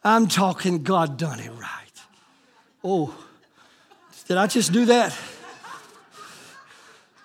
I'm 0.03 0.27
talking 0.27 0.81
God 0.81 1.15
done 1.19 1.41
it 1.41 1.51
right. 1.51 2.01
Oh, 2.83 3.15
did 4.27 4.37
I 4.37 4.47
just 4.47 4.73
do 4.73 4.85
that? 4.85 5.15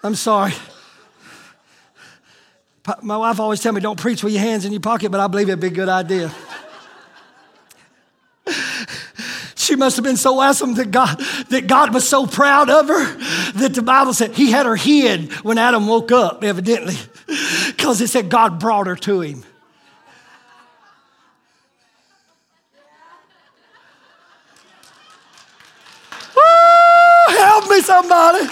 I'm 0.02 0.14
sorry. 0.14 0.52
My 3.00 3.16
wife 3.16 3.40
always 3.40 3.60
tell 3.60 3.72
me 3.72 3.80
don't 3.80 3.98
preach 3.98 4.22
with 4.22 4.34
your 4.34 4.42
hands 4.42 4.66
in 4.66 4.72
your 4.72 4.82
pocket, 4.82 5.10
but 5.10 5.20
I 5.20 5.26
believe 5.26 5.48
it'd 5.48 5.58
be 5.58 5.68
a 5.68 5.70
good 5.70 5.88
idea. 5.88 6.30
She 9.72 9.76
must 9.76 9.96
have 9.96 10.04
been 10.04 10.18
so 10.18 10.38
awesome 10.38 10.74
that 10.74 10.90
God, 10.90 11.18
that 11.48 11.66
God 11.66 11.94
was 11.94 12.06
so 12.06 12.26
proud 12.26 12.68
of 12.68 12.88
her 12.88 13.14
that 13.52 13.72
the 13.72 13.80
Bible 13.80 14.12
said 14.12 14.32
he 14.32 14.50
had 14.50 14.66
her 14.66 14.76
hid 14.76 15.32
when 15.42 15.56
Adam 15.56 15.86
woke 15.86 16.12
up, 16.12 16.44
evidently, 16.44 16.96
because 17.68 18.02
it 18.02 18.08
said 18.08 18.28
God 18.28 18.60
brought 18.60 18.86
her 18.86 18.96
to 18.96 19.22
him. 19.22 19.42
Help 27.30 27.70
me, 27.70 27.80
somebody. 27.80 28.46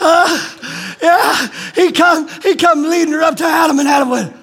Uh, 0.00 0.54
yeah, 1.00 1.48
he 1.76 1.92
come, 1.92 2.28
he 2.42 2.56
come 2.56 2.82
leading 2.82 3.14
her 3.14 3.22
up 3.22 3.36
to 3.36 3.44
Adam, 3.44 3.78
and 3.78 3.88
Adam 3.88 4.10
went, 4.10 4.37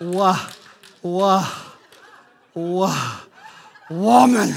Wow, 0.00 0.48
wow, 1.02 1.72
wow, 2.54 3.20
woman. 3.90 4.54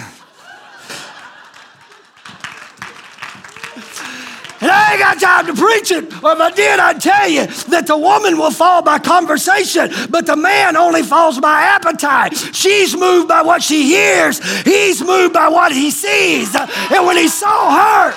And 4.61 4.71
I 4.71 4.91
ain't 4.91 4.99
got 4.99 5.19
time 5.19 5.47
to 5.47 5.53
preach 5.53 5.91
it. 5.91 6.05
Or 6.23 6.31
if 6.31 6.39
I 6.39 6.49
did, 6.51 6.79
I'd 6.79 7.01
tell 7.01 7.27
you 7.27 7.45
that 7.45 7.87
the 7.87 7.97
woman 7.97 8.37
will 8.37 8.51
fall 8.51 8.81
by 8.81 8.99
conversation, 8.99 9.91
but 10.09 10.25
the 10.25 10.37
man 10.37 10.77
only 10.77 11.03
falls 11.03 11.41
by 11.41 11.63
appetite. 11.63 12.37
She's 12.53 12.95
moved 12.95 13.27
by 13.27 13.41
what 13.41 13.61
she 13.61 13.83
hears, 13.83 14.39
he's 14.63 15.01
moved 15.01 15.33
by 15.33 15.49
what 15.49 15.73
he 15.73 15.91
sees. 15.91 16.55
And 16.55 17.05
when 17.05 17.17
he 17.17 17.27
saw 17.27 17.69
her, 17.69 18.15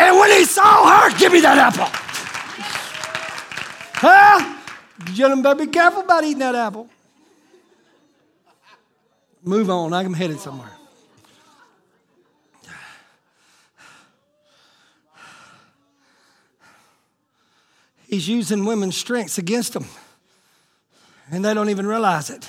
and 0.00 0.18
when 0.18 0.36
he 0.36 0.44
saw 0.44 1.00
her, 1.00 1.16
give 1.16 1.32
me 1.32 1.40
that 1.42 1.58
apple. 1.58 1.86
Huh? 3.94 4.56
Gentlemen, 5.14 5.42
better 5.42 5.66
be 5.66 5.70
careful 5.70 6.02
about 6.02 6.24
eating 6.24 6.38
that 6.40 6.54
apple. 6.54 6.88
Move 9.42 9.70
on. 9.70 9.92
I'm 9.92 10.14
headed 10.14 10.40
somewhere. 10.40 10.70
He's 18.08 18.26
using 18.26 18.64
women's 18.64 18.96
strengths 18.96 19.36
against 19.36 19.74
them, 19.74 19.84
and 21.30 21.44
they 21.44 21.52
don't 21.52 21.68
even 21.68 21.86
realize 21.86 22.30
it. 22.30 22.48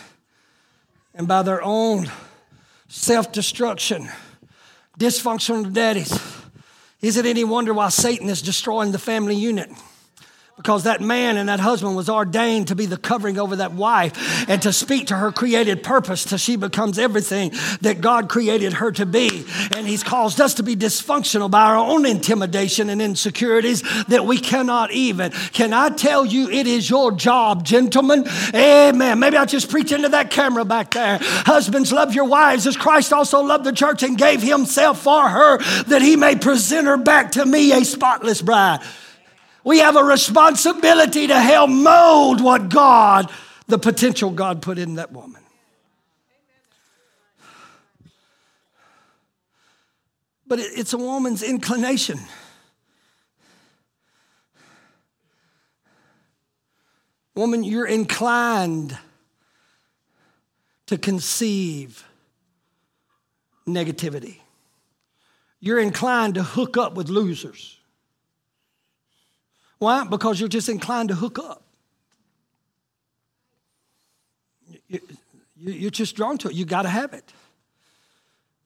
And 1.14 1.28
by 1.28 1.42
their 1.42 1.62
own 1.62 2.10
self 2.88 3.34
destruction, 3.34 4.08
dysfunctional 4.98 5.74
daddies, 5.74 6.18
is 7.02 7.18
it 7.18 7.26
any 7.26 7.44
wonder 7.44 7.74
why 7.74 7.90
Satan 7.90 8.30
is 8.30 8.42
destroying 8.42 8.94
the 8.94 9.00
family 9.00 9.36
unit? 9.36 9.70
Because 10.60 10.84
that 10.84 11.00
man 11.00 11.38
and 11.38 11.48
that 11.48 11.62
husband 11.62 11.96
was 11.96 12.10
ordained 12.10 12.68
to 12.68 12.76
be 12.76 12.86
the 12.86 12.98
covering 12.98 13.40
over 13.40 13.56
that 13.56 13.72
wife 13.72 14.50
and 14.50 14.62
to 14.62 14.74
speak 14.74 15.08
to 15.08 15.16
her 15.16 15.32
created 15.32 15.84
purpose 15.84 16.26
till 16.26 16.38
she 16.38 16.58
becomes 16.58 17.00
everything 17.00 17.54
that 17.80 18.02
God 18.02 18.28
created 18.28 18.74
her 18.74 18.92
to 18.92 19.06
be. 19.06 19.46
And 19.74 19.88
He's 19.88 20.04
caused 20.04 20.42
us 20.42 20.56
to 20.56 20.64
be 20.64 20.76
dysfunctional 20.76 21.50
by 21.50 21.62
our 21.62 21.78
own 21.78 22.06
intimidation 22.06 22.90
and 22.90 23.02
insecurities 23.02 23.84
that 24.08 24.26
we 24.26 24.38
cannot 24.38 24.92
even. 24.92 25.32
Can 25.32 25.72
I 25.72 25.92
tell 25.92 26.26
you, 26.26 26.50
it 26.50 26.68
is 26.68 26.90
your 26.90 27.14
job, 27.14 27.64
gentlemen? 27.64 28.26
Amen. 28.54 29.18
Maybe 29.18 29.38
I'll 29.38 29.46
just 29.46 29.72
preach 29.72 29.94
into 29.94 30.10
that 30.10 30.30
camera 30.30 30.66
back 30.66 30.92
there. 30.92 31.20
Husbands, 31.22 31.94
love 31.94 32.14
your 32.14 32.26
wives 32.26 32.68
as 32.68 32.76
Christ 32.76 33.14
also 33.14 33.40
loved 33.40 33.64
the 33.64 33.72
church 33.72 34.04
and 34.04 34.18
gave 34.18 34.42
Himself 34.42 35.04
for 35.04 35.30
her 35.30 35.60
that 35.84 36.02
He 36.02 36.18
may 36.18 36.36
present 36.36 36.86
her 36.86 36.98
back 36.98 37.32
to 37.32 37.46
me, 37.46 37.72
a 37.72 37.86
spotless 37.86 38.42
bride. 38.42 38.82
We 39.64 39.80
have 39.80 39.96
a 39.96 40.04
responsibility 40.04 41.28
to 41.28 41.40
help 41.40 41.70
mold 41.70 42.42
what 42.42 42.70
God, 42.70 43.32
the 43.68 43.78
potential 43.78 44.32
God 44.32 44.62
put 44.62 44.78
in 44.78 44.96
that 44.96 45.12
woman. 45.12 45.42
But 50.48 50.60
it's 50.60 50.94
a 50.94 50.98
woman's 50.98 51.44
inclination. 51.44 52.20
Woman, 57.36 57.64
you're 57.64 57.86
inclined 57.86 58.98
to 60.88 60.98
conceive 60.98 62.04
negativity. 63.68 64.40
You're 65.60 65.80
inclined 65.80 66.36
to 66.36 66.44
hook 66.44 66.78
up 66.78 66.96
with 66.96 67.10
losers. 67.10 67.79
Why? 69.80 70.06
Because 70.06 70.40
you're 70.40 70.50
just 70.50 70.70
inclined 70.70 71.10
to 71.10 71.16
hook 71.16 71.40
up. 71.40 71.64
You're 75.58 75.90
just 75.90 76.16
drawn 76.16 76.38
to 76.40 76.50
it. 76.50 76.54
You 76.54 76.66
got 76.66 76.84
to 76.84 76.90
have 76.90 77.14
it. 77.14 77.24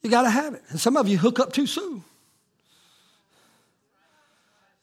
You 0.02 0.10
got 0.10 0.24
to 0.24 0.30
have 0.30 0.56
it. 0.56 0.64
And 0.70 0.80
some 0.80 0.98
of 0.98 1.08
you 1.08 1.18
hook 1.18 1.40
up 1.40 1.54
too 1.54 1.68
soon. 1.68 2.04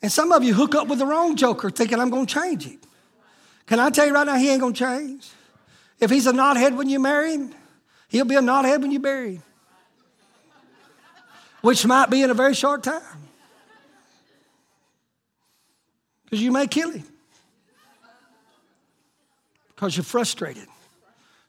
And 0.02 0.10
some 0.10 0.32
of 0.32 0.42
you 0.42 0.54
hook 0.54 0.74
up 0.74 0.88
with 0.88 0.98
the 0.98 1.06
wrong 1.06 1.36
joker 1.36 1.68
thinking, 1.68 2.00
I'm 2.00 2.10
going 2.10 2.26
to 2.26 2.34
change 2.34 2.64
him. 2.64 2.80
Can 3.66 3.78
I 3.78 3.90
tell 3.90 4.06
you 4.06 4.14
right 4.14 4.26
now, 4.26 4.36
he 4.36 4.50
ain't 4.50 4.60
going 4.60 4.72
to 4.72 4.78
change? 4.78 5.28
If 6.00 6.10
he's 6.10 6.26
a 6.26 6.32
knothead 6.32 6.76
when 6.76 6.88
you 6.88 6.98
marry 6.98 7.34
him, 7.34 7.54
he'll 8.08 8.24
be 8.24 8.36
a 8.36 8.40
knothead 8.40 8.80
when 8.80 8.90
you 8.90 8.98
bury 8.98 9.34
him, 9.36 9.42
which 11.60 11.84
might 11.84 12.08
be 12.08 12.22
in 12.22 12.30
a 12.30 12.34
very 12.34 12.54
short 12.54 12.82
time 12.82 13.29
because 16.30 16.42
you 16.42 16.52
may 16.52 16.68
kill 16.68 16.92
him. 16.92 17.04
Because 19.74 19.96
you're 19.96 20.04
frustrated. 20.04 20.68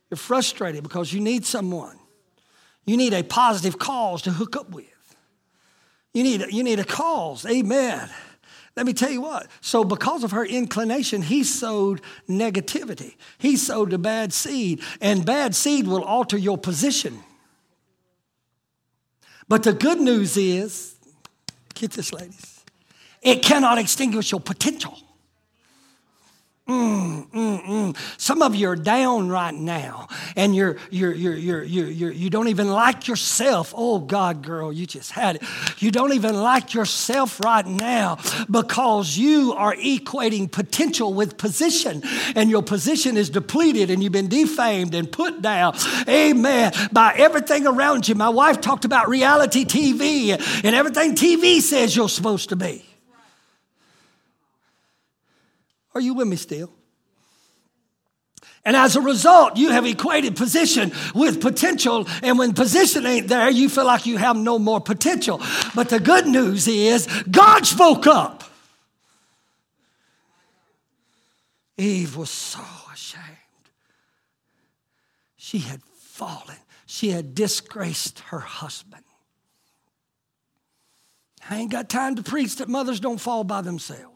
You're 0.09 0.17
frustrated 0.17 0.81
because 0.81 1.13
you 1.13 1.21
need 1.21 1.45
someone. 1.45 1.97
You 2.85 2.97
need 2.97 3.13
a 3.13 3.23
positive 3.23 3.77
cause 3.77 4.23
to 4.23 4.31
hook 4.31 4.55
up 4.55 4.71
with. 4.71 4.85
You 6.13 6.23
need, 6.23 6.45
you 6.49 6.63
need 6.63 6.79
a 6.79 6.83
cause. 6.83 7.45
Amen. 7.45 8.09
Let 8.75 8.85
me 8.87 8.93
tell 8.93 9.11
you 9.11 9.21
what. 9.21 9.47
So, 9.59 9.83
because 9.83 10.23
of 10.23 10.31
her 10.31 10.45
inclination, 10.45 11.21
he 11.21 11.43
sowed 11.43 12.01
negativity. 12.27 13.15
He 13.37 13.57
sowed 13.57 13.93
a 13.93 13.97
bad 13.97 14.33
seed, 14.33 14.81
and 14.99 15.25
bad 15.25 15.53
seed 15.53 15.87
will 15.87 16.03
alter 16.03 16.37
your 16.37 16.57
position. 16.57 17.19
But 19.47 19.63
the 19.63 19.73
good 19.73 19.99
news 19.99 20.37
is 20.37 20.95
get 21.75 21.91
this, 21.91 22.13
ladies 22.13 22.50
it 23.21 23.43
cannot 23.43 23.77
extinguish 23.77 24.31
your 24.31 24.41
potential. 24.41 24.97
Mm, 26.71 27.29
mm, 27.31 27.63
mm. 27.65 27.97
Some 28.17 28.41
of 28.41 28.55
you 28.55 28.69
are 28.69 28.75
down 28.77 29.27
right 29.27 29.53
now 29.53 30.07
and 30.37 30.55
you're, 30.55 30.77
you're, 30.89 31.11
you're, 31.11 31.35
you're, 31.35 31.63
you're, 31.63 31.87
you're, 31.87 32.11
you 32.11 32.29
don't 32.29 32.47
even 32.47 32.69
like 32.69 33.09
yourself. 33.09 33.73
Oh, 33.75 33.99
God, 33.99 34.41
girl, 34.41 34.71
you 34.71 34.85
just 34.85 35.11
had 35.11 35.37
it. 35.37 35.43
You 35.79 35.91
don't 35.91 36.13
even 36.13 36.35
like 36.35 36.73
yourself 36.73 37.41
right 37.41 37.65
now 37.65 38.19
because 38.49 39.17
you 39.17 39.53
are 39.53 39.75
equating 39.75 40.49
potential 40.49 41.13
with 41.13 41.37
position 41.37 42.03
and 42.35 42.49
your 42.49 42.61
position 42.61 43.17
is 43.17 43.29
depleted 43.29 43.89
and 43.89 44.01
you've 44.01 44.13
been 44.13 44.29
defamed 44.29 44.93
and 44.93 45.11
put 45.11 45.41
down. 45.41 45.75
Amen. 46.07 46.71
By 46.93 47.15
everything 47.17 47.67
around 47.67 48.07
you. 48.07 48.15
My 48.15 48.29
wife 48.29 48.61
talked 48.61 48.85
about 48.85 49.09
reality 49.09 49.65
TV 49.65 50.29
and 50.63 50.75
everything 50.75 51.15
TV 51.15 51.59
says 51.59 51.95
you're 51.95 52.07
supposed 52.07 52.49
to 52.49 52.55
be. 52.55 52.85
Are 55.93 56.01
you 56.01 56.13
with 56.13 56.27
me 56.27 56.35
still? 56.35 56.71
And 58.63 58.75
as 58.75 58.95
a 58.95 59.01
result, 59.01 59.57
you 59.57 59.71
have 59.71 59.85
equated 59.85 60.35
position 60.35 60.91
with 61.15 61.41
potential. 61.41 62.07
And 62.21 62.37
when 62.37 62.53
position 62.53 63.05
ain't 63.05 63.27
there, 63.27 63.49
you 63.49 63.69
feel 63.69 63.85
like 63.85 64.05
you 64.05 64.17
have 64.17 64.37
no 64.37 64.59
more 64.59 64.79
potential. 64.79 65.41
But 65.73 65.89
the 65.89 65.99
good 65.99 66.27
news 66.27 66.67
is 66.67 67.07
God 67.29 67.65
spoke 67.65 68.05
up. 68.05 68.43
Eve 71.77 72.15
was 72.15 72.29
so 72.29 72.61
ashamed. 72.93 73.25
She 75.37 75.59
had 75.59 75.81
fallen, 75.97 76.57
she 76.85 77.09
had 77.09 77.33
disgraced 77.33 78.19
her 78.27 78.39
husband. 78.39 79.03
I 81.49 81.57
ain't 81.57 81.71
got 81.71 81.89
time 81.89 82.15
to 82.17 82.23
preach 82.23 82.57
that 82.57 82.69
mothers 82.69 82.99
don't 82.99 83.19
fall 83.19 83.43
by 83.43 83.61
themselves 83.61 84.10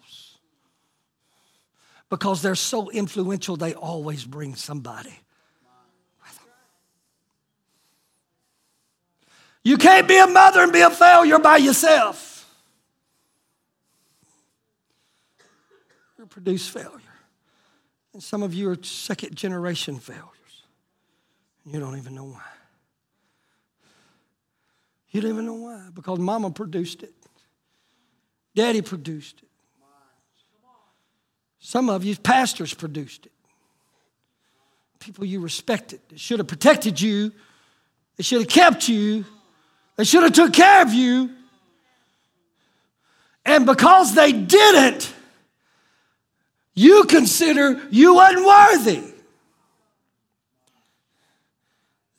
because 2.09 2.41
they're 2.41 2.55
so 2.55 2.89
influential, 2.91 3.55
they 3.55 3.73
always 3.73 4.25
bring 4.25 4.55
somebody. 4.55 5.19
You 9.63 9.77
can't 9.77 10.07
be 10.07 10.19
a 10.19 10.27
mother 10.27 10.61
and 10.61 10.71
be 10.71 10.81
a 10.81 10.91
failure 10.91 11.39
by 11.39 11.57
yourself. 11.57 12.47
You 16.19 16.27
produce 16.27 16.67
failure. 16.67 17.01
And 18.13 18.21
some 18.21 18.43
of 18.43 18.53
you 18.53 18.69
are 18.69 18.77
second 18.83 19.35
generation 19.35 19.97
failures. 19.97 20.23
And 21.65 21.73
you 21.73 21.79
don't 21.79 21.97
even 21.97 22.13
know 22.13 22.25
why. 22.25 22.43
You 25.09 25.21
don't 25.21 25.31
even 25.31 25.45
know 25.47 25.55
why. 25.55 25.89
Because 25.93 26.19
mama 26.19 26.51
produced 26.51 27.01
it, 27.01 27.13
daddy 28.53 28.83
produced 28.83 29.41
it. 29.41 29.44
Some 31.65 31.89
of 31.89 32.03
you, 32.03 32.15
pastors 32.15 32.75
produced 32.75 33.25
it. 33.25 33.31
People 34.99 35.25
you 35.25 35.39
respected. 35.39 35.99
They 36.09 36.17
should 36.17 36.37
have 36.37 36.47
protected 36.47 37.01
you. 37.01 37.31
They 38.17 38.23
should 38.23 38.41
have 38.41 38.49
kept 38.49 38.87
you. 38.87 39.25
They 39.95 40.03
should 40.03 40.21
have 40.21 40.33
took 40.33 40.53
care 40.53 40.83
of 40.83 40.93
you. 40.93 41.31
And 43.43 43.65
because 43.65 44.13
they 44.13 44.31
didn't, 44.31 45.11
you 46.75 47.05
consider 47.05 47.81
you 47.89 48.19
unworthy. 48.19 49.01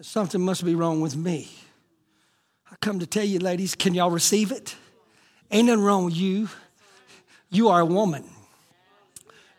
Something 0.01 0.41
must 0.41 0.65
be 0.65 0.75
wrong 0.75 1.01
with 1.01 1.15
me. 1.15 1.49
I 2.69 2.75
come 2.81 2.99
to 2.99 3.07
tell 3.07 3.25
you, 3.25 3.39
ladies, 3.39 3.77
can 3.77 3.95
y'all 3.95 4.11
receive 4.11 4.51
it? 4.51 4.75
Ain't 5.53 5.69
nothing 5.69 5.85
wrong 5.85 6.05
with 6.07 6.17
you. 6.17 6.49
You 7.49 7.69
are 7.69 7.83
a 7.83 7.87
woman, 7.87 8.25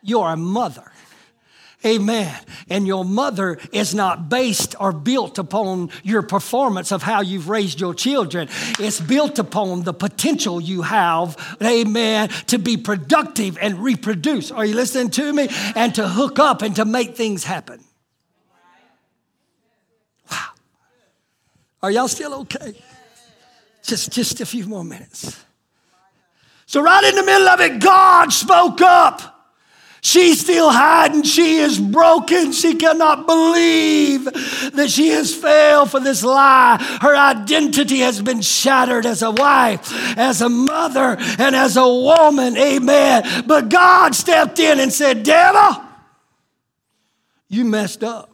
you 0.01 0.19
are 0.21 0.33
a 0.33 0.37
mother. 0.37 0.91
Amen. 1.85 2.35
And 2.69 2.87
your 2.87 3.05
mother 3.05 3.59
is 3.71 3.93
not 3.93 4.29
based 4.29 4.75
or 4.79 4.91
built 4.91 5.37
upon 5.37 5.91
your 6.03 6.23
performance 6.23 6.91
of 6.91 7.03
how 7.03 7.21
you've 7.21 7.49
raised 7.49 7.79
your 7.79 7.93
children. 7.93 8.49
It's 8.79 8.99
built 8.99 9.37
upon 9.37 9.83
the 9.83 9.93
potential 9.93 10.59
you 10.59 10.81
have, 10.81 11.37
amen, 11.61 12.29
to 12.47 12.57
be 12.57 12.77
productive 12.77 13.59
and 13.61 13.79
reproduce. 13.79 14.51
Are 14.51 14.65
you 14.65 14.73
listening 14.73 15.11
to 15.11 15.31
me? 15.31 15.49
And 15.75 15.93
to 15.95 16.07
hook 16.07 16.39
up 16.39 16.63
and 16.63 16.75
to 16.77 16.85
make 16.85 17.15
things 17.15 17.43
happen. 17.43 17.79
Wow. 20.31 20.37
Are 21.83 21.91
y'all 21.91 22.07
still 22.07 22.33
okay? 22.41 22.73
Just, 23.83 24.11
just 24.11 24.41
a 24.41 24.45
few 24.47 24.65
more 24.65 24.83
minutes. 24.83 25.45
So, 26.65 26.81
right 26.81 27.03
in 27.03 27.15
the 27.15 27.23
middle 27.23 27.47
of 27.47 27.61
it, 27.61 27.79
God 27.79 28.33
spoke 28.33 28.81
up. 28.81 29.36
She's 30.07 30.39
still 30.39 30.69
hiding. 30.69 31.23
She 31.23 31.57
is 31.57 31.77
broken. 31.77 32.53
She 32.53 32.75
cannot 32.75 33.27
believe 33.27 34.23
that 34.23 34.87
she 34.89 35.09
has 35.09 35.35
failed 35.35 35.91
for 35.91 35.99
this 35.99 36.23
lie. 36.23 36.77
Her 37.01 37.13
identity 37.13 37.97
has 37.97 38.21
been 38.21 38.39
shattered 38.39 39.05
as 39.05 39.21
a 39.21 39.31
wife, 39.31 39.91
as 40.17 40.41
a 40.41 40.47
mother, 40.47 41.17
and 41.19 41.53
as 41.53 41.75
a 41.75 41.85
woman. 41.85 42.55
Amen. 42.55 43.43
But 43.45 43.67
God 43.67 44.15
stepped 44.15 44.59
in 44.59 44.79
and 44.79 44.93
said, 44.93 45.23
Devil, 45.23 45.83
you 47.49 47.65
messed 47.65 48.01
up. 48.01 48.33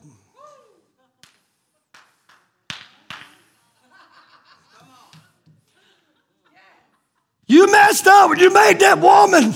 You 7.48 7.72
messed 7.72 8.06
up 8.06 8.30
when 8.30 8.38
you 8.38 8.54
made 8.54 8.80
that 8.82 9.00
woman 9.00 9.56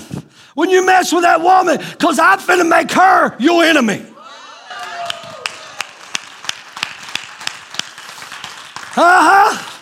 when 0.58 0.70
you 0.70 0.84
mess 0.84 1.12
with 1.12 1.22
that 1.22 1.40
woman 1.40 1.78
because 1.78 2.18
I'm 2.18 2.40
finna 2.40 2.68
make 2.68 2.90
her 2.90 3.36
your 3.38 3.62
enemy. 3.62 4.04
Uh 8.96 9.22
huh. 9.30 9.74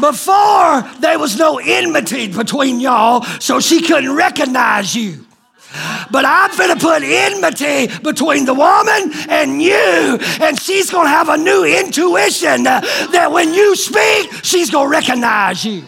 Before, 0.00 1.00
there 1.00 1.18
was 1.18 1.36
no 1.36 1.58
enmity 1.58 2.28
between 2.28 2.80
y'all, 2.80 3.24
so 3.40 3.60
she 3.60 3.82
couldn't 3.82 4.16
recognize 4.16 4.96
you. 4.96 5.26
But 6.10 6.24
I'm 6.24 6.50
to 6.50 6.76
put 6.76 7.02
enmity 7.02 7.88
between 8.02 8.46
the 8.46 8.54
woman 8.54 9.12
and 9.28 9.60
you, 9.60 10.18
and 10.40 10.58
she's 10.58 10.88
to 11.04 11.10
have 11.10 11.28
a 11.28 11.36
new 11.36 11.66
intuition 11.66 12.62
that 12.62 13.28
when 13.30 13.52
you 13.52 13.76
speak, 13.76 14.32
she's 14.42 14.70
to 14.70 14.88
recognize 14.88 15.62
you. 15.62 15.84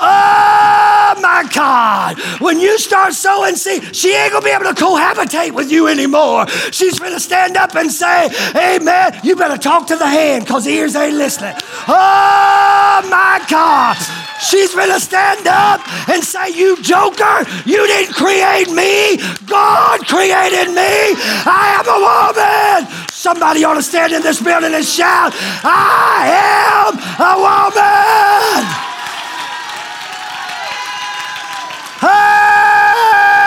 Oh 0.00 1.18
my 1.20 1.48
God. 1.54 2.18
When 2.40 2.60
you 2.60 2.78
start 2.78 3.14
sowing 3.14 3.56
seed, 3.56 3.94
she 3.94 4.14
ain't 4.14 4.32
gonna 4.32 4.44
be 4.44 4.50
able 4.50 4.64
to 4.64 4.74
cohabitate 4.74 5.52
with 5.52 5.70
you 5.70 5.88
anymore. 5.88 6.46
She's 6.70 6.98
gonna 6.98 7.20
stand 7.20 7.56
up 7.56 7.74
and 7.74 7.90
say, 7.90 8.30
Amen. 8.54 9.20
You 9.22 9.36
better 9.36 9.56
talk 9.56 9.86
to 9.88 9.96
the 9.96 10.06
hand 10.06 10.44
because 10.44 10.66
ears 10.66 10.96
ain't 10.96 11.16
listening. 11.16 11.54
Oh 11.88 13.06
my 13.10 13.44
God. 13.48 13.96
She's 14.40 14.74
gonna 14.74 15.00
stand 15.00 15.46
up 15.46 15.80
and 16.08 16.22
say, 16.22 16.50
You 16.50 16.80
joker, 16.82 17.44
you 17.64 17.86
didn't 17.86 18.14
create 18.14 18.70
me. 18.70 19.16
God 19.46 20.06
created 20.06 20.68
me. 20.68 21.16
I 21.48 21.80
am 21.80 21.86
a 21.88 21.98
woman. 22.04 23.08
Somebody 23.10 23.64
ought 23.64 23.74
to 23.74 23.82
stand 23.82 24.12
in 24.12 24.22
this 24.22 24.42
building 24.42 24.74
and 24.74 24.84
shout, 24.84 25.32
I 25.64 26.30
am 26.30 26.94
a 27.18 27.34
woman. 27.40 28.95
Hey! 32.00 33.46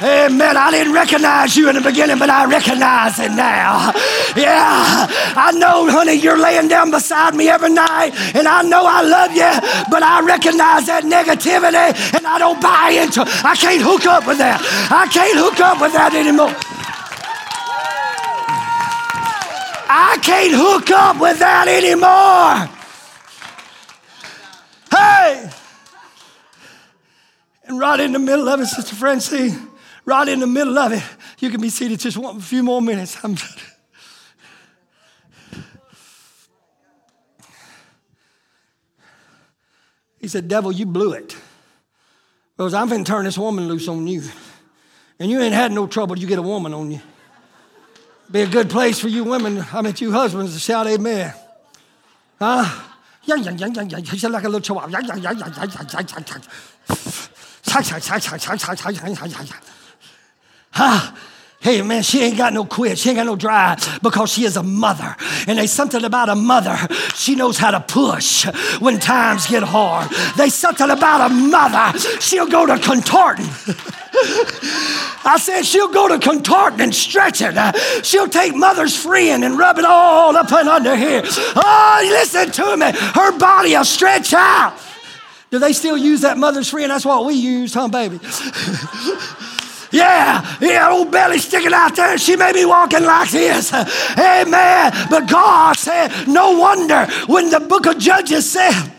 Amen. 0.00 0.56
I 0.56 0.70
didn't 0.70 0.92
recognize 0.92 1.56
you 1.56 1.68
in 1.68 1.74
the 1.74 1.80
beginning, 1.80 2.18
but 2.18 2.30
I 2.30 2.44
recognize 2.44 3.18
it 3.18 3.32
now. 3.32 3.92
Yeah. 4.36 5.08
I 5.34 5.52
know, 5.56 5.90
honey, 5.90 6.14
you're 6.14 6.38
laying 6.38 6.68
down 6.68 6.90
beside 6.90 7.34
me 7.34 7.48
every 7.48 7.70
night, 7.70 8.12
and 8.34 8.46
I 8.46 8.62
know 8.62 8.86
I 8.86 9.02
love 9.02 9.32
you, 9.32 9.50
but 9.90 10.02
I 10.02 10.20
recognize 10.24 10.86
that 10.86 11.02
negativity, 11.02 12.14
and 12.14 12.26
I 12.26 12.38
don't 12.38 12.60
buy 12.62 12.90
into 13.02 13.22
it. 13.22 13.28
I 13.44 13.56
can't 13.56 13.82
hook 13.82 14.06
up 14.06 14.26
with 14.26 14.38
that. 14.38 14.60
I 14.90 15.08
can't 15.08 15.36
hook 15.36 15.58
up 15.58 15.80
with 15.80 15.92
that 15.94 16.14
anymore. 16.14 16.54
I 19.90 20.18
can't 20.22 20.54
hook 20.54 20.90
up 20.90 21.18
with 21.20 21.38
that 21.40 21.66
anymore. 21.66 22.68
Hey! 24.90 25.50
Right 27.78 28.00
in 28.00 28.12
the 28.12 28.18
middle 28.18 28.48
of 28.48 28.60
it, 28.60 28.66
Sister 28.66 28.96
Francine, 28.96 29.68
right 30.04 30.26
in 30.26 30.40
the 30.40 30.48
middle 30.48 30.76
of 30.76 30.92
it, 30.92 31.02
you 31.38 31.48
can 31.48 31.60
be 31.60 31.68
seated 31.68 32.00
just 32.00 32.16
one, 32.16 32.36
a 32.36 32.40
few 32.40 32.64
more 32.64 32.82
minutes. 32.82 33.16
I'm, 33.22 33.36
he 40.20 40.26
said, 40.26 40.48
Devil, 40.48 40.72
you 40.72 40.86
blew 40.86 41.12
it. 41.12 41.36
Because 42.56 42.74
I'm 42.74 42.88
going 42.88 43.04
to 43.04 43.08
turn 43.10 43.24
this 43.24 43.38
woman 43.38 43.68
loose 43.68 43.86
on 43.86 44.08
you. 44.08 44.22
And 45.20 45.30
you 45.30 45.40
ain't 45.40 45.54
had 45.54 45.70
no 45.70 45.86
trouble, 45.86 46.18
you 46.18 46.26
get 46.26 46.40
a 46.40 46.42
woman 46.42 46.74
on 46.74 46.90
you. 46.90 47.00
Be 48.30 48.40
a 48.40 48.48
good 48.48 48.68
place 48.68 48.98
for 48.98 49.08
you 49.08 49.22
women, 49.22 49.64
I 49.72 49.82
mean, 49.82 49.94
you 49.98 50.10
husbands 50.10 50.52
to 50.54 50.58
shout 50.58 50.88
amen. 50.88 51.32
Huh? 52.40 52.82
Yeah. 53.24 53.36
He's 53.36 54.24
like 54.24 54.44
a 54.44 54.48
little 54.48 54.60
chihuahua. 54.60 54.88
Huh? 60.70 60.84
Ah, 60.84 61.18
hey, 61.60 61.82
man, 61.82 62.02
she 62.02 62.22
ain't 62.22 62.38
got 62.38 62.52
no 62.52 62.64
quit. 62.64 62.98
She 62.98 63.10
ain't 63.10 63.16
got 63.16 63.26
no 63.26 63.36
drive 63.36 64.00
because 64.02 64.30
she 64.30 64.44
is 64.44 64.56
a 64.56 64.62
mother. 64.62 65.16
And 65.46 65.58
there's 65.58 65.72
something 65.72 66.04
about 66.04 66.28
a 66.28 66.34
mother. 66.34 66.76
She 67.14 67.34
knows 67.34 67.58
how 67.58 67.70
to 67.70 67.80
push 67.80 68.46
when 68.80 68.98
times 68.98 69.46
get 69.46 69.62
hard. 69.62 70.10
There's 70.36 70.54
something 70.54 70.90
about 70.90 71.30
a 71.30 71.34
mother. 71.34 71.98
She'll 72.20 72.46
go 72.46 72.66
to 72.66 72.78
contorting. 72.78 73.48
I 75.24 75.36
said 75.40 75.62
she'll 75.64 75.92
go 75.92 76.08
to 76.08 76.18
contorting 76.18 76.80
and 76.80 76.94
stretch 76.94 77.40
it. 77.40 78.04
She'll 78.04 78.28
take 78.28 78.54
mother's 78.54 78.96
friend 78.96 79.44
and 79.44 79.58
rub 79.58 79.78
it 79.78 79.84
all 79.84 80.36
up 80.36 80.50
and 80.52 80.68
under 80.68 80.96
here. 80.96 81.22
Oh, 81.24 82.06
listen 82.08 82.50
to 82.50 82.76
me. 82.76 82.92
Her 82.94 83.36
body 83.38 83.74
will 83.74 83.84
stretch 83.84 84.32
out. 84.32 84.78
Do 85.50 85.58
they 85.58 85.72
still 85.72 85.96
use 85.96 86.20
that 86.22 86.36
mother's 86.36 86.68
friend? 86.68 86.90
That's 86.90 87.04
what 87.04 87.24
we 87.24 87.34
used, 87.34 87.74
huh, 87.74 87.88
baby? 87.88 88.16
yeah, 89.90 90.56
yeah, 90.60 90.90
old 90.90 91.10
belly 91.10 91.38
sticking 91.38 91.72
out 91.72 91.96
there. 91.96 92.18
She 92.18 92.36
may 92.36 92.52
be 92.52 92.64
walking 92.66 93.04
like 93.04 93.30
this. 93.30 93.72
Amen. 94.18 94.92
But 95.08 95.28
God 95.28 95.76
said, 95.76 96.26
no 96.28 96.58
wonder 96.58 97.06
when 97.26 97.50
the 97.50 97.60
book 97.60 97.86
of 97.86 97.98
Judges 97.98 98.50
said, 98.50 98.92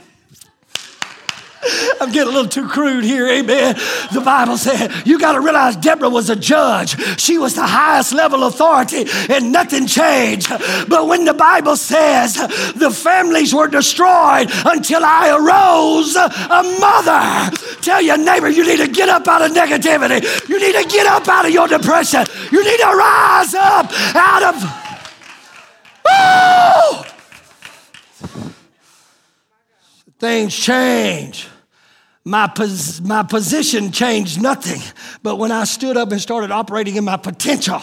I'm 2.02 2.12
getting 2.12 2.32
a 2.32 2.36
little 2.36 2.50
too 2.50 2.68
crude 2.68 3.04
here, 3.04 3.28
amen. 3.28 3.76
The 4.14 4.22
Bible 4.24 4.58
said, 4.58 4.92
you 5.06 5.20
got 5.20 5.34
to 5.34 5.42
realize 5.42 5.76
Deborah 5.76 6.10
was 6.10 6.30
a 6.30 6.36
judge. 6.36 6.98
She 7.20 7.38
was 7.38 7.56
the 7.56 7.66
highest 7.66 8.14
level 8.14 8.46
authority, 8.46 9.06
and 9.30 9.52
nothing 9.52 9.86
changed. 9.86 10.50
But 10.88 11.08
when 11.08 11.26
the 11.26 11.34
Bible 11.34 11.76
says 11.76 12.36
the 12.76 12.90
families 12.92 13.54
were 13.54 13.68
destroyed 13.68 14.50
until 14.66 15.02
I 15.04 15.30
arose, 15.36 16.16
a 16.16 16.64
mother, 16.80 17.56
tell 17.82 18.02
your 18.02 18.18
neighbor 18.18 18.50
you 18.50 18.66
need 18.66 18.78
to 18.78 18.88
get 18.88 19.10
up 19.10 19.28
out 19.28 19.42
of 19.42 19.52
negativity. 19.52 20.24
You 20.48 20.60
need 20.60 20.82
to 20.82 20.90
get 20.90 21.08
up 21.08 21.28
out 21.28 21.46
of 21.46 21.52
your 21.52 21.68
depression. 21.68 22.26
You 22.52 22.64
need 22.64 22.78
to 22.78 22.94
rise 22.96 23.54
up 23.54 23.92
out 24.16 24.44
of. 24.44 24.64
Woo! 26.06 27.19
Things 30.20 30.54
change. 30.54 31.48
My, 32.26 32.48
pos- 32.48 33.00
my 33.00 33.24
position 33.24 33.92
changed 33.92 34.42
nothing, 34.42 34.82
but 35.24 35.38
when 35.38 35.52
I 35.52 35.64
stood 35.64 35.96
up 35.96 36.12
and 36.12 36.22
started 36.22 36.52
operating 36.52 36.98
in 36.98 37.06
my 37.06 37.16
potential, 37.16 37.82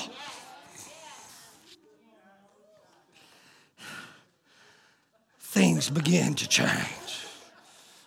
things 5.40 5.88
began 5.88 6.34
to 6.34 6.46
change. 6.46 7.26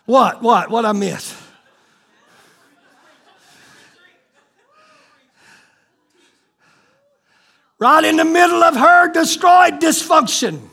What? 0.06 0.40
What? 0.40 0.70
What 0.70 0.86
I 0.86 0.92
miss? 0.92 1.36
Right 7.80 8.04
in 8.04 8.16
the 8.16 8.24
middle 8.24 8.62
of 8.62 8.76
her 8.76 9.12
destroyed 9.12 9.80
dysfunction. 9.80 10.69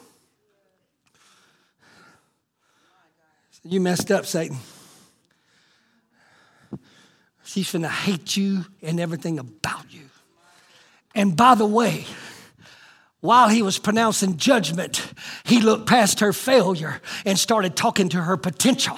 You 3.69 3.81
messed 3.81 4.11
up, 4.11 4.25
Satan. 4.25 4.57
She's 7.43 7.69
gonna 7.69 7.89
hate 7.89 8.37
you 8.37 8.65
and 8.81 8.97
everything 8.97 9.39
about 9.39 9.93
you. 9.93 10.09
And 11.13 11.35
by 11.35 11.55
the 11.55 11.65
way, 11.65 12.05
while 13.19 13.49
he 13.49 13.61
was 13.61 13.77
pronouncing 13.77 14.37
judgment, 14.37 15.11
he 15.43 15.59
looked 15.59 15.85
past 15.85 16.21
her 16.21 16.31
failure 16.31 17.01
and 17.25 17.37
started 17.37 17.75
talking 17.75 18.07
to 18.09 18.21
her 18.21 18.37
potential. 18.37 18.97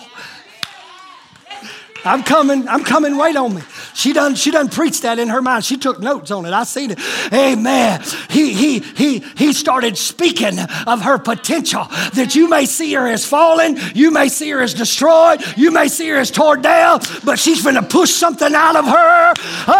I'm 2.05 2.23
coming, 2.23 2.67
I'm 2.67 2.83
coming, 2.83 3.17
wait 3.17 3.35
on 3.35 3.55
me. 3.55 3.61
She 3.93 4.13
done, 4.13 4.35
she 4.35 4.51
done 4.51 4.69
preached 4.69 5.01
that 5.03 5.19
in 5.19 5.27
her 5.29 5.41
mind. 5.41 5.65
She 5.65 5.77
took 5.77 5.99
notes 5.99 6.31
on 6.31 6.45
it. 6.45 6.53
I 6.53 6.63
seen 6.63 6.91
it. 6.91 6.99
Amen. 7.33 8.01
He, 8.29 8.53
he, 8.53 8.79
he, 8.79 9.19
he 9.35 9.53
started 9.53 9.97
speaking 9.97 10.59
of 10.87 11.01
her 11.01 11.17
potential 11.17 11.85
that 12.13 12.35
you 12.35 12.49
may 12.49 12.65
see 12.65 12.93
her 12.93 13.07
as 13.07 13.25
fallen, 13.25 13.77
you 13.93 14.11
may 14.11 14.29
see 14.29 14.49
her 14.51 14.61
as 14.61 14.73
destroyed, 14.73 15.41
you 15.57 15.71
may 15.71 15.87
see 15.87 16.09
her 16.09 16.17
as 16.17 16.31
torn 16.31 16.61
down, 16.61 16.99
but 17.23 17.39
she's 17.39 17.63
gonna 17.63 17.83
push 17.83 18.11
something 18.11 18.53
out 18.53 18.75
of 18.75 18.85
her. 18.85 19.33
Oh, 19.67 19.73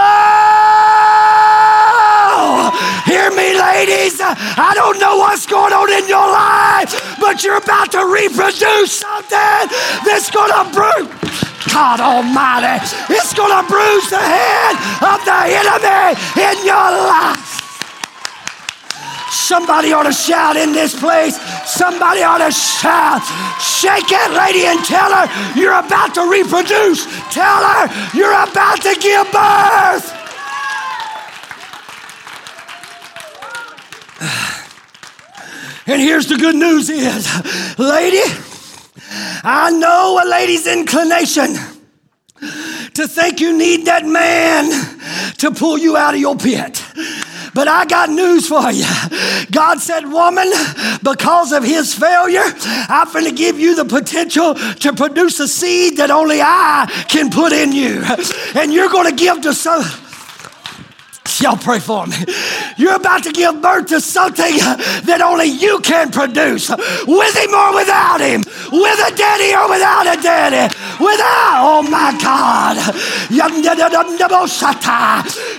hear 3.06 3.30
me, 3.32 3.60
ladies. 3.60 4.20
I 4.22 4.72
don't 4.76 5.00
know 5.00 5.18
what's 5.18 5.46
going 5.46 5.74
on 5.74 5.92
in 5.92 6.08
your 6.08 6.28
life, 6.28 7.18
but 7.20 7.44
you're 7.44 7.58
about 7.58 7.92
to 7.94 8.06
reproduce 8.06 9.00
something 9.00 9.70
that's 10.06 10.30
gonna 10.30 10.70
break. 10.74 11.19
God 11.68 12.00
Almighty, 12.00 12.80
it's 13.12 13.34
going 13.34 13.52
to 13.52 13.64
bruise 13.68 14.10
the 14.10 14.22
head 14.22 14.76
of 15.04 15.20
the 15.26 15.40
enemy 15.52 16.16
in 16.40 16.66
your 16.66 16.90
life. 17.08 17.60
Somebody 19.50 19.94
ought 19.94 20.04
to 20.04 20.14
shout 20.14 20.56
in 20.58 20.74
this 20.74 20.98
place. 21.00 21.36
Somebody 21.66 22.22
ought 22.22 22.38
to 22.38 22.52
shout. 22.52 23.22
Shake 23.60 24.12
it, 24.12 24.32
lady, 24.32 24.66
and 24.66 24.80
tell 24.86 25.12
her 25.12 25.60
you're 25.60 25.74
about 25.74 26.14
to 26.16 26.30
reproduce. 26.30 27.06
Tell 27.34 27.64
her 27.64 27.88
you're 28.16 28.32
about 28.32 28.82
to 28.82 28.96
give 29.00 29.32
birth. 29.32 30.16
And 35.88 36.00
here's 36.00 36.28
the 36.28 36.38
good 36.38 36.56
news 36.56 36.88
is, 36.92 37.28
lady, 37.80 38.22
I 39.12 39.72
know 39.72 40.22
a 40.24 40.26
lady's 40.28 40.68
inclination 40.68 41.56
to 42.94 43.08
think 43.08 43.40
you 43.40 43.58
need 43.58 43.86
that 43.86 44.06
man 44.06 44.70
to 45.38 45.52
pull 45.52 45.78
you 45.78 45.98
out 45.98 46.14
of 46.14 46.20
your 46.20 46.36
pit. 46.36 46.84
But 47.54 47.68
I 47.68 47.86
got 47.86 48.10
news 48.10 48.48
for 48.48 48.72
you. 48.72 48.86
God 49.52 49.80
said, 49.80 50.06
Woman, 50.06 50.50
because 51.04 51.52
of 51.52 51.64
his 51.64 51.94
failure, 51.94 52.44
I'm 52.44 53.12
going 53.12 53.26
to 53.26 53.32
give 53.32 53.60
you 53.60 53.76
the 53.76 53.86
potential 53.86 54.56
to 54.56 54.94
produce 54.94 55.40
a 55.40 55.48
seed 55.48 55.98
that 55.98 56.12
only 56.12 56.42
I 56.42 56.86
can 57.10 57.30
put 57.30 57.52
in 57.52 57.72
you. 57.72 58.04
And 58.56 58.74
you're 58.74 58.90
going 58.90 59.10
to 59.10 59.16
give 59.16 59.42
to 59.42 59.54
some. 59.54 59.84
Y'all 61.38 61.56
pray 61.56 61.80
for 61.80 62.08
me. 62.08 62.18
You're 62.76 62.96
about 62.96 63.24
to 63.24 63.32
give 63.32 63.62
birth 63.62 63.88
to 63.88 64.02
something 64.02 64.58
that 65.06 65.22
only 65.22 65.46
you 65.46 65.80
can 65.80 66.12
produce. 66.12 66.70
With 66.70 67.36
him 67.38 67.54
or 67.54 67.76
without 67.76 68.20
him. 68.20 68.42
With 68.72 69.00
a 69.00 69.16
daddy 69.16 69.54
or 69.54 69.70
without 69.70 70.10
a 70.10 70.18
daddy. 70.22 70.74
Without, 71.00 71.62
oh 71.62 71.84
my 71.84 72.18
God. 72.20 72.78
Oh, 72.80 73.30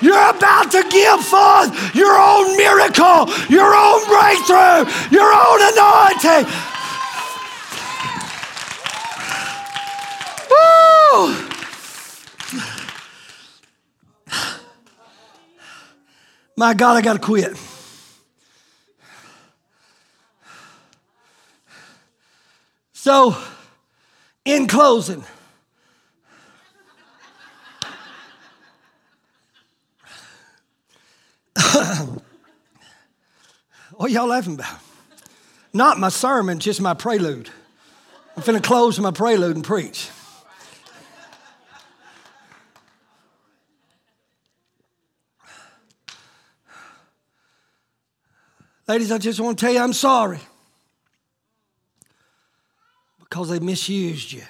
You're 0.03 0.31
about 0.31 0.71
to 0.73 0.83
give 0.91 1.21
forth 1.25 1.95
your 1.95 2.19
own 2.19 2.57
miracle, 2.57 3.31
your 3.49 3.73
own 3.73 4.05
breakthrough, 4.11 4.85
your 5.11 5.33
own 5.33 5.61
anointing. 5.71 6.47
Woo! 10.51 11.50
My 16.61 16.75
God, 16.75 16.95
I 16.99 17.01
got 17.01 17.15
to 17.15 17.19
quit. 17.19 17.57
So, 22.93 23.35
in 24.45 24.67
closing, 24.67 25.25
what 33.95 34.11
y'all 34.11 34.27
laughing 34.27 34.53
about? 34.53 34.81
Not 35.73 35.99
my 35.99 36.11
sermon, 36.11 36.59
just 36.61 36.83
my 36.83 36.93
prelude. 36.93 37.49
I'm 38.37 38.43
finna 38.43 38.63
close 38.63 39.01
my 39.01 39.13
prelude 39.13 39.57
and 39.57 39.65
preach. 39.65 40.11
Ladies, 48.91 49.13
I 49.13 49.19
just 49.19 49.39
want 49.39 49.57
to 49.57 49.65
tell 49.65 49.73
you 49.73 49.79
I'm 49.79 49.93
sorry 49.93 50.41
because 53.21 53.49
they 53.49 53.61
misused 53.61 54.33
you 54.33 54.43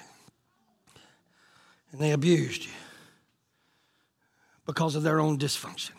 and 1.93 2.01
they 2.01 2.13
abused 2.13 2.65
you 2.65 2.71
because 4.65 4.95
of 4.95 5.03
their 5.03 5.21
own 5.21 5.39
dysfunction. 5.39 5.91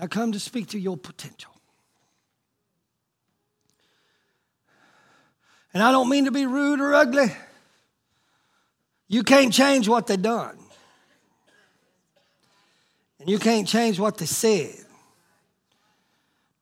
I 0.00 0.06
come 0.06 0.32
to 0.32 0.40
speak 0.40 0.68
to 0.68 0.78
your 0.78 0.96
potential. 0.96 1.52
And 5.74 5.82
I 5.82 5.92
don't 5.92 6.08
mean 6.08 6.24
to 6.24 6.32
be 6.32 6.46
rude 6.46 6.80
or 6.80 6.94
ugly. 6.94 7.30
You 9.08 9.22
can't 9.22 9.52
change 9.52 9.90
what 9.90 10.06
they 10.06 10.16
done. 10.16 10.56
And 13.20 13.28
you 13.28 13.38
can't 13.38 13.68
change 13.68 14.00
what 14.00 14.16
they 14.16 14.24
said. 14.24 14.83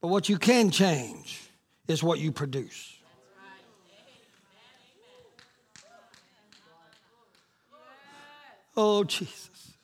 But 0.03 0.09
what 0.09 0.29
you 0.29 0.37
can 0.37 0.73
change 0.73 1.41
is 1.87 2.03
what 2.03 2.19
you 2.19 2.33
produce. 2.33 2.99
Oh, 8.77 9.05
Jesus. 9.05 9.75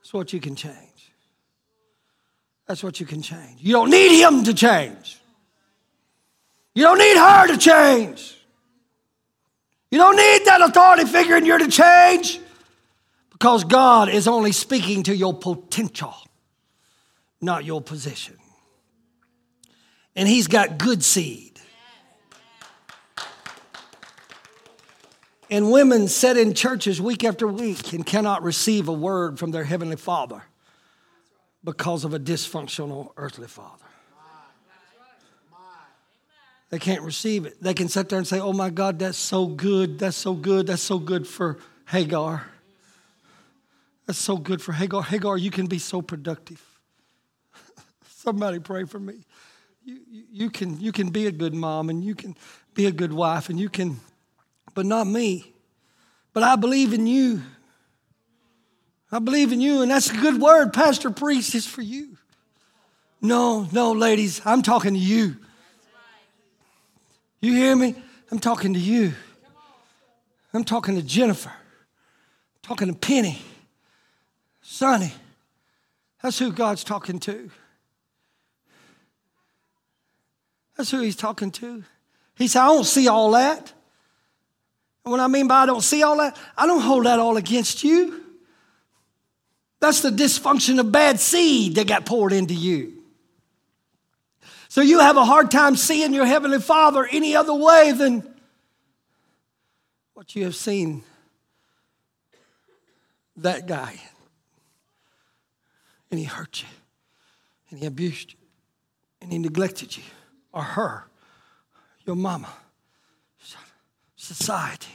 That's 0.00 0.12
what 0.12 0.32
you 0.32 0.40
can 0.40 0.56
change. 0.56 0.74
That's 2.66 2.82
what 2.82 2.98
you 2.98 3.06
can 3.06 3.22
change. 3.22 3.60
You 3.60 3.74
don't 3.74 3.90
need 3.90 4.20
him 4.20 4.42
to 4.44 4.52
change. 4.52 5.20
You 6.74 6.82
don't 6.82 6.98
need 6.98 7.16
her 7.16 7.46
to 7.46 7.58
change. 7.58 8.36
You 9.92 9.98
don't 9.98 10.16
need 10.16 10.46
that 10.46 10.62
authority 10.62 11.04
figure 11.04 11.36
in 11.36 11.46
you 11.46 11.58
to 11.58 11.68
change 11.68 12.40
because 13.30 13.62
God 13.62 14.08
is 14.08 14.26
only 14.26 14.50
speaking 14.50 15.04
to 15.04 15.14
your 15.14 15.34
potential 15.34 16.14
not 17.40 17.64
your 17.64 17.80
position. 17.80 18.36
And 20.16 20.28
he's 20.28 20.46
got 20.46 20.78
good 20.78 21.02
seed. 21.02 21.58
And 25.50 25.72
women 25.72 26.06
sit 26.06 26.36
in 26.36 26.54
churches 26.54 27.00
week 27.00 27.24
after 27.24 27.48
week 27.48 27.92
and 27.92 28.06
cannot 28.06 28.42
receive 28.42 28.88
a 28.88 28.92
word 28.92 29.38
from 29.38 29.50
their 29.50 29.64
heavenly 29.64 29.96
father 29.96 30.44
because 31.64 32.04
of 32.04 32.14
a 32.14 32.20
dysfunctional 32.20 33.12
earthly 33.16 33.48
father. 33.48 33.84
They 36.70 36.78
can't 36.78 37.02
receive 37.02 37.46
it. 37.46 37.60
They 37.60 37.74
can 37.74 37.88
sit 37.88 38.08
there 38.08 38.18
and 38.18 38.26
say, 38.26 38.38
Oh 38.38 38.52
my 38.52 38.70
God, 38.70 39.00
that's 39.00 39.18
so 39.18 39.46
good. 39.46 39.98
That's 39.98 40.16
so 40.16 40.34
good. 40.34 40.68
That's 40.68 40.82
so 40.82 41.00
good 41.00 41.26
for 41.26 41.58
Hagar. 41.88 42.46
That's 44.06 44.20
so 44.20 44.36
good 44.36 44.62
for 44.62 44.72
Hagar. 44.72 45.02
Hagar, 45.02 45.36
you 45.36 45.50
can 45.50 45.66
be 45.66 45.80
so 45.80 46.00
productive. 46.00 46.64
Somebody 48.22 48.58
pray 48.58 48.84
for 48.84 49.00
me. 49.00 49.14
You, 49.82 49.98
you, 50.10 50.24
you, 50.30 50.50
can, 50.50 50.78
you 50.78 50.92
can 50.92 51.08
be 51.08 51.26
a 51.26 51.32
good 51.32 51.54
mom 51.54 51.88
and 51.88 52.04
you 52.04 52.14
can 52.14 52.36
be 52.74 52.84
a 52.84 52.92
good 52.92 53.14
wife 53.14 53.48
and 53.48 53.58
you 53.58 53.70
can, 53.70 53.98
but 54.74 54.84
not 54.84 55.06
me. 55.06 55.54
But 56.34 56.42
I 56.42 56.56
believe 56.56 56.92
in 56.92 57.06
you. 57.06 57.40
I 59.10 59.20
believe 59.20 59.52
in 59.52 59.62
you, 59.62 59.80
and 59.80 59.90
that's 59.90 60.10
a 60.10 60.16
good 60.18 60.38
word, 60.38 60.74
Pastor 60.74 61.10
Priest, 61.10 61.54
is 61.54 61.66
for 61.66 61.80
you. 61.80 62.18
No, 63.22 63.66
no, 63.72 63.92
ladies, 63.92 64.42
I'm 64.44 64.60
talking 64.60 64.92
to 64.92 65.00
you. 65.00 65.36
You 67.40 67.54
hear 67.54 67.74
me? 67.74 67.94
I'm 68.30 68.38
talking 68.38 68.74
to 68.74 68.78
you. 68.78 69.14
I'm 70.52 70.64
talking 70.64 70.94
to 70.96 71.02
Jennifer. 71.02 71.48
I'm 71.48 72.62
talking 72.62 72.88
to 72.88 72.94
Penny. 72.94 73.40
Sonny. 74.60 75.14
That's 76.22 76.38
who 76.38 76.52
God's 76.52 76.84
talking 76.84 77.18
to. 77.20 77.50
That's 80.76 80.90
who 80.90 81.00
he's 81.00 81.16
talking 81.16 81.50
to. 81.52 81.84
He 82.36 82.48
said, 82.48 82.62
I 82.62 82.66
don't 82.66 82.84
see 82.84 83.08
all 83.08 83.32
that. 83.32 83.72
And 85.04 85.12
what 85.12 85.20
I 85.20 85.26
mean 85.26 85.48
by 85.48 85.62
I 85.62 85.66
don't 85.66 85.82
see 85.82 86.02
all 86.02 86.16
that, 86.18 86.36
I 86.56 86.66
don't 86.66 86.80
hold 86.80 87.06
that 87.06 87.18
all 87.18 87.36
against 87.36 87.84
you. 87.84 88.22
That's 89.80 90.02
the 90.02 90.10
dysfunction 90.10 90.78
of 90.78 90.92
bad 90.92 91.18
seed 91.18 91.76
that 91.76 91.86
got 91.86 92.04
poured 92.04 92.32
into 92.32 92.54
you. 92.54 92.98
So 94.68 94.82
you 94.82 95.00
have 95.00 95.16
a 95.16 95.24
hard 95.24 95.50
time 95.50 95.74
seeing 95.74 96.12
your 96.12 96.26
Heavenly 96.26 96.60
Father 96.60 97.08
any 97.10 97.34
other 97.34 97.54
way 97.54 97.92
than 97.92 98.22
what 100.14 100.36
you 100.36 100.44
have 100.44 100.54
seen 100.54 101.02
that 103.38 103.66
guy. 103.66 103.98
And 106.10 106.20
he 106.20 106.26
hurt 106.26 106.62
you, 106.62 106.68
and 107.70 107.80
he 107.80 107.86
abused 107.86 108.32
you, 108.32 108.38
and 109.22 109.32
he 109.32 109.38
neglected 109.38 109.96
you, 109.96 110.02
or 110.52 110.62
her, 110.62 111.04
your 112.06 112.16
mama, 112.16 112.48
society. 114.16 114.92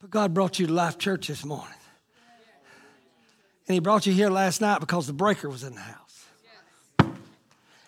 But 0.00 0.10
God 0.10 0.34
brought 0.34 0.58
you 0.58 0.66
to 0.66 0.72
Life 0.72 0.98
Church 0.98 1.28
this 1.28 1.44
morning. 1.44 1.74
And 3.68 3.74
He 3.74 3.80
brought 3.80 4.06
you 4.06 4.12
here 4.12 4.30
last 4.30 4.60
night 4.60 4.80
because 4.80 5.06
the 5.06 5.12
breaker 5.12 5.48
was 5.48 5.62
in 5.62 5.74
the 5.74 5.80
house. 5.80 6.26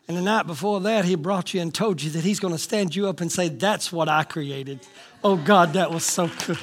And 0.06 0.16
the 0.16 0.22
night 0.22 0.46
before 0.46 0.80
that, 0.82 1.04
He 1.04 1.14
brought 1.14 1.54
you 1.54 1.60
and 1.60 1.74
told 1.74 2.02
you 2.02 2.10
that 2.10 2.22
He's 2.22 2.38
going 2.38 2.54
to 2.54 2.58
stand 2.58 2.94
you 2.94 3.08
up 3.08 3.20
and 3.20 3.32
say, 3.32 3.48
That's 3.48 3.90
what 3.90 4.08
I 4.08 4.24
created. 4.24 4.80
Oh, 5.22 5.36
God, 5.36 5.72
that 5.72 5.90
was 5.90 6.04
so 6.04 6.30
good. 6.46 6.58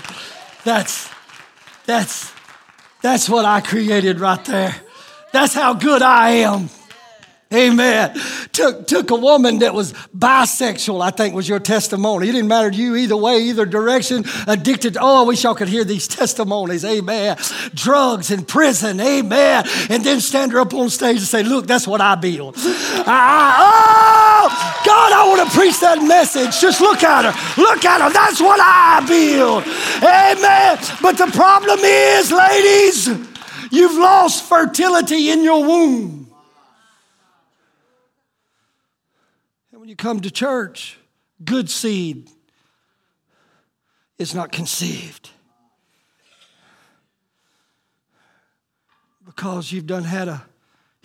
That's, 0.64 1.10
that's, 1.86 2.32
that's 3.02 3.28
what 3.28 3.46
I 3.46 3.62
created 3.62 4.20
right 4.20 4.44
there. 4.46 4.76
That's 5.32 5.54
how 5.54 5.74
good 5.74 6.02
I 6.02 6.30
am. 6.32 6.70
Amen. 7.54 8.18
Took, 8.54 8.88
took 8.88 9.12
a 9.12 9.16
woman 9.16 9.60
that 9.60 9.74
was 9.74 9.92
bisexual, 10.18 11.02
I 11.02 11.10
think 11.10 11.36
was 11.36 11.50
your 11.50 11.60
testimony. 11.60 12.30
It 12.30 12.32
didn't 12.32 12.48
matter 12.48 12.72
to 12.72 12.78
you 12.78 12.96
either 12.96 13.18
way, 13.18 13.40
either 13.40 13.66
direction. 13.66 14.24
Addicted. 14.48 14.98
Oh, 15.00 15.24
I 15.24 15.28
wish 15.28 15.44
y'all 15.44 15.56
could 15.56 15.68
hear 15.68 15.84
these 15.84 16.08
testimonies. 16.08 16.86
Amen. 16.86 17.38
Drugs 17.74 18.32
in 18.32 18.46
prison. 18.46 19.02
Amen. 19.02 19.66
And 19.90 20.04
then 20.04 20.22
stand 20.22 20.54
her 20.54 20.62
up 20.62 20.74
on 20.74 20.90
stage 20.90 21.18
and 21.18 21.28
say, 21.28 21.44
Look, 21.44 21.68
that's 21.68 21.88
what 21.88 22.00
I 22.00 22.16
build. 22.16 22.56
I, 22.58 23.56
oh, 23.60 24.84
God, 24.86 25.12
I 25.12 25.28
want 25.28 25.50
to 25.50 25.58
preach 25.58 25.80
that 25.82 26.02
message. 26.02 26.60
Just 26.62 26.80
look 26.80 27.04
at 27.04 27.26
her. 27.26 27.62
Look 27.62 27.84
at 27.84 28.02
her. 28.02 28.12
That's 28.12 28.40
what 28.40 28.60
I 28.62 29.06
build. 29.06 29.64
Amen. 29.98 30.78
But 31.02 31.18
the 31.18 31.28
problem 31.36 31.80
is, 31.82 32.32
ladies, 32.32 33.08
you've 33.72 33.98
lost 33.98 34.48
fertility 34.48 35.32
in 35.32 35.44
your 35.44 35.66
womb. 35.66 36.21
You 39.90 39.96
come 39.96 40.20
to 40.20 40.30
church, 40.30 40.98
good 41.44 41.70
seed 41.70 42.30
is 44.18 44.36
not 44.36 44.52
conceived. 44.52 45.32
Because 49.26 49.72
you've 49.72 49.88
done 49.88 50.04
had 50.04 50.28
a 50.28 50.44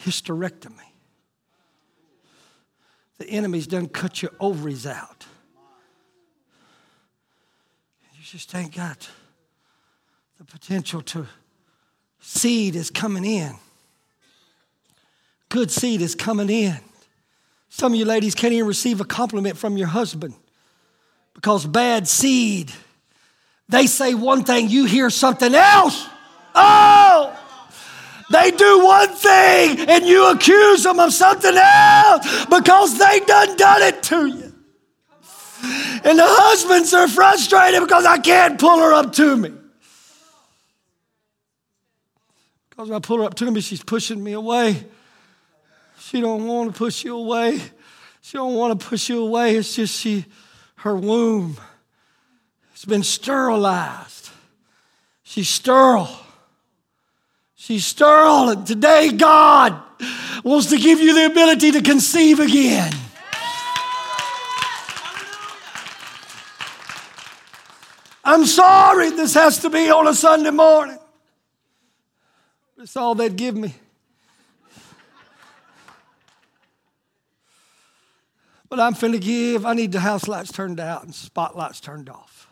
hysterectomy. 0.03 0.91
The 3.18 3.29
enemy's 3.31 3.66
done 3.66 3.89
cut 3.89 4.20
your 4.20 4.33
ovaries 4.41 4.87
out. 4.87 5.24
You 8.14 8.22
just 8.22 8.55
ain't 8.55 8.74
got 8.74 9.09
the 10.39 10.45
potential 10.45 11.01
to 11.01 11.27
seed 12.20 12.77
is 12.77 12.91
coming 12.91 13.24
in. 13.24 13.55
Good 15.49 15.70
seed 15.70 16.03
is 16.03 16.14
coming 16.14 16.51
in. 16.51 16.79
Some 17.77 17.93
of 17.93 17.99
you 17.99 18.07
ladies 18.07 18.35
can't 18.35 18.55
even 18.55 18.66
receive 18.66 19.03
a 19.03 19.05
compliment 19.05 19.59
from 19.59 19.77
your 19.77 19.89
husband 19.89 20.33
because 21.35 21.66
bad 21.66 22.09
seed. 22.09 22.72
They 23.68 23.87
say 23.87 24.14
one 24.14 24.45
thing, 24.45 24.70
you 24.70 24.87
hear 24.87 25.11
something 25.11 25.55
else. 25.55 26.09
Oh! 26.55 27.39
They 28.33 28.51
do 28.53 28.83
one 28.83 29.11
thing 29.11 29.91
and 29.91 30.07
you 30.07 30.31
accuse 30.31 30.85
them 30.85 30.99
of 30.99 31.12
something 31.12 31.55
else 31.55 32.47
because 32.47 32.99
they 32.99 33.20
done 33.20 33.59
done 33.59 33.83
it 33.83 34.03
to 34.05 34.24
you. 34.24 34.55
And 36.03 36.18
the 36.18 36.27
husbands 36.27 36.95
are 36.95 37.09
frustrated 37.09 37.83
because 37.83 38.07
I 38.07 38.16
can't 38.16 38.59
pull 38.59 38.79
her 38.79 38.95
up 38.95 39.12
to 39.12 39.37
me. 39.37 39.53
Because 42.70 42.89
when 42.89 42.97
I 42.97 43.01
pull 43.01 43.18
her 43.18 43.24
up 43.24 43.35
to 43.35 43.51
me, 43.51 43.61
she's 43.61 43.85
pushing 43.85 44.24
me 44.24 44.33
away. 44.33 44.87
She 46.07 46.21
don't 46.21 46.47
want 46.47 46.73
to 46.73 46.79
push 46.79 47.05
you 47.05 47.17
away. 47.17 47.61
She 48.21 48.39
don't 48.39 48.55
want 48.55 48.79
to 48.79 48.87
push 48.87 49.09
you 49.09 49.27
away. 49.27 49.57
It's 49.57 49.75
just 49.75 50.01
she, 50.01 50.25
her 50.77 50.95
womb 50.95 51.57
has 52.71 52.85
been 52.85 53.03
sterilized. 53.03 54.31
She's 55.25 55.49
sterile. 55.49 56.09
She's 57.57 57.85
sterile. 57.85 58.51
And 58.51 58.65
today, 58.65 59.11
God 59.11 59.83
wants 60.45 60.69
to 60.69 60.79
give 60.79 61.01
you 61.01 61.13
the 61.13 61.27
ability 61.27 61.73
to 61.73 61.83
conceive 61.83 62.39
again. 62.39 62.93
I'm 68.23 68.47
sorry 68.47 69.11
this 69.11 69.35
has 69.35 69.59
to 69.59 69.71
be 69.71 69.91
on 69.91 70.07
a 70.07 70.15
Sunday 70.15 70.51
morning. 70.51 71.01
It's 72.79 72.97
all 72.97 73.17
they'd 73.17 73.35
give 73.35 73.57
me. 73.57 73.75
But 78.69 78.81
I'm 78.81 78.95
finna 78.95 79.21
give. 79.21 79.64
I 79.64 79.75
need 79.75 79.93
the 79.93 80.01
house 80.01 80.27
lights 80.27 80.53
turned 80.53 80.81
out 80.81 81.05
and 81.05 81.14
spotlights 81.14 81.81
turned 81.81 82.09
off. 82.09 82.49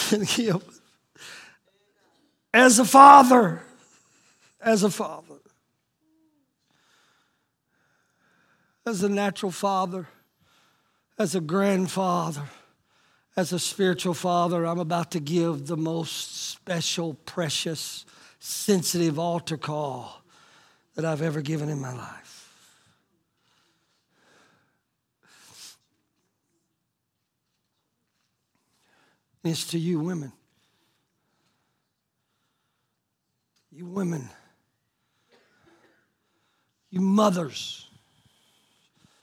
Give. 0.36 0.62
As 2.54 2.78
a 2.78 2.84
father, 2.84 3.62
as 4.60 4.82
a 4.82 4.90
father, 4.90 5.36
as 8.84 9.02
a 9.02 9.08
natural 9.08 9.52
father, 9.52 10.08
as 11.18 11.34
a 11.34 11.40
grandfather, 11.40 12.42
as 13.36 13.52
a 13.52 13.58
spiritual 13.58 14.14
father, 14.14 14.66
I'm 14.66 14.78
about 14.78 15.10
to 15.12 15.20
give 15.20 15.66
the 15.66 15.76
most 15.76 16.50
special, 16.50 17.14
precious, 17.14 18.04
sensitive 18.38 19.18
altar 19.18 19.56
call 19.56 20.22
that 20.94 21.04
I've 21.04 21.22
ever 21.22 21.40
given 21.40 21.68
in 21.68 21.80
my 21.80 21.92
life. 21.92 22.21
It's 29.44 29.66
to 29.68 29.78
you 29.78 29.98
women. 29.98 30.32
You 33.72 33.86
women. 33.86 34.28
You 36.90 37.00
mothers. 37.00 37.88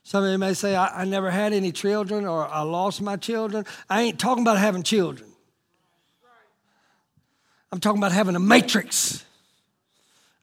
Some 0.03 0.23
of 0.23 0.31
you 0.31 0.37
may 0.39 0.55
say, 0.55 0.75
I, 0.75 1.01
I, 1.01 1.05
never 1.05 1.29
had 1.29 1.53
any 1.53 1.71
children 1.71 2.25
or 2.25 2.47
I 2.47 2.61
lost 2.61 2.99
my 2.99 3.15
children. 3.15 3.63
I 3.87 4.01
ain't 4.01 4.19
talking 4.19 4.41
about 4.43 4.57
having 4.57 4.81
children. 4.81 5.29
I'm 7.71 7.79
talking 7.79 7.99
about 7.99 8.11
having 8.11 8.35
a 8.35 8.39
matrix. 8.39 9.23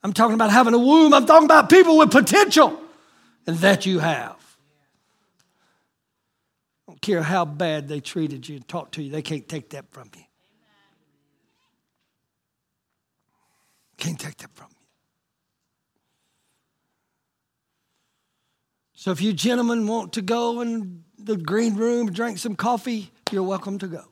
I'm 0.05 0.13
talking 0.13 0.35
about 0.35 0.53
having 0.53 0.73
a 0.73 0.79
womb. 0.79 1.13
I'm 1.13 1.27
talking 1.27 1.47
about 1.47 1.69
people 1.69 1.99
with 1.99 2.13
potential. 2.13 2.81
And 3.49 3.59
that 3.59 3.87
you 3.87 3.99
have 3.99 4.37
don't 6.97 7.03
care 7.03 7.23
how 7.23 7.45
bad 7.45 7.89
they 7.89 8.01
treated 8.01 8.49
you 8.49 8.57
and 8.57 8.69
talked 8.69 8.95
to 8.95 9.03
you, 9.03 9.11
they 9.11 9.23
can't 9.23 9.47
take 9.49 9.71
that 9.71 9.91
from 9.91 10.11
you. 10.17 10.23
Can't 13.99 14.19
take 14.19 14.37
that 14.39 14.51
from 14.55 14.69
you. 14.71 14.77
So 18.95 19.11
if 19.11 19.21
you 19.21 19.33
gentlemen 19.33 19.87
want 19.87 20.15
to 20.15 20.23
go 20.23 20.63
in 20.63 21.05
the 21.19 21.37
green 21.37 21.77
room, 21.77 22.11
drink 22.13 22.39
some 22.39 22.57
coffee, 22.57 23.11
you're 23.31 23.43
welcome 23.43 23.79
to 23.79 23.87
go. 23.87 24.05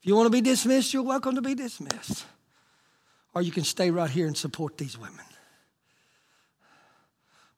If 0.00 0.06
you 0.06 0.14
want 0.16 0.26
to 0.26 0.30
be 0.30 0.40
dismissed, 0.40 0.94
you're 0.94 1.02
welcome 1.02 1.34
to 1.34 1.42
be 1.42 1.54
dismissed. 1.54 2.24
Or 3.34 3.42
you 3.42 3.52
can 3.52 3.64
stay 3.64 3.90
right 3.90 4.08
here 4.08 4.26
and 4.26 4.36
support 4.36 4.78
these 4.78 4.96
women. 4.96 5.24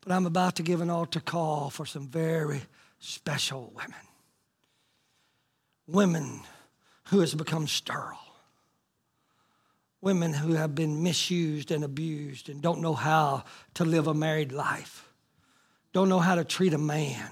But 0.01 0.13
I'm 0.13 0.27
about 0.27 0.57
to 0.57 0.63
give 0.63 0.81
an 0.81 0.91
altar 0.91 1.21
call 1.21 1.71
for 1.71 1.87
some 1.87 2.09
very 2.09 2.63
special 3.01 3.73
women. 3.75 3.95
Women 5.87 6.41
who 7.05 7.21
has 7.21 7.35
become 7.35 7.67
sterile. 7.67 8.19
Women 10.01 10.33
who 10.33 10.55
have 10.55 10.75
been 10.75 11.03
misused 11.03 11.71
and 11.71 11.83
abused 11.83 12.49
and 12.49 12.63
don't 12.63 12.81
know 12.81 12.95
how 12.95 13.45
to 13.75 13.85
live 13.85 14.07
a 14.07 14.15
married 14.15 14.53
life. 14.53 15.09
Don't 15.93 16.09
know 16.09 16.21
how 16.21 16.37
to 16.37 16.45
treat 16.45 16.73
a 16.73 16.79
man. 16.79 17.31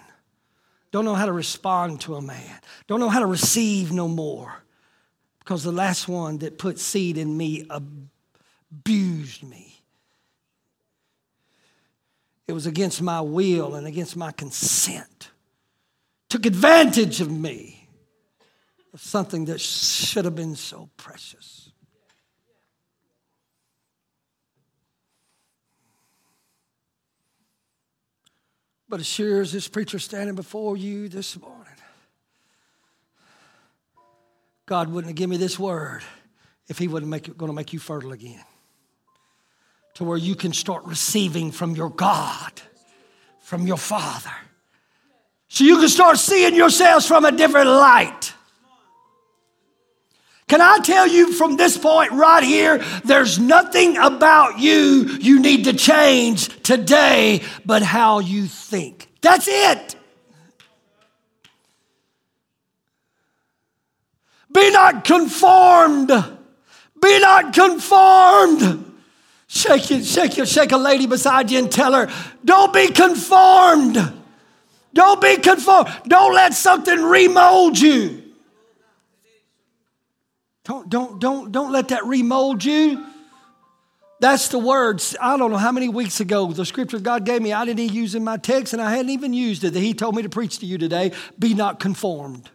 Don't 0.91 1.05
know 1.05 1.14
how 1.14 1.27
to 1.27 1.33
respond 1.33 2.01
to 2.03 2.16
a 2.16 2.23
man. 2.23 2.59
Don't 2.87 3.01
know 3.01 3.09
how 3.09 3.21
to 3.21 3.27
receive 3.27 3.93
no 3.93 4.09
more. 4.09 4.64
Because 5.39 5.62
the 5.62 5.73
last 5.73 6.09
one 6.09 6.39
that 6.39 6.59
put 6.59 6.79
seed 6.79 7.16
in 7.16 7.37
me 7.37 7.66
abused 7.71 9.45
me. 9.45 9.83
It 12.47 12.53
was 12.53 12.66
against 12.66 13.01
my 13.01 13.21
will 13.21 13.75
and 13.75 13.87
against 13.87 14.16
my 14.16 14.33
consent 14.33 15.31
took 16.29 16.47
advantage 16.47 17.20
of 17.20 17.31
me 17.31 17.89
of 18.93 19.01
something 19.01 19.47
that 19.47 19.61
should 19.61 20.24
have 20.24 20.35
been 20.35 20.57
so 20.57 20.89
precious. 20.97 21.70
But 28.89 29.01
as 29.01 29.07
sure 29.07 29.43
as 29.43 29.53
this 29.53 29.68
preacher 29.68 29.99
standing 29.99 30.35
before 30.35 30.76
you 30.76 31.09
this 31.09 31.39
morning, 31.39 31.66
God 34.64 34.89
wouldn't 34.89 35.11
have 35.11 35.16
given 35.16 35.31
me 35.31 35.37
this 35.37 35.59
word 35.59 36.03
if 36.68 36.79
He 36.79 36.89
wasn't 36.89 37.11
make, 37.11 37.37
going 37.37 37.51
to 37.51 37.55
make 37.55 37.72
you 37.72 37.79
fertile 37.79 38.12
again. 38.12 38.45
To 39.95 40.05
where 40.05 40.16
you 40.16 40.35
can 40.35 40.53
start 40.53 40.85
receiving 40.85 41.51
from 41.51 41.74
your 41.74 41.91
God, 41.91 42.53
from 43.41 43.66
your 43.66 43.76
Father. 43.76 44.31
So 45.49 45.65
you 45.65 45.79
can 45.79 45.89
start 45.89 46.19
seeing 46.19 46.55
yourselves 46.55 47.07
from 47.07 47.25
a 47.25 47.33
different 47.33 47.69
light. 47.69 48.35
Can 50.47 50.63
I 50.63 50.79
tell 50.79 51.07
you 51.07 51.33
from 51.35 51.57
this 51.57 51.77
point 51.77 52.13
right 52.13 52.43
here, 52.43 52.79
there's 53.05 53.39
nothing 53.39 53.99
about 53.99 54.59
you 54.59 55.07
you 55.21 55.41
need 55.41 55.65
to 55.65 55.75
change 55.75 56.49
today 56.63 57.43
but 57.67 57.83
how 57.83 58.21
you 58.21 58.47
think. 58.47 59.09
That's 59.21 59.47
it. 59.47 59.97
Be 64.51 64.71
not 64.71 65.05
conformed. 65.05 66.09
Be 66.09 67.21
not 67.21 67.53
conformed. 67.53 68.87
Shake 69.47 69.91
it, 69.91 70.05
shake 70.05 70.39
it, 70.39 70.49
shake 70.49 70.73
a 70.73 70.79
lady 70.79 71.07
beside 71.07 71.51
you 71.51 71.59
and 71.59 71.71
tell 71.71 71.93
her, 71.93 72.11
don't 72.45 72.73
be 72.73 72.89
conformed. 72.89 74.18
Don't 74.99 75.21
be 75.21 75.37
conformed. 75.37 75.89
Don't 76.09 76.35
let 76.35 76.55
something 76.55 77.01
remold 77.01 77.79
you. 77.79 78.21
Don't, 80.65 80.91
don't, 80.91 81.21
don't, 81.21 81.53
don't 81.53 81.71
let 81.71 81.91
that 81.91 82.05
remold 82.05 82.65
you. 82.65 83.07
That's 84.19 84.49
the 84.49 84.59
words. 84.59 85.15
I 85.21 85.37
don't 85.37 85.53
know 85.53 85.57
how 85.57 85.71
many 85.71 85.89
weeks 85.89 86.19
ago 86.19 86.51
the 86.51 86.67
scripture 86.67 86.99
God 86.99 87.25
gave 87.25 87.41
me, 87.41 87.53
I 87.53 87.65
didn't 87.65 87.93
use 87.93 88.17
in 88.17 88.25
my 88.25 88.39
text, 88.39 88.73
and 88.73 88.83
I 88.83 88.91
hadn't 88.91 89.11
even 89.11 89.33
used 89.33 89.63
it 89.63 89.75
that 89.75 89.79
He 89.79 89.95
told 89.95 90.17
me 90.17 90.23
to 90.23 90.29
preach 90.29 90.59
to 90.59 90.67
you 90.67 90.79
today. 90.79 91.13
Be 91.39 91.55
not 91.55 91.79
conformed. 91.79 92.51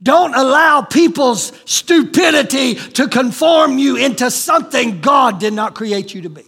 Don't 0.00 0.36
allow 0.36 0.82
people's 0.82 1.52
stupidity 1.64 2.76
to 2.76 3.08
conform 3.08 3.78
you 3.78 3.96
into 3.96 4.30
something 4.30 5.00
God 5.00 5.40
did 5.40 5.52
not 5.52 5.74
create 5.74 6.14
you 6.14 6.22
to 6.22 6.30
be. 6.30 6.44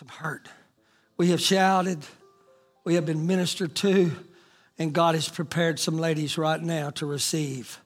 Some 0.00 0.08
hurt. 0.08 0.48
We 1.18 1.28
have 1.28 1.42
shouted, 1.42 1.98
we 2.84 2.94
have 2.94 3.04
been 3.04 3.26
ministered 3.26 3.74
to. 3.76 4.10
And 4.78 4.94
God 4.94 5.14
has 5.14 5.28
prepared 5.28 5.78
some 5.78 5.98
ladies 5.98 6.38
right 6.38 6.58
now 6.58 6.88
to 6.92 7.04
receive 7.04 7.78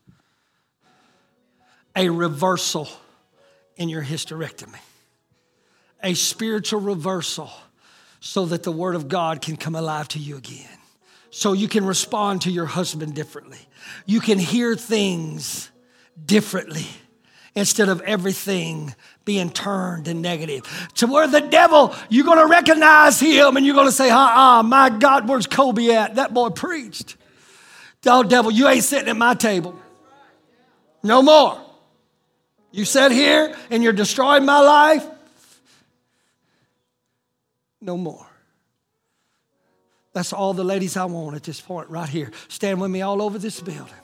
a 1.96 2.08
reversal 2.08 2.88
in 3.74 3.88
your 3.88 4.04
hysterectomy, 4.04 4.78
a 6.04 6.14
spiritual 6.14 6.80
reversal 6.82 7.50
so 8.20 8.46
that 8.46 8.62
the 8.62 8.70
Word 8.70 8.94
of 8.94 9.08
God 9.08 9.42
can 9.42 9.56
come 9.56 9.74
alive 9.74 10.06
to 10.08 10.20
you 10.20 10.36
again. 10.36 10.78
So 11.30 11.52
you 11.52 11.66
can 11.66 11.84
respond 11.84 12.42
to 12.42 12.50
your 12.52 12.66
husband 12.66 13.16
differently. 13.16 13.58
You 14.06 14.20
can 14.20 14.38
hear 14.38 14.76
things 14.76 15.68
differently 16.24 16.86
instead 17.56 17.88
of 17.88 18.00
everything 18.02 18.94
being 19.24 19.50
turned 19.50 20.08
and 20.08 20.20
negative. 20.22 20.62
To 20.96 21.06
where 21.06 21.26
the 21.26 21.40
devil, 21.40 21.94
you're 22.08 22.24
going 22.24 22.38
to 22.38 22.46
recognize 22.46 23.20
him 23.20 23.56
and 23.56 23.64
you're 23.64 23.74
going 23.74 23.86
to 23.86 23.92
say, 23.92 24.10
uh 24.10 24.18
uh, 24.18 24.62
my 24.62 24.90
God, 24.90 25.28
where's 25.28 25.46
Kobe 25.46 25.90
at? 25.90 26.16
That 26.16 26.34
boy 26.34 26.50
preached. 26.50 27.16
Oh, 28.06 28.22
devil, 28.22 28.50
you 28.50 28.68
ain't 28.68 28.84
sitting 28.84 29.08
at 29.08 29.16
my 29.16 29.34
table. 29.34 29.78
No 31.02 31.22
more. 31.22 31.60
You 32.70 32.84
sit 32.84 33.12
here 33.12 33.54
and 33.70 33.82
you're 33.82 33.92
destroying 33.92 34.44
my 34.44 34.60
life. 34.60 35.06
No 37.80 37.96
more. 37.96 38.26
That's 40.12 40.32
all 40.32 40.54
the 40.54 40.64
ladies 40.64 40.96
I 40.96 41.04
want 41.04 41.36
at 41.36 41.42
this 41.42 41.60
point, 41.60 41.90
right 41.90 42.08
here. 42.08 42.30
Stand 42.48 42.80
with 42.80 42.90
me 42.90 43.02
all 43.02 43.20
over 43.20 43.38
this 43.38 43.60
building. 43.60 43.94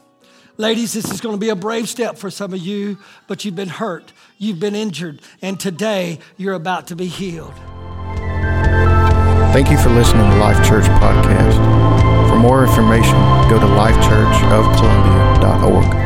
Ladies, 0.57 0.93
this 0.93 1.11
is 1.11 1.21
going 1.21 1.35
to 1.35 1.41
be 1.41 1.49
a 1.49 1.57
brave 1.57 1.89
step 1.89 2.17
for 2.17 2.31
some 2.31 2.53
of 2.53 2.61
you, 2.61 2.99
but 3.27 3.45
you've 3.45 3.57
been 3.57 3.69
hurt, 3.69 4.13
you've 4.39 4.61
been 4.61 4.75
injured, 4.75 5.21
and 5.41 5.59
today 5.59 6.19
you're 6.37 6.55
about 6.55 6.87
to 6.89 6.97
be 6.97 7.07
healed. 7.07 7.55
Thank 9.53 9.71
you 9.71 9.79
for 9.79 9.91
listening 9.91 10.29
to 10.31 10.37
Life 10.37 10.67
Church 10.67 10.85
Podcast. 10.85 11.57
For 12.29 12.37
more 12.37 12.65
information, 12.65 13.15
go 13.49 13.59
to 13.59 13.67
lifechurchofcolumbia.org. 13.67 16.00